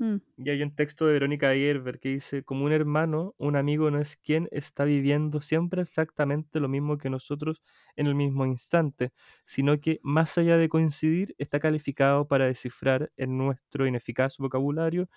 Mm. 0.00 0.16
Y 0.38 0.48
hay 0.48 0.62
un 0.62 0.74
texto 0.74 1.06
de 1.06 1.12
Verónica 1.12 1.52
Gerber 1.52 2.00
que 2.00 2.08
dice, 2.08 2.42
como 2.42 2.64
un 2.64 2.72
hermano, 2.72 3.34
un 3.36 3.56
amigo 3.56 3.90
no 3.90 4.00
es 4.00 4.16
quien 4.16 4.48
está 4.50 4.84
viviendo 4.84 5.42
siempre 5.42 5.82
exactamente 5.82 6.60
lo 6.60 6.68
mismo 6.68 6.96
que 6.96 7.10
nosotros 7.10 7.62
en 7.94 8.06
el 8.06 8.14
mismo 8.14 8.46
instante, 8.46 9.12
sino 9.44 9.78
que 9.80 10.00
más 10.02 10.38
allá 10.38 10.56
de 10.56 10.70
coincidir, 10.70 11.34
está 11.36 11.60
calificado 11.60 12.26
para 12.26 12.46
descifrar 12.46 13.12
en 13.18 13.36
nuestro 13.36 13.86
ineficaz 13.86 14.38
vocabulario, 14.38 15.10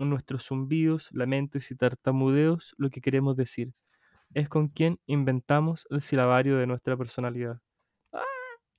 en 0.00 0.10
nuestros 0.10 0.46
zumbidos, 0.48 1.10
lamentos 1.12 1.70
y 1.70 1.76
tartamudeos 1.76 2.74
lo 2.76 2.90
que 2.90 3.00
queremos 3.00 3.36
decir. 3.36 3.72
Es 4.34 4.48
con 4.48 4.66
quien 4.68 4.98
inventamos 5.06 5.86
el 5.90 6.02
silabario 6.02 6.56
de 6.58 6.66
nuestra 6.66 6.96
personalidad. 6.96 7.60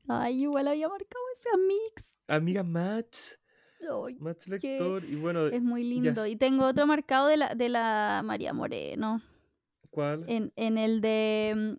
Ay, 0.07 0.43
igual 0.43 0.67
había 0.67 0.89
marcado 0.89 1.23
ese 1.39 1.49
mix. 1.57 2.17
Amiga 2.27 2.63
Match, 2.63 3.33
Lector, 4.47 5.03
y 5.03 5.15
bueno, 5.15 5.47
es 5.47 5.61
muy 5.61 5.83
lindo. 5.83 6.25
Y 6.25 6.35
tengo 6.35 6.65
otro 6.67 6.87
marcado 6.87 7.27
de 7.27 7.37
la, 7.37 7.55
de 7.55 7.69
la 7.69 8.21
María 8.23 8.53
Moreno. 8.53 9.21
¿cuál? 9.89 10.23
En, 10.27 10.51
en 10.55 10.77
el 10.77 11.01
de. 11.01 11.53
mm, 11.55 11.75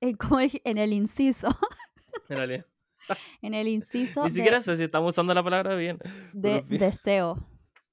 en. 0.00 0.16
En 0.64 0.78
el 0.78 0.92
inciso. 0.92 1.48
En. 2.28 2.64
En 3.42 3.52
el 3.54 3.68
inciso 3.68 4.22
Ni 4.22 4.30
de, 4.30 4.34
siquiera 4.36 4.60
sé 4.62 4.76
si 4.78 4.84
estamos 4.84 5.12
usando 5.14 5.34
la 5.34 5.42
palabra 5.42 5.74
bien. 5.74 5.98
de 6.32 6.62
bien. 6.62 6.80
deseo. 6.80 7.46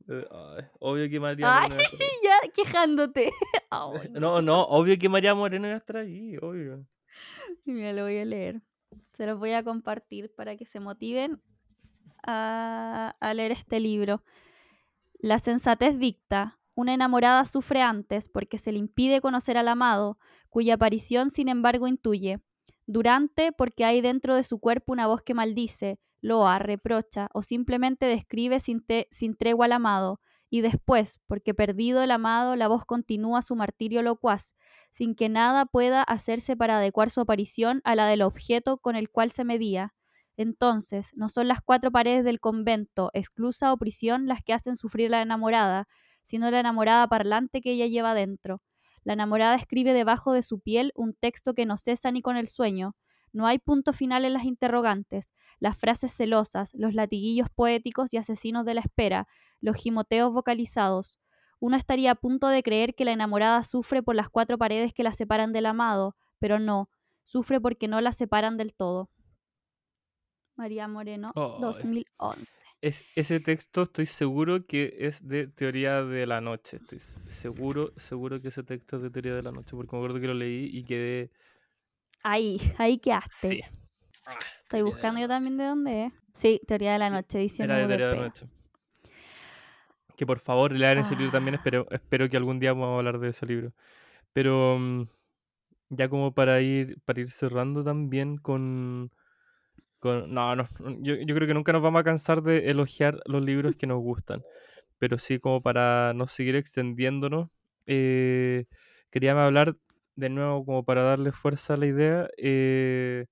Ay, 0.08 0.66
obvio 0.80 1.10
que 1.10 1.20
María 1.20 1.54
Ay, 1.54 1.70
Moreno. 1.70 1.89
ya 2.24 2.49
quejándote. 2.54 3.32
No, 4.12 4.41
no, 4.41 4.64
obvio 4.64 4.97
que 4.97 5.10
María 5.10 5.36
Moreno 5.36 5.68
iba 5.68 5.76
a 5.76 5.80
estar 5.80 5.97
ahí, 5.97 6.38
obvio. 6.41 6.86
Mira, 7.66 7.93
lo 7.93 8.04
voy 8.04 8.18
a 8.20 8.26
leer. 8.26 8.62
Se 9.14 9.26
los 9.26 9.38
voy 9.38 9.52
a 9.52 9.64
compartir 9.64 10.34
para 10.36 10.56
que 10.58 10.66
se 10.66 10.80
motiven 10.80 11.41
a, 12.24 13.15
leer 13.34 13.51
este 13.51 13.80
libro. 13.80 14.24
La 15.19 15.39
sensatez 15.39 15.97
dicta. 15.97 16.59
Una 16.74 16.93
enamorada 16.93 17.43
sufre 17.45 17.82
antes 17.82 18.30
porque 18.30 18.57
se 18.57 18.72
le 18.72 18.80
impide 18.80 19.22
conocer 19.22 19.57
al 19.57 19.67
amado, 19.67 20.17
cuya 20.49 20.76
aparición 20.76 21.30
sin 21.30 21.49
embargo 21.49 21.88
intuye. 21.88 22.39
Durante 22.88 23.51
porque 23.51 23.86
hay 23.86 24.01
dentro 24.01 24.36
de 24.36 24.43
su 24.43 24.59
cuerpo 24.59 24.93
una 24.93 25.05
voz 25.05 25.22
que 25.22 25.34
maldice, 25.34 25.99
loa, 26.22 26.59
reprocha 26.59 27.30
o 27.34 27.43
simplemente 27.43 28.05
describe 28.05 28.59
sin, 28.59 28.84
te- 28.86 29.07
sin 29.11 29.36
tregua 29.36 29.65
al 29.65 29.74
amado. 29.74 30.22
Y 30.49 30.61
después, 30.61 31.19
porque 31.28 31.53
perdido 31.53 32.01
el 32.03 32.11
amado, 32.11 32.55
la 32.55 32.67
voz 32.67 32.86
continúa 32.86 33.41
su 33.41 33.55
martirio 33.55 34.01
locuaz, 34.01 34.55
sin 34.91 35.15
que 35.15 35.30
nada 35.30 35.65
pueda 35.65 36.03
hacerse 36.03 36.57
para 36.57 36.78
adecuar 36.78 37.09
su 37.09 37.22
aparición 37.22 37.82
a 37.86 37.95
la 37.95 38.05
del 38.07 38.22
objeto 38.22 38.78
con 38.78 38.95
el 38.95 39.09
cual 39.09 39.32
se 39.32 39.45
medía. 39.45 39.93
Entonces, 40.38 41.11
no 41.15 41.29
son 41.29 41.47
las 41.47 41.61
cuatro 41.61 41.91
paredes 41.91 42.23
del 42.23 42.39
convento, 42.39 43.11
exclusa 43.13 43.73
o 43.73 43.77
prisión, 43.77 44.27
las 44.27 44.43
que 44.43 44.53
hacen 44.53 44.75
sufrir 44.75 45.09
la 45.09 45.21
enamorada, 45.21 45.88
sino 46.23 46.49
la 46.51 46.59
enamorada 46.59 47.07
parlante 47.07 47.61
que 47.61 47.73
ella 47.73 47.88
lleva 47.88 48.13
dentro. 48.13 48.61
La 49.03 49.13
enamorada 49.13 49.55
escribe 49.55 49.93
debajo 49.93 50.32
de 50.34 50.43
su 50.43 50.59
piel 50.59 50.91
un 50.95 51.13
texto 51.13 51.53
que 51.53 51.65
no 51.65 51.77
cesa 51.77 52.11
ni 52.11 52.21
con 52.21 52.38
el 52.38 52.47
sueño. 52.47 52.95
No 53.34 53.47
hay 53.47 53.59
punto 53.59 53.93
final 53.93 54.25
en 54.25 54.34
las 54.34 54.43
interrogantes, 54.43 55.32
las 55.59 55.77
frases 55.77 56.13
celosas, 56.13 56.73
los 56.75 56.93
latiguillos 56.93 57.49
poéticos 57.49 58.13
y 58.13 58.17
asesinos 58.17 58.65
de 58.65 58.73
la 58.73 58.82
espera, 58.82 59.27
los 59.59 59.75
gimoteos 59.75 60.34
vocalizados. 60.34 61.17
Uno 61.59 61.77
estaría 61.77 62.11
a 62.11 62.15
punto 62.15 62.47
de 62.47 62.63
creer 62.63 62.95
que 62.95 63.05
la 63.05 63.11
enamorada 63.11 63.63
sufre 63.63 64.03
por 64.03 64.15
las 64.15 64.29
cuatro 64.29 64.57
paredes 64.57 64.93
que 64.93 65.03
la 65.03 65.13
separan 65.13 65.53
del 65.53 65.67
amado, 65.67 66.15
pero 66.39 66.59
no, 66.59 66.89
sufre 67.23 67.61
porque 67.61 67.88
no 67.88 68.01
la 68.01 68.11
separan 68.11 68.57
del 68.57 68.73
todo. 68.73 69.09
María 70.56 70.88
Moreno, 70.88 71.32
Ay. 71.36 71.62
2011. 71.62 72.66
Es, 72.82 73.04
ese 73.16 73.39
texto 73.39 73.84
estoy 73.84 74.06
seguro 74.06 74.60
que 74.66 74.95
es 74.99 75.28
de 75.28 75.47
teoría 75.47 76.04
de 76.04 76.26
la 76.26 76.41
noche. 76.41 76.78
Estoy 76.78 76.99
seguro, 77.28 77.93
seguro 77.97 78.41
que 78.41 78.49
ese 78.49 78.64
texto 78.64 78.97
es 78.97 79.04
de 79.04 79.10
teoría 79.10 79.36
de 79.36 79.43
la 79.43 79.52
noche, 79.52 79.76
porque 79.76 79.95
me 79.95 79.99
acuerdo 79.99 80.20
que 80.20 80.28
lo 80.28 80.34
leí 80.34 80.70
y 80.72 80.84
quedé. 80.84 81.32
Ahí, 82.24 82.60
ahí 82.78 82.97
quedaste. 82.99 83.47
Sí. 83.47 83.62
Estoy 84.64 84.84
buscando 84.84 85.20
yo 85.20 85.28
también 85.28 85.58
de 85.58 85.66
dónde 85.66 86.06
es. 86.06 86.14
Sí, 86.34 86.62
Teoría 86.66 86.93
de 86.93 86.99
la 86.99 87.10
Noche, 87.10 87.39
edición 87.39 87.70
Era 87.70 87.80
de 87.80 87.88
teoría 87.88 88.08
de 88.08 88.16
la 88.16 88.22
noche. 88.22 88.45
Que 90.16 90.26
por 90.26 90.39
favor 90.39 90.74
lean 90.74 90.99
ese 90.99 91.16
libro 91.16 91.32
también. 91.32 91.56
Ah. 91.56 91.58
Espero, 91.58 91.88
espero 91.91 92.30
que 92.30 92.38
algún 92.38 92.60
día 92.60 92.74
vamos 92.74 92.93
a 92.93 92.97
hablar 92.97 93.20
de 93.20 93.30
ese 93.30 93.45
libro. 93.45 93.74
Pero 94.34 94.78
mm, 94.80 95.08
ya 95.89 96.10
como 96.10 96.34
para 96.34 96.62
ir, 96.62 97.02
para 97.06 97.22
ir 97.22 97.32
cerrando 97.32 97.84
también 97.84 98.38
con. 98.38 99.12
Con 100.02 100.34
no, 100.34 100.56
no, 100.56 100.68
yo, 101.02 101.16
yo 101.16 101.36
creo 101.36 101.47
que 101.47 101.54
nunca 101.54 101.72
nos 101.74 101.82
vamos 101.84 102.02
a 102.02 102.04
cansar 102.04 102.43
de 102.43 102.72
elogiar 102.72 103.22
los 103.26 103.43
libros 103.43 103.76
que 103.78 103.88
nos 103.88 103.99
gustan. 103.99 104.43
Pero 104.99 105.18
sí, 105.20 105.39
como 105.39 105.62
para 105.62 106.14
no 106.16 106.28
seguir 106.28 106.56
extendiéndonos, 106.58 107.49
eh, 107.88 108.66
quería 109.12 109.32
hablar 109.45 109.78
de 110.16 110.30
nuevo, 110.30 110.66
como 110.66 110.84
para 110.86 111.04
darle 111.04 111.32
fuerza 111.32 111.76
a 111.76 111.78
la 111.78 111.88
idea, 111.88 112.30
eh, 112.38 113.28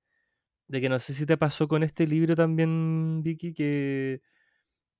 de 0.67 0.81
que 0.81 0.89
no 0.89 0.99
sé 0.99 1.13
si 1.13 1.25
te 1.25 1.37
pasó 1.37 1.67
con 1.67 1.83
este 1.83 2.07
libro 2.07 2.35
también, 2.35 3.21
Vicky, 3.23 3.53
que 3.53 4.21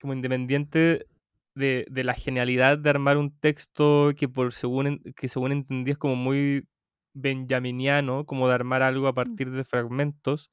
como 0.02 0.14
independiente 0.14 1.08
de, 1.56 1.86
de 1.90 2.04
la 2.04 2.14
genialidad 2.16 2.78
de 2.78 2.90
armar 2.90 3.18
un 3.18 3.38
texto 3.40 4.14
que 4.18 4.30
por 4.30 4.54
según 4.54 5.02
que 5.16 5.28
según 5.28 5.52
entendí 5.52 5.92
es 5.92 5.98
como 5.98 6.16
muy 6.16 6.68
benjaminiano, 7.14 8.26
como 8.26 8.48
de 8.48 8.56
armar 8.56 8.82
algo 8.84 9.08
a 9.08 9.14
partir 9.14 9.52
de 9.52 9.64
fragmentos, 9.66 10.52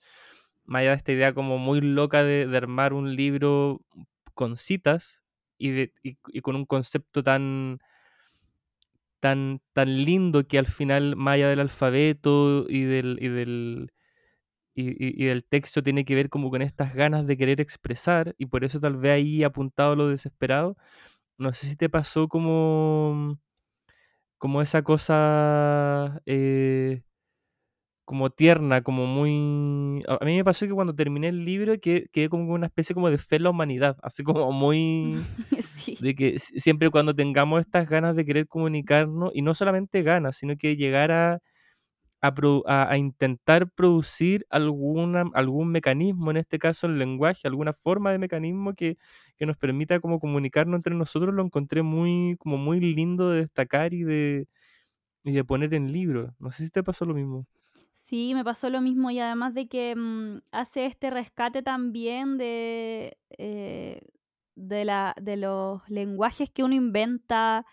allá 0.68 0.90
de 0.90 0.96
esta 0.96 1.12
idea 1.12 1.32
como 1.34 1.58
muy 1.58 1.80
loca 1.80 2.22
de, 2.24 2.54
armar 2.56 2.92
un 2.92 3.16
libro 3.16 3.82
con 4.34 4.56
citas 4.56 5.22
y, 5.58 5.88
con 6.42 6.56
un 6.56 6.66
concepto 6.66 7.22
tan, 7.22 7.78
tan, 9.20 9.60
tan 9.72 10.04
lindo 10.04 10.46
que 10.46 10.58
al 10.58 10.66
final, 10.66 11.16
más 11.16 11.38
del 11.38 11.60
alfabeto 11.60 12.66
y 12.68 12.82
del, 12.82 13.18
y 13.20 13.28
del, 13.28 13.92
y, 14.74 15.24
del 15.24 15.44
texto 15.44 15.82
tiene 15.82 16.04
que 16.04 16.14
ver 16.14 16.28
como 16.28 16.50
con 16.50 16.62
estas 16.62 16.94
ganas 16.94 17.26
de 17.26 17.36
querer 17.36 17.60
expresar 17.60 18.34
y 18.38 18.46
por 18.46 18.64
eso 18.64 18.80
tal 18.80 18.96
vez 18.96 19.14
ahí 19.14 19.44
apuntado 19.44 19.96
lo 19.96 20.08
desesperado. 20.08 20.76
No 21.38 21.52
sé 21.52 21.66
si 21.68 21.76
te 21.76 21.88
pasó 21.90 22.28
como, 22.28 23.38
como 24.38 24.62
esa 24.62 24.82
cosa 24.82 26.20
eh, 26.26 27.02
como 28.06 28.30
tierna, 28.30 28.82
como 28.82 29.06
muy... 29.06 30.02
A 30.08 30.24
mí 30.24 30.36
me 30.36 30.44
pasó 30.44 30.66
que 30.66 30.72
cuando 30.74 30.94
terminé 30.94 31.28
el 31.28 31.44
libro 31.44 31.78
que 31.80 32.08
quedé 32.12 32.30
como 32.30 32.54
una 32.54 32.66
especie 32.68 32.94
como 32.94 33.10
de 33.10 33.18
fe 33.18 33.36
en 33.36 33.44
la 33.44 33.50
humanidad, 33.50 33.98
así 34.02 34.24
como 34.24 34.52
muy... 34.52 35.24
sí. 35.84 35.98
de 36.00 36.14
que 36.16 36.38
si- 36.40 36.60
siempre 36.60 36.90
cuando 36.90 37.14
tengamos 37.14 37.60
estas 37.60 37.88
ganas 37.88 38.16
de 38.16 38.24
querer 38.24 38.48
comunicarnos, 38.48 39.32
y 39.34 39.42
no 39.42 39.54
solamente 39.54 40.02
ganas, 40.02 40.36
sino 40.38 40.56
que 40.56 40.76
llegar 40.76 41.12
a, 41.12 41.40
a- 42.20 42.90
a 42.90 42.98
intentar 42.98 43.70
producir 43.70 44.46
alguna, 44.50 45.24
algún 45.34 45.68
mecanismo, 45.70 46.30
en 46.30 46.38
este 46.38 46.58
caso 46.58 46.86
el 46.86 46.98
lenguaje, 46.98 47.46
alguna 47.48 47.72
forma 47.72 48.12
de 48.12 48.18
mecanismo 48.18 48.74
que, 48.74 48.96
que 49.38 49.46
nos 49.46 49.56
permita 49.56 50.00
como 50.00 50.18
comunicarnos 50.20 50.76
entre 50.78 50.94
nosotros, 50.94 51.34
lo 51.34 51.42
encontré 51.44 51.82
muy, 51.82 52.36
como 52.38 52.56
muy 52.58 52.80
lindo 52.80 53.30
de 53.30 53.40
destacar 53.40 53.94
y 53.94 54.02
de, 54.04 54.46
y 55.24 55.32
de 55.32 55.44
poner 55.44 55.74
en 55.74 55.92
libro. 55.92 56.34
No 56.38 56.50
sé 56.50 56.64
si 56.64 56.70
te 56.70 56.82
pasó 56.84 57.04
lo 57.06 57.14
mismo. 57.14 57.46
Sí, 58.06 58.34
me 58.34 58.44
pasó 58.44 58.70
lo 58.70 58.80
mismo 58.80 59.10
y 59.10 59.18
además 59.18 59.52
de 59.54 59.66
que 59.68 59.96
mm, 59.96 60.42
hace 60.52 60.86
este 60.86 61.10
rescate 61.10 61.60
también 61.62 62.38
de, 62.38 63.18
eh, 63.30 64.00
de, 64.54 64.84
la, 64.84 65.12
de 65.20 65.36
los 65.36 65.82
lenguajes 65.88 66.48
que 66.50 66.62
uno 66.62 66.74
inventa 66.74 67.66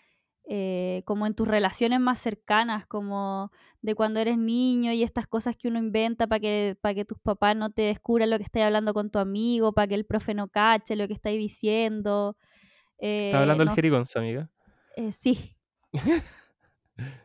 eh, 0.49 1.03
como 1.05 1.27
en 1.27 1.35
tus 1.35 1.47
relaciones 1.47 1.99
más 1.99 2.19
cercanas, 2.19 2.87
como 2.87 3.51
de 3.83 3.93
cuando 3.93 4.19
eres 4.19 4.39
niño 4.39 4.91
y 4.91 5.03
estas 5.03 5.27
cosas 5.27 5.55
que 5.55 5.67
uno 5.67 5.77
inventa 5.77 6.25
para 6.27 6.39
que, 6.39 6.77
para 6.81 6.95
que 6.95 7.05
tus 7.05 7.19
papás 7.19 7.55
no 7.55 7.69
te 7.71 7.83
descubran 7.83 8.31
lo 8.31 8.37
que 8.39 8.43
estás 8.45 8.63
hablando 8.63 8.93
con 8.95 9.11
tu 9.11 9.19
amigo, 9.19 9.71
para 9.73 9.87
que 9.87 9.95
el 9.95 10.05
profe 10.05 10.33
no 10.33 10.47
cache 10.49 10.95
lo 10.95 11.07
que 11.07 11.13
estáis 11.13 11.37
diciendo. 11.37 12.37
¿Estás 13.25 13.41
Eh, 13.41 13.41
hablando 13.41 13.65
del 13.65 13.67
no 13.67 13.75
amiga? 14.15 14.49
eh, 14.95 15.11
sí, 15.11 15.55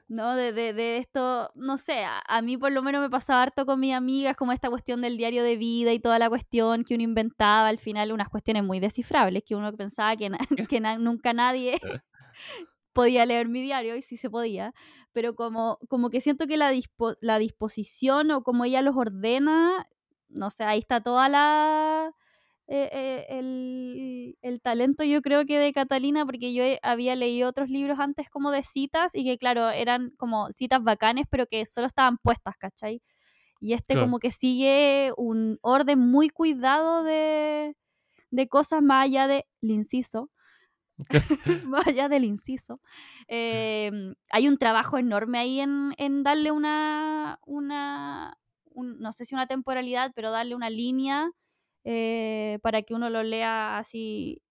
¿no? 0.08 0.34
De, 0.36 0.52
de, 0.52 0.72
de 0.72 0.96
esto, 0.98 1.50
no 1.54 1.78
sé, 1.78 2.04
a, 2.04 2.22
a 2.26 2.42
mí 2.42 2.56
por 2.56 2.72
lo 2.72 2.82
menos 2.82 3.00
me 3.02 3.10
pasaba 3.10 3.42
harto 3.42 3.66
con 3.66 3.80
mis 3.80 3.94
amigas, 3.94 4.36
como 4.36 4.52
esta 4.52 4.70
cuestión 4.70 5.00
del 5.02 5.16
diario 5.16 5.42
de 5.42 5.56
vida 5.56 5.92
y 5.92 6.00
toda 6.00 6.18
la 6.18 6.28
cuestión 6.28 6.84
que 6.84 6.94
uno 6.94 7.02
inventaba, 7.04 7.68
al 7.68 7.78
final 7.78 8.12
unas 8.12 8.28
cuestiones 8.28 8.64
muy 8.64 8.80
descifrables, 8.80 9.42
que 9.46 9.54
uno 9.54 9.72
pensaba 9.74 10.16
que, 10.16 10.30
na- 10.30 10.38
que 10.70 10.80
na- 10.80 10.98
nunca 10.98 11.32
nadie 11.32 11.78
podía 12.92 13.26
leer 13.26 13.48
mi 13.48 13.60
diario 13.62 13.96
y 13.96 14.02
sí 14.02 14.16
se 14.16 14.30
podía, 14.30 14.74
pero 15.12 15.34
como, 15.34 15.78
como 15.88 16.10
que 16.10 16.20
siento 16.20 16.46
que 16.46 16.56
la, 16.56 16.72
dispo- 16.72 17.16
la 17.20 17.38
disposición 17.38 18.30
o 18.30 18.42
como 18.42 18.64
ella 18.64 18.82
los 18.82 18.96
ordena, 18.96 19.86
no 20.28 20.50
sé, 20.50 20.64
ahí 20.64 20.78
está 20.80 21.00
toda 21.02 21.28
la... 21.28 22.12
eh, 22.68 22.88
eh, 22.92 23.26
el, 23.30 24.38
el 24.42 24.60
talento 24.60 25.04
yo 25.04 25.22
creo 25.22 25.46
que 25.46 25.58
de 25.58 25.72
Catalina, 25.72 26.24
porque 26.26 26.52
yo 26.54 26.62
he- 26.64 26.78
había 26.82 27.16
leído 27.16 27.48
otros 27.48 27.70
libros 27.70 27.98
antes 28.00 28.28
como 28.30 28.50
de 28.52 28.62
citas 28.62 29.14
y 29.14 29.24
que 29.24 29.38
claro, 29.38 29.70
eran 29.70 30.12
como 30.18 30.50
citas 30.52 30.82
bacanes, 30.84 31.26
pero 31.30 31.46
que 31.46 31.66
solo 31.66 31.86
estaban 31.86 32.18
puestas, 32.18 32.56
¿cachai? 32.58 33.02
Y 33.60 33.74
este 33.74 33.96
Claro. 33.96 33.98
como 33.98 34.18
que 34.20 34.30
sigue 34.32 35.12
un 35.16 35.58
orden 35.62 35.98
muy 36.00 36.30
cuidado 36.30 37.04
de, 37.04 37.76
de 38.30 38.48
cosas 38.48 38.82
más 38.82 39.06
allá 39.06 39.28
del 39.28 39.44
inciso, 39.62 40.30
más 41.62 41.86
allá 41.86 42.08
del 42.08 42.24
inciso. 42.24 42.80
Eh, 43.28 43.90
hay 44.30 44.48
un 44.48 44.58
trabajo 44.58 44.98
enorme 44.98 45.38
ahí 45.38 45.60
en, 45.60 45.92
en 45.98 46.22
darle 46.22 46.50
una, 46.52 47.38
una 47.46 48.36
un- 48.70 48.98
no 49.00 49.12
sé 49.12 49.24
si 49.24 49.34
una 49.34 49.46
temporalidad, 49.46 50.12
pero 50.14 50.30
darle 50.30 50.54
una 50.54 50.70
línea 50.70 51.30
eh, 51.88 52.60
para 52.62 52.82
que 52.82 52.94
uno 52.94 53.10
lo 53.10 53.22
lea 53.24 53.78
así 53.78 54.42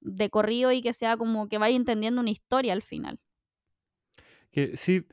de 0.00 0.30
corrido 0.30 0.72
y 0.72 0.82
que 0.82 0.92
sea 0.94 1.16
como 1.18 1.48
que 1.48 1.58
vaya 1.58 1.76
entendiendo 1.76 2.20
una 2.22 2.30
historia 2.30 2.72
al 2.74 2.82
final. 2.82 3.20
Que 4.52 4.76
sí, 4.76 5.04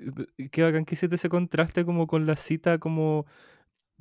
qué 0.51 0.63
bacán 0.63 0.85
que 0.85 0.95
hiciste 0.95 1.15
ese 1.15 1.29
contraste 1.29 1.83
como 1.85 2.05
con 2.07 2.25
la 2.27 2.35
cita, 2.35 2.77
como, 2.79 3.25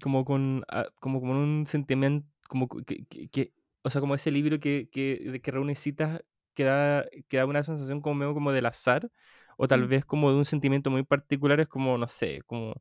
como 0.03 0.24
con 0.24 0.64
ah, 0.68 0.87
como 1.01 1.20
con 1.20 1.31
un 1.33 1.66
sentimiento, 1.66 2.28
como 2.49 2.68
que, 2.68 3.07
que- 3.07 3.28
que- 3.31 3.55
o 3.83 3.91
sea, 3.91 4.01
como 4.03 4.14
ese 4.16 4.31
libro 4.33 4.61
que, 4.61 4.89
que, 4.91 5.41
que 5.43 5.51
reúne 5.53 5.74
citas 5.76 6.22
que 6.55 6.64
da, 6.64 7.07
que 7.28 7.39
da 7.39 7.47
una 7.47 7.62
sensación 7.64 8.01
como 8.03 8.16
medio 8.16 8.35
como 8.35 8.53
del 8.53 8.66
azar, 8.66 9.11
o 9.59 9.68
tal 9.68 9.87
Mm. 9.87 9.89
vez 9.89 10.05
como 10.07 10.31
de 10.33 10.39
un 10.39 10.45
sentimiento 10.47 10.91
muy 10.91 11.05
particular, 11.05 11.61
es 11.61 11.68
como, 11.68 11.99
no 11.99 12.09
sé, 12.09 12.43
como, 12.47 12.74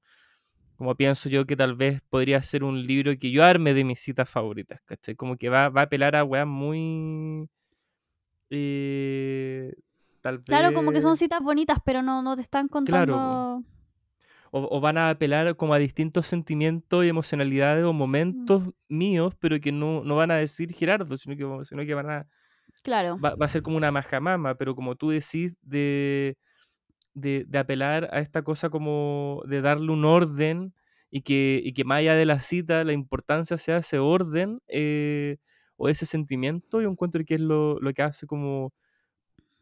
como 0.79 0.95
pienso 0.95 1.27
yo 1.27 1.45
que 1.45 1.57
tal 1.57 1.75
vez 1.75 2.01
podría 2.09 2.41
ser 2.41 2.63
un 2.63 2.87
libro 2.87 3.11
que 3.19 3.31
yo 3.31 3.43
arme 3.43 3.73
de 3.73 3.83
mis 3.83 3.99
citas 3.99 4.29
favoritas, 4.29 4.79
¿cachai? 4.85 5.13
Como 5.13 5.35
que 5.35 5.49
va, 5.49 5.67
va 5.67 5.81
a 5.81 5.83
apelar 5.83 6.15
a 6.15 6.23
weas 6.23 6.47
muy... 6.47 7.49
eh, 8.49 9.73
tal 10.21 10.39
Claro, 10.45 10.73
como 10.73 10.93
que 10.93 11.01
son 11.01 11.11
vez... 11.11 11.19
citas 11.19 11.41
bonitas, 11.41 11.79
pero 11.83 12.01
no, 12.01 12.23
no 12.23 12.37
te 12.37 12.41
están 12.43 12.69
Claro, 12.85 13.11
contando... 13.13 13.63
o, 14.51 14.77
o 14.77 14.79
van 14.79 14.97
a 14.97 15.09
apelar 15.09 15.53
como 15.57 15.73
a 15.73 15.79
distintos 15.79 16.27
sentimientos 16.27 17.03
y 17.03 17.09
emocionalidades 17.09 17.83
o 17.83 17.89
Mm, 17.89 17.95
momentos 17.97 18.63
míos, 18.87 19.33
pero 19.39 19.59
que 19.59 19.73
no, 19.73 20.01
no 20.05 20.15
van 20.15 20.31
a 20.31 20.35
decir 20.35 20.73
Gerardo, 20.73 21.17
sino 21.17 21.35
que, 21.35 21.65
sino 21.65 21.85
que 21.85 21.93
van 21.93 22.09
a, 22.09 22.27
Claro. 22.83 23.19
va, 23.23 23.35
va 23.35 23.45
a 23.45 23.49
ser 23.49 23.61
como 23.63 23.77
una 23.77 23.91
majamama, 23.91 24.55
pero 24.55 24.75
como 24.75 24.95
tú 24.95 25.09
decís, 25.09 25.53
de, 25.61 26.37
de, 27.13 27.47
apelar 27.57 28.09
a 28.11 28.19
esta 28.19 28.43
cosa 28.43 28.69
como 28.69 29.43
de 29.47 29.61
darle 29.61 29.91
un 29.91 30.05
orden 30.05 30.73
y 31.11 31.21
que, 31.21 31.61
y 31.63 31.73
que 31.73 31.83
más 31.83 31.99
allá 31.99 32.15
de 32.15 32.25
la 32.25 32.39
cita, 32.39 32.83
la 32.83 32.93
importancia 32.93 33.57
sea 33.57 33.77
ese 33.77 33.99
orden 33.99 34.61
eh, 34.67 35.37
o 35.77 35.89
ese 35.89 36.05
sentimiento, 36.05 36.81
yo 36.81 36.89
encuentro 36.89 37.23
que 37.25 37.35
es 37.35 37.41
lo, 37.41 37.79
lo 37.79 37.93
que 37.93 38.03
hace 38.03 38.27
como 38.27 38.73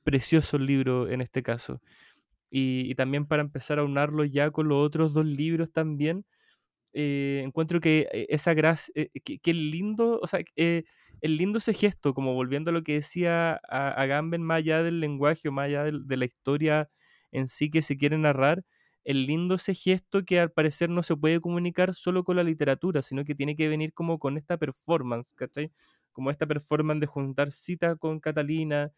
precioso 0.03 0.57
el 0.57 0.65
libro 0.65 1.09
en 1.09 1.21
este 1.21 1.43
caso. 1.43 1.81
Y, 2.49 2.95
también 2.95 3.27
para 3.27 3.41
empezar 3.41 3.79
a 3.79 3.83
unarlo 3.83 4.23
ya 4.25 4.51
con 4.51 4.69
los 4.69 4.85
otros 4.85 5.13
dos 5.13 5.25
libros 5.25 5.71
también, 5.71 6.25
eh, 6.93 7.41
encuentro 7.45 7.79
que 7.81 8.07
eh, 8.13 8.27
esa 8.29 8.53
gracia, 8.53 8.93
que, 9.23 9.39
que 9.39 9.53
lindo, 9.53 10.19
o 10.21 10.27
sea, 10.27 10.41
es 11.21 11.31
lindo 11.31 11.57
ese 11.59 11.73
gesto, 11.73 12.13
como 12.13 12.33
volviendo 12.33 12.69
a 12.71 12.73
lo 12.73 12.83
que 12.83 12.93
decía 12.93 13.59
a, 13.69 13.89
a 13.89 14.05
Gamben, 14.05 14.43
más 14.43 14.59
allá 14.59 14.83
del 14.83 14.99
lenguaje 14.99 15.49
más 15.51 15.65
allá 15.65 15.85
de, 15.85 16.17
la 16.17 16.25
historia 16.25 16.89
en 17.32 17.47
sí 17.47 17.69
que 17.69 17.82
se 17.82 17.97
quiere 17.97 18.17
narrar, 18.17 18.63
es 19.03 19.15
lindo 19.15 19.55
ese 19.55 19.73
gesto 19.73 20.25
que 20.25 20.39
al 20.39 20.51
parecer 20.51 20.89
no 20.89 21.01
se 21.03 21.15
puede 21.15 21.39
comunicar 21.41 21.93
solo 21.93 22.23
con 22.23 22.36
la 22.36 22.43
literatura, 22.43 23.01
sino 23.01 23.23
que 23.23 23.36
tiene 23.36 23.55
que 23.55 23.69
venir 23.69 23.93
como 23.93 24.19
con 24.19 24.38
esta 24.38 24.57
performance, 24.57 25.34
¿cachai? 25.34 25.71
Como 26.11 26.30
esta 26.32 26.45
performance 26.45 26.99
de 26.99 27.07
juntar 27.07 27.51
cita 27.51 27.95
con 27.95 28.19
Catalina, 28.19 28.91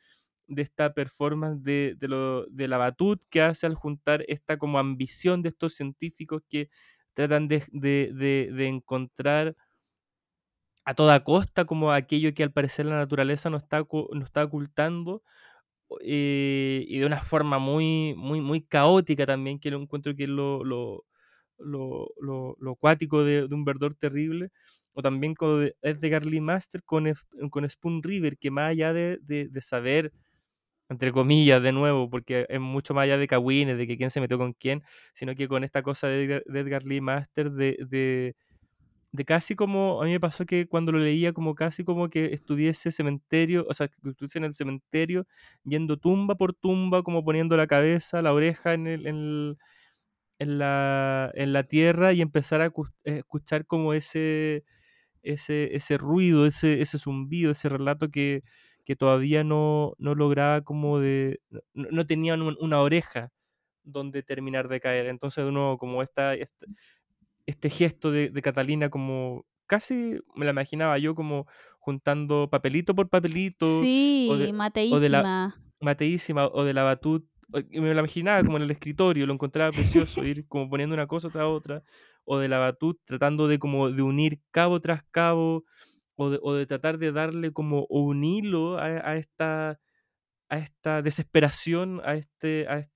de 0.50 0.64
esta 0.64 0.94
performance 0.94 1.64
de, 1.64 1.96
de, 2.00 2.68
la 2.68 2.78
Batut 2.78 3.22
que 3.30 3.42
hace 3.42 3.68
al 3.68 3.76
juntar 3.76 4.26
esta 4.28 4.58
como 4.58 4.80
ambición 4.80 5.44
de 5.44 5.50
estos 5.50 5.76
científicos 5.76 6.42
que 6.50 6.70
tratan 7.14 7.48
de, 7.48 7.64
de, 7.72 8.12
de, 8.52 8.68
encontrar 8.68 9.56
a 10.86 10.96
toda 10.96 11.24
costa 11.24 11.66
como 11.66 11.92
aquello 11.92 12.34
que 12.34 12.44
al 12.44 12.52
parecer 12.52 12.88
la 12.88 12.98
naturaleza 12.98 13.50
nos 13.52 13.64
está, 13.64 13.86
nos 14.12 14.24
está 14.24 14.44
ocultando 14.44 15.22
y 16.02 17.00
de 17.00 17.06
una 17.06 17.22
forma 17.22 17.60
muy, 17.60 18.14
muy, 18.18 18.42
muy 18.42 18.62
caótica 18.62 19.26
también, 19.26 19.60
que 19.60 19.72
lo 19.72 19.82
encuentro 19.82 20.16
que 20.16 20.24
es 20.24 20.30
lo, 20.30 20.64
lo, 20.64 21.06
lo, 21.58 22.10
lo, 22.22 22.56
lo 22.60 22.76
cuático 22.76 23.24
de, 23.24 23.46
un 23.46 23.66
verdor 23.66 23.96
terrible, 23.96 24.50
o 24.94 25.02
también 25.02 25.36
con 25.36 25.72
Edgar 25.82 26.26
Lee 26.26 26.42
Master 26.42 26.84
con, 26.84 27.12
con 27.52 27.70
Spoon 27.70 28.04
River, 28.04 28.38
que 28.38 28.52
más 28.52 28.72
allá 28.72 28.94
de, 28.94 29.20
de, 29.22 29.62
saber 29.62 30.12
entre 30.90 31.12
comillas, 31.12 31.62
de 31.62 31.72
nuevo, 31.72 32.10
porque 32.10 32.46
es 32.50 32.60
mucho 32.60 32.94
más 32.96 33.04
allá 33.04 33.18
de 33.18 33.28
Kawines, 33.28 33.78
de 33.78 33.88
que 33.88 33.98
quién 33.98 34.10
se 34.12 34.22
metió 34.22 34.38
con 34.40 34.54
quién, 34.54 34.84
sino 35.14 35.36
que 35.36 35.48
con 35.48 35.64
esta 35.64 35.84
cosa 35.84 36.08
de 36.08 36.24
Edgar, 36.24 36.44
Edgar 36.48 36.84
Lee 36.84 37.02
Master, 37.02 37.52
de, 37.52 38.36
de, 39.12 39.26
casi 39.26 39.56
como, 39.56 40.02
a 40.02 40.06
mí 40.06 40.12
me 40.12 40.20
pasó 40.20 40.46
que 40.46 40.68
cuando 40.68 40.92
lo 40.92 41.00
leía, 41.00 41.34
como 41.34 41.56
casi 41.56 41.84
como 41.84 42.10
que 42.10 42.26
estuviese 42.34 42.92
cementerio, 42.92 43.66
o 43.70 43.74
sea, 43.74 43.88
que 43.88 43.96
estuviese 44.10 44.38
en 44.40 44.46
el 44.46 44.54
cementerio, 44.56 45.26
yendo 45.64 45.98
tumba 45.98 46.36
por 46.36 46.54
tumba, 46.54 47.04
como 47.04 47.24
poniendo 47.26 47.58
la 47.58 47.68
cabeza, 47.68 48.22
la 48.22 48.34
oreja 48.34 48.74
en, 48.74 48.88
el, 48.88 49.08
en, 50.40 50.58
la, 50.60 51.32
en 51.36 51.54
la 51.54 51.64
tierra 51.64 52.14
y 52.14 52.22
empezar 52.22 52.62
a 52.62 52.68
eh, 52.68 52.72
escuchar 53.06 53.66
como 53.66 53.94
ese, 53.94 54.64
ese, 55.24 55.76
ese 55.76 55.98
ruido, 55.98 56.46
ese, 56.48 56.82
ese 56.82 57.00
zumbido, 57.00 57.52
ese 57.52 57.70
relato 57.70 58.10
que, 58.10 58.44
que 58.86 58.96
todavía 58.96 59.44
no, 59.44 59.94
no 60.00 60.16
lograba 60.16 60.62
como 60.64 61.00
de, 61.00 61.42
no, 61.74 61.88
no 61.92 62.58
una 62.62 62.82
oreja 62.82 63.32
donde 63.84 64.24
terminar 64.24 64.68
de 64.70 64.80
caer. 64.82 65.08
Entonces, 65.08 65.46
nuevo, 65.52 65.78
como 65.78 66.04
esta, 66.04 66.36
este 67.50 67.70
gesto 67.70 68.12
de, 68.12 68.30
de 68.30 68.42
Catalina, 68.42 68.90
como 68.90 69.46
casi 69.68 70.20
me 70.36 70.46
la 70.46 70.52
imaginaba 70.52 70.98
yo 71.00 71.16
como 71.16 71.48
juntando 71.80 72.50
papelito 72.50 72.96
por 72.96 73.10
papelito, 73.10 73.82
o 73.82 73.84
Sí, 73.86 74.28
de, 74.38 74.46
o 74.90 75.00
de 75.00 75.10
la 75.10 75.18
mateísima. 75.18 75.56
mateísima, 75.82 76.48
o 76.48 76.64
de 76.64 76.74
la 76.74 76.84
batut, 76.84 77.26
o- 77.54 77.60
me 77.82 77.94
la 77.94 78.00
imaginaba 78.02 78.44
como 78.44 78.58
en 78.58 78.64
el 78.64 78.72
escritorio, 78.72 79.26
lo 79.26 79.34
encontraba 79.34 79.72
precioso, 79.74 80.24
ir 80.26 80.48
como 80.48 80.70
poniendo 80.70 80.94
una 80.96 81.08
cosa 81.08 81.30
tras 81.32 81.46
otra, 81.48 81.84
o 82.26 82.38
de 82.40 82.48
la 82.48 82.60
batut 82.60 83.00
tratando 83.06 83.48
de 83.48 83.60
como 83.60 83.90
de 83.92 84.02
unir 84.02 84.42
cabo 84.52 84.80
tras 84.82 85.04
cabo, 85.12 85.64
o 86.16 86.30
de, 86.32 86.40
o 86.42 86.54
de 86.54 86.66
tratar 86.66 86.98
de 87.00 87.12
darle 87.12 87.52
como 87.54 87.86
un 87.90 88.24
hilo 88.24 88.78
a, 88.78 88.86
a 88.86 89.16
esta, 89.18 89.80
a 90.50 90.58
esta 90.58 91.02
desesperación, 91.02 92.02
a, 92.06 92.16
este, 92.16 92.68
a, 92.68 92.80
est- 92.80 92.92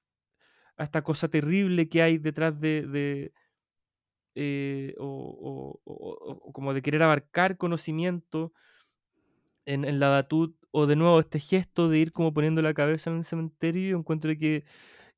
a 0.78 0.84
esta 0.84 1.02
cosa 1.04 1.30
terrible 1.30 1.90
que 1.90 2.02
hay 2.02 2.18
detrás 2.18 2.60
de, 2.60 2.84
de, 2.88 3.34
eh, 4.36 4.96
o, 5.00 5.06
o- 5.08 5.82
o- 5.94 6.40
o 6.50 6.54
como 6.54 6.74
de 6.74 6.82
querer 6.82 7.04
abarcar 7.04 7.58
conocimiento 7.58 8.54
en, 9.66 9.86
en 9.86 10.00
la 10.00 10.10
batut, 10.10 10.56
o 10.72 10.88
de 10.88 10.96
nuevo 10.96 11.20
este 11.20 11.40
gesto 11.40 11.88
de 11.90 12.00
ir 12.00 12.12
como 12.12 12.34
poniendo 12.34 12.62
la 12.62 12.74
cabeza 12.74 13.10
en 13.10 13.18
el 13.18 13.24
cementerio, 13.26 13.92
yo 13.92 13.98
encuentro 13.98 14.32
que, 14.38 14.66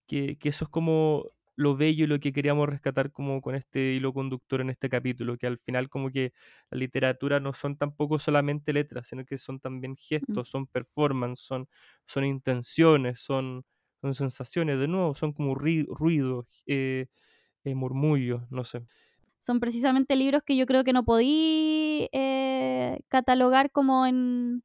que, 0.07 0.38
que 0.39 0.49
eso 0.49 0.66
es 0.66 0.70
como 0.72 1.32
lo 1.57 1.76
bello 1.78 2.05
y 2.05 2.07
lo 2.07 2.20
que 2.20 2.34
queríamos 2.34 2.70
rescatar 2.70 3.11
como 3.11 3.41
con 3.41 3.55
este 3.55 3.93
hilo 3.93 4.13
conductor 4.13 4.61
en 4.61 4.70
este 4.72 4.89
capítulo, 4.89 5.38
que 5.38 5.47
al 5.47 5.59
final 5.59 5.89
como 5.89 6.11
que 6.11 6.34
la 6.72 6.80
literatura 6.80 7.39
no 7.41 7.53
son 7.53 7.78
tampoco 7.78 8.20
solamente 8.20 8.74
letras, 8.74 9.07
sino 9.09 9.26
que 9.26 9.38
son 9.39 9.59
también 9.61 9.95
gestos, 9.97 10.49
son 10.49 10.68
performance, 10.68 11.41
son, 11.41 11.68
son 12.07 12.26
intenciones, 12.26 13.20
son, 13.22 13.66
son 14.01 14.16
sensaciones, 14.16 14.80
de 14.80 14.88
nuevo, 14.89 15.16
son 15.16 15.34
como 15.34 15.55
ruidos, 15.55 16.63
eh, 16.68 17.07
eh, 17.63 17.76
murmullos, 17.76 18.43
no 18.51 18.63
sé. 18.63 18.82
Son 19.46 19.60
precisamente 19.60 20.16
libros 20.16 20.41
que 20.43 20.56
yo 20.56 20.66
creo 20.66 20.84
que 20.84 20.93
no 20.93 21.06
podí 21.06 22.10
eh, 22.12 23.00
catalogar 23.10 23.72
como 23.72 24.08
en, 24.08 24.64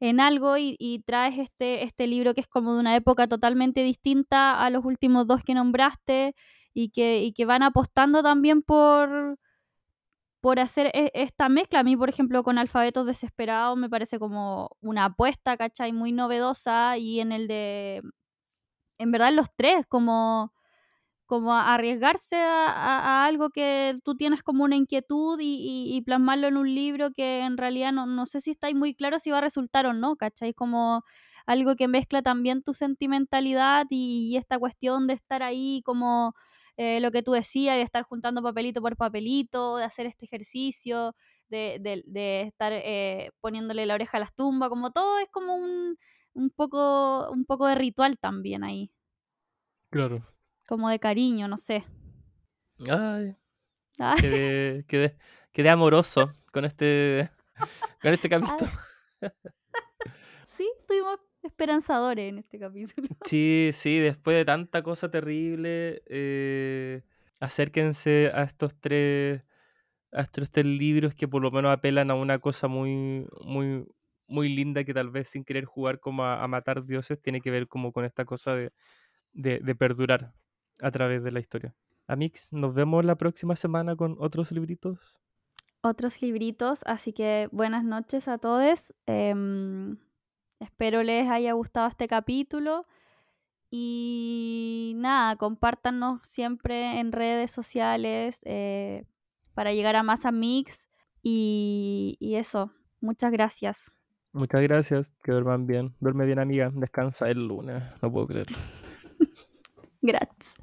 en 0.00 0.20
algo 0.20 0.56
y, 0.58 1.02
traes 1.06 1.38
este, 1.38 1.84
este 1.84 2.06
libro 2.06 2.34
que 2.34 2.42
es 2.42 2.46
como 2.46 2.74
de 2.74 2.80
una 2.80 2.96
época 2.96 3.28
totalmente 3.28 3.82
distinta 3.82 4.62
a 4.62 4.70
los 4.70 4.84
últimos 4.84 5.26
dos 5.26 5.42
que 5.42 5.54
nombraste 5.54 6.34
y 6.74 6.90
que, 6.90 7.22
y 7.22 7.32
que 7.32 7.46
van 7.46 7.62
apostando 7.62 8.22
también 8.22 8.62
por, 8.62 9.38
por 10.40 10.60
hacer 10.60 10.90
e, 10.94 11.10
esta 11.14 11.48
mezcla. 11.48 11.80
A 11.80 11.84
mí, 11.84 11.96
por 11.96 12.10
ejemplo, 12.10 12.42
con 12.42 12.58
Alfabetos 12.58 13.06
Desesperados 13.06 13.78
me 13.78 13.88
parece 13.88 14.18
como 14.18 14.70
una 14.82 15.06
apuesta, 15.06 15.56
¿cachai? 15.56 15.92
Muy 15.92 16.12
novedosa 16.12 16.98
y 16.98 17.20
en 17.20 17.32
el 17.32 17.48
de, 17.48 18.02
en 18.98 19.12
verdad, 19.12 19.32
los 19.32 19.48
tres, 19.56 19.86
como 19.88 20.52
como 21.30 21.54
arriesgarse 21.54 22.34
a, 22.34 23.24
algo 23.24 23.50
que 23.50 23.96
tú 24.04 24.16
tienes 24.16 24.42
como 24.42 24.64
una 24.64 24.74
inquietud 24.74 25.38
y, 25.40 26.02
plasmarlo 26.04 26.48
en 26.48 26.56
un 26.56 26.74
libro 26.74 27.12
que 27.12 27.42
en 27.42 27.56
realidad 27.56 27.92
no, 27.92 28.04
no 28.04 28.26
sé 28.26 28.40
si 28.40 28.50
estáis 28.50 28.74
muy 28.74 28.96
claro 28.96 29.20
si 29.20 29.30
va 29.30 29.38
a 29.38 29.40
resultar 29.40 29.86
o 29.86 29.92
no, 29.92 30.16
¿cachai? 30.16 30.52
Como 30.54 31.04
algo 31.46 31.76
que 31.76 31.86
mezcla 31.86 32.20
también 32.20 32.64
tu 32.64 32.74
sentimentalidad 32.74 33.86
y, 33.90 34.36
esta 34.38 34.58
cuestión 34.58 35.06
de 35.06 35.14
estar 35.14 35.44
ahí 35.44 35.82
como 35.84 36.34
eh, 36.76 36.98
lo 36.98 37.12
que 37.12 37.22
tú 37.22 37.30
decías, 37.30 37.76
de 37.76 37.82
estar 37.82 38.02
juntando 38.02 38.42
papelito 38.42 38.82
por 38.82 38.96
papelito, 38.96 39.76
de 39.76 39.84
hacer 39.84 40.06
este 40.06 40.24
ejercicio, 40.24 41.14
de, 41.48 42.02
de, 42.06 42.40
estar 42.40 42.72
eh, 42.74 43.30
poniéndole 43.40 43.86
la 43.86 43.94
oreja 43.94 44.16
a 44.16 44.20
las 44.20 44.34
tumbas, 44.34 44.68
como 44.68 44.90
todo 44.90 45.20
es 45.20 45.28
como 45.30 45.54
un, 45.54 45.96
un, 46.34 46.50
poco, 46.50 47.30
un 47.30 47.44
poco 47.44 47.68
de 47.68 47.76
ritual 47.76 48.18
también 48.18 48.64
ahí. 48.64 48.90
Claro, 49.90 50.24
como 50.70 50.88
de 50.88 51.00
cariño, 51.00 51.48
no 51.48 51.56
sé. 51.56 51.84
Ay, 52.88 53.34
Quedé, 54.86 55.68
amoroso 55.68 56.32
con 56.52 56.64
este, 56.64 57.28
con 58.00 58.12
este 58.12 58.28
capítulo. 58.30 58.70
sí, 60.56 60.70
estuvimos 60.78 61.18
esperanzadores 61.42 62.28
en 62.28 62.38
este 62.38 62.60
capítulo. 62.60 63.08
Sí, 63.26 63.70
sí, 63.72 63.98
después 63.98 64.36
de 64.36 64.44
tanta 64.44 64.84
cosa 64.84 65.10
terrible, 65.10 66.02
eh, 66.06 67.02
acérquense 67.40 68.30
a 68.32 68.44
estos 68.44 68.72
tres 68.78 69.42
a 70.12 70.22
estos 70.22 70.52
tres 70.52 70.66
libros 70.66 71.16
que 71.16 71.26
por 71.26 71.42
lo 71.42 71.50
menos 71.50 71.72
apelan 71.72 72.12
a 72.12 72.14
una 72.14 72.38
cosa 72.38 72.68
muy, 72.68 73.26
muy, 73.44 73.84
muy 74.28 74.48
linda 74.48 74.84
que 74.84 74.94
tal 74.94 75.10
vez 75.10 75.28
sin 75.30 75.44
querer 75.44 75.64
jugar 75.64 75.98
como 75.98 76.24
a, 76.24 76.46
matar 76.46 76.84
dioses 76.84 77.20
tiene 77.20 77.40
que 77.40 77.50
ver 77.50 77.66
como 77.66 77.92
con 77.92 78.04
esta 78.04 78.24
cosa 78.24 78.54
de, 78.54 78.70
de 79.32 79.74
perdurar 79.74 80.32
a 80.82 80.90
través 80.90 81.22
de 81.22 81.30
la 81.30 81.40
historia. 81.40 81.74
Amix, 82.06 82.52
nos 82.52 82.74
vemos 82.74 83.04
la 83.04 83.14
próxima 83.14 83.56
semana 83.56 83.94
con 83.94 84.16
otros 84.18 84.50
libritos. 84.52 85.20
Otros 85.82 86.20
libritos, 86.20 86.80
así 86.84 87.12
que 87.12 87.48
buenas 87.52 87.84
noches 87.84 88.28
a 88.28 88.38
todos. 88.38 88.92
Em, 89.06 89.96
espero 90.58 91.02
les 91.02 91.28
haya 91.30 91.52
gustado 91.52 91.88
este 91.88 92.08
capítulo. 92.08 92.86
Y 93.70 94.94
nada, 94.96 95.36
compártanos 95.36 96.20
siempre 96.26 96.98
en 96.98 97.12
redes 97.12 97.52
sociales 97.52 98.40
eh, 98.44 99.06
para 99.54 99.72
llegar 99.72 99.94
a 99.94 100.02
más 100.02 100.26
Amix. 100.26 100.88
Y, 101.22 102.16
y 102.18 102.34
eso, 102.34 102.72
muchas 103.00 103.30
gracias. 103.30 103.92
Muchas 104.32 104.62
gracias, 104.62 105.12
que 105.22 105.32
duerman 105.32 105.66
bien. 105.66 105.94
Duerme 106.00 106.26
bien, 106.26 106.40
amiga. 106.40 106.70
Descansa 106.74 107.30
el 107.30 107.46
lunes, 107.46 107.82
no 108.02 108.12
puedo 108.12 108.26
creer. 108.26 108.48
gracias. 110.02 110.56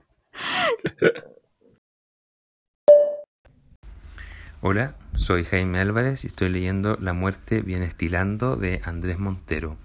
Hola, 4.61 4.95
soy 5.15 5.43
Jaime 5.43 5.79
Álvarez 5.79 6.23
y 6.23 6.27
estoy 6.27 6.49
leyendo 6.49 6.97
La 6.99 7.13
muerte 7.13 7.61
viene 7.61 7.85
estilando 7.85 8.55
de 8.55 8.81
Andrés 8.83 9.19
Montero, 9.19 9.77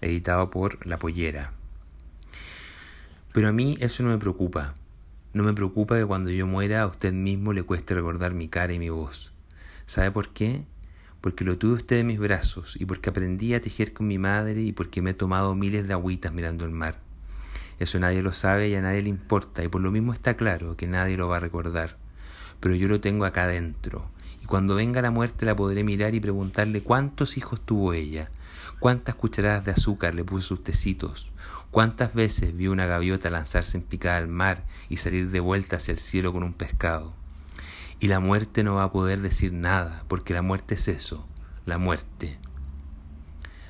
editado 0.00 0.50
por 0.50 0.86
La 0.86 0.98
Pollera. 0.98 1.52
Pero 3.32 3.48
a 3.48 3.52
mí 3.52 3.78
eso 3.80 4.02
no 4.02 4.10
me 4.10 4.18
preocupa. 4.18 4.74
No 5.32 5.44
me 5.44 5.54
preocupa 5.54 5.96
que 5.96 6.04
cuando 6.04 6.30
yo 6.30 6.46
muera 6.46 6.82
a 6.82 6.86
usted 6.86 7.12
mismo 7.12 7.52
le 7.52 7.62
cueste 7.62 7.94
recordar 7.94 8.34
mi 8.34 8.48
cara 8.48 8.72
y 8.72 8.78
mi 8.78 8.90
voz. 8.90 9.32
¿Sabe 9.86 10.10
por 10.10 10.28
qué? 10.34 10.64
Porque 11.20 11.44
lo 11.44 11.56
tuve 11.56 11.74
usted 11.74 11.96
en 11.98 12.08
mis 12.08 12.18
brazos 12.18 12.76
y 12.78 12.84
porque 12.84 13.10
aprendí 13.10 13.54
a 13.54 13.60
tejer 13.60 13.92
con 13.92 14.06
mi 14.06 14.18
madre 14.18 14.60
y 14.60 14.72
porque 14.72 15.02
me 15.02 15.10
he 15.10 15.14
tomado 15.14 15.54
miles 15.54 15.88
de 15.88 15.94
agüitas 15.94 16.32
mirando 16.32 16.64
el 16.64 16.70
mar. 16.70 17.07
Eso 17.78 17.98
nadie 18.00 18.22
lo 18.22 18.32
sabe 18.32 18.68
y 18.68 18.74
a 18.74 18.82
nadie 18.82 19.02
le 19.02 19.08
importa, 19.08 19.62
y 19.62 19.68
por 19.68 19.80
lo 19.80 19.90
mismo 19.90 20.12
está 20.12 20.36
claro 20.36 20.76
que 20.76 20.86
nadie 20.86 21.16
lo 21.16 21.28
va 21.28 21.36
a 21.36 21.40
recordar. 21.40 21.96
Pero 22.60 22.74
yo 22.74 22.88
lo 22.88 23.00
tengo 23.00 23.24
acá 23.24 23.44
adentro, 23.44 24.10
y 24.42 24.46
cuando 24.46 24.74
venga 24.74 25.00
la 25.00 25.10
muerte 25.10 25.46
la 25.46 25.54
podré 25.54 25.84
mirar 25.84 26.14
y 26.14 26.20
preguntarle 26.20 26.82
cuántos 26.82 27.36
hijos 27.36 27.60
tuvo 27.60 27.92
ella, 27.92 28.30
cuántas 28.80 29.14
cucharadas 29.14 29.64
de 29.64 29.72
azúcar 29.72 30.14
le 30.14 30.24
puso 30.24 30.48
sus 30.48 30.64
tecitos, 30.64 31.30
cuántas 31.70 32.14
veces 32.14 32.56
vio 32.56 32.72
una 32.72 32.86
gaviota 32.86 33.30
lanzarse 33.30 33.76
en 33.76 33.84
picada 33.84 34.16
al 34.16 34.28
mar 34.28 34.64
y 34.88 34.96
salir 34.96 35.30
de 35.30 35.40
vuelta 35.40 35.76
hacia 35.76 35.92
el 35.92 35.98
cielo 35.98 36.32
con 36.32 36.42
un 36.42 36.54
pescado. 36.54 37.14
Y 38.00 38.06
la 38.06 38.20
muerte 38.20 38.62
no 38.62 38.76
va 38.76 38.84
a 38.84 38.92
poder 38.92 39.20
decir 39.20 39.52
nada, 39.52 40.04
porque 40.08 40.34
la 40.34 40.42
muerte 40.42 40.74
es 40.74 40.88
eso, 40.88 41.26
la 41.66 41.78
muerte. 41.78 42.38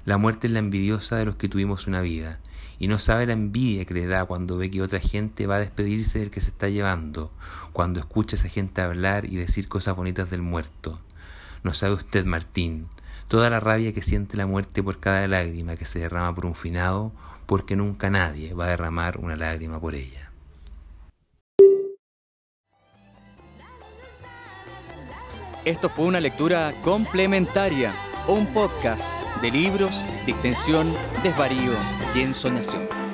La 0.05 0.19
muerte 0.19 0.47
es 0.47 0.53
la 0.53 0.59
envidiosa 0.59 1.17
de 1.17 1.25
los 1.25 1.37
que 1.37 1.49
tuvimos 1.49 1.87
una 1.87 2.01
vida, 2.01 2.41
y 2.79 2.89
no 2.89 2.99
sabe 2.99 3.26
la 3.26 3.33
envidia 3.33 3.85
que 3.85 3.95
le 3.95 4.07
da 4.07 4.24
cuando 4.24 4.57
ve 4.57 4.70
que 4.70 4.83
otra 4.83 5.01
gente 5.01 5.47
va 5.47 5.57
a 5.57 5.61
despedirse 5.61 6.20
del 6.20 6.31
que 6.31 6.41
se 6.41 6.51
está 6.51 6.68
llevando, 6.68 7.33
cuando 7.72 8.01
escucha 8.01 8.37
a 8.37 8.39
esa 8.39 8.49
gente 8.49 8.81
hablar 8.81 9.24
y 9.24 9.37
decir 9.37 9.68
cosas 9.68 9.97
bonitas 9.97 10.31
del 10.31 10.43
muerto. 10.43 11.01
No 11.62 11.74
sabe 11.74 11.95
usted, 11.95 12.24
Martín, 12.24 12.89
toda 13.26 13.51
la 13.51 13.61
rabia 13.61 13.93
que 13.93 14.03
siente 14.03 14.37
la 14.37 14.47
muerte 14.47 14.83
por 14.83 15.01
cada 15.01 15.26
lágrima 15.26 15.76
que 15.76 15.85
se 15.85 15.99
derrama 15.99 16.35
por 16.35 16.47
un 16.47 16.55
finado, 16.55 17.12
porque 17.47 17.76
nunca 17.76 18.11
nadie 18.11 18.55
va 18.55 18.66
a 18.66 18.68
derramar 18.68 19.18
una 19.18 19.35
lágrima 19.35 19.81
por 19.81 19.95
ella. 19.95 20.31
Esto 25.64 25.91
fue 25.91 26.07
una 26.07 26.20
lectura 26.20 26.72
complementaria, 26.83 27.93
un 28.29 28.47
podcast 28.53 29.20
de 29.41 29.51
libros, 29.51 30.05
distensión, 30.26 30.95
desvarío 31.22 31.72
y 32.14 32.20
ensoñación. 32.20 33.08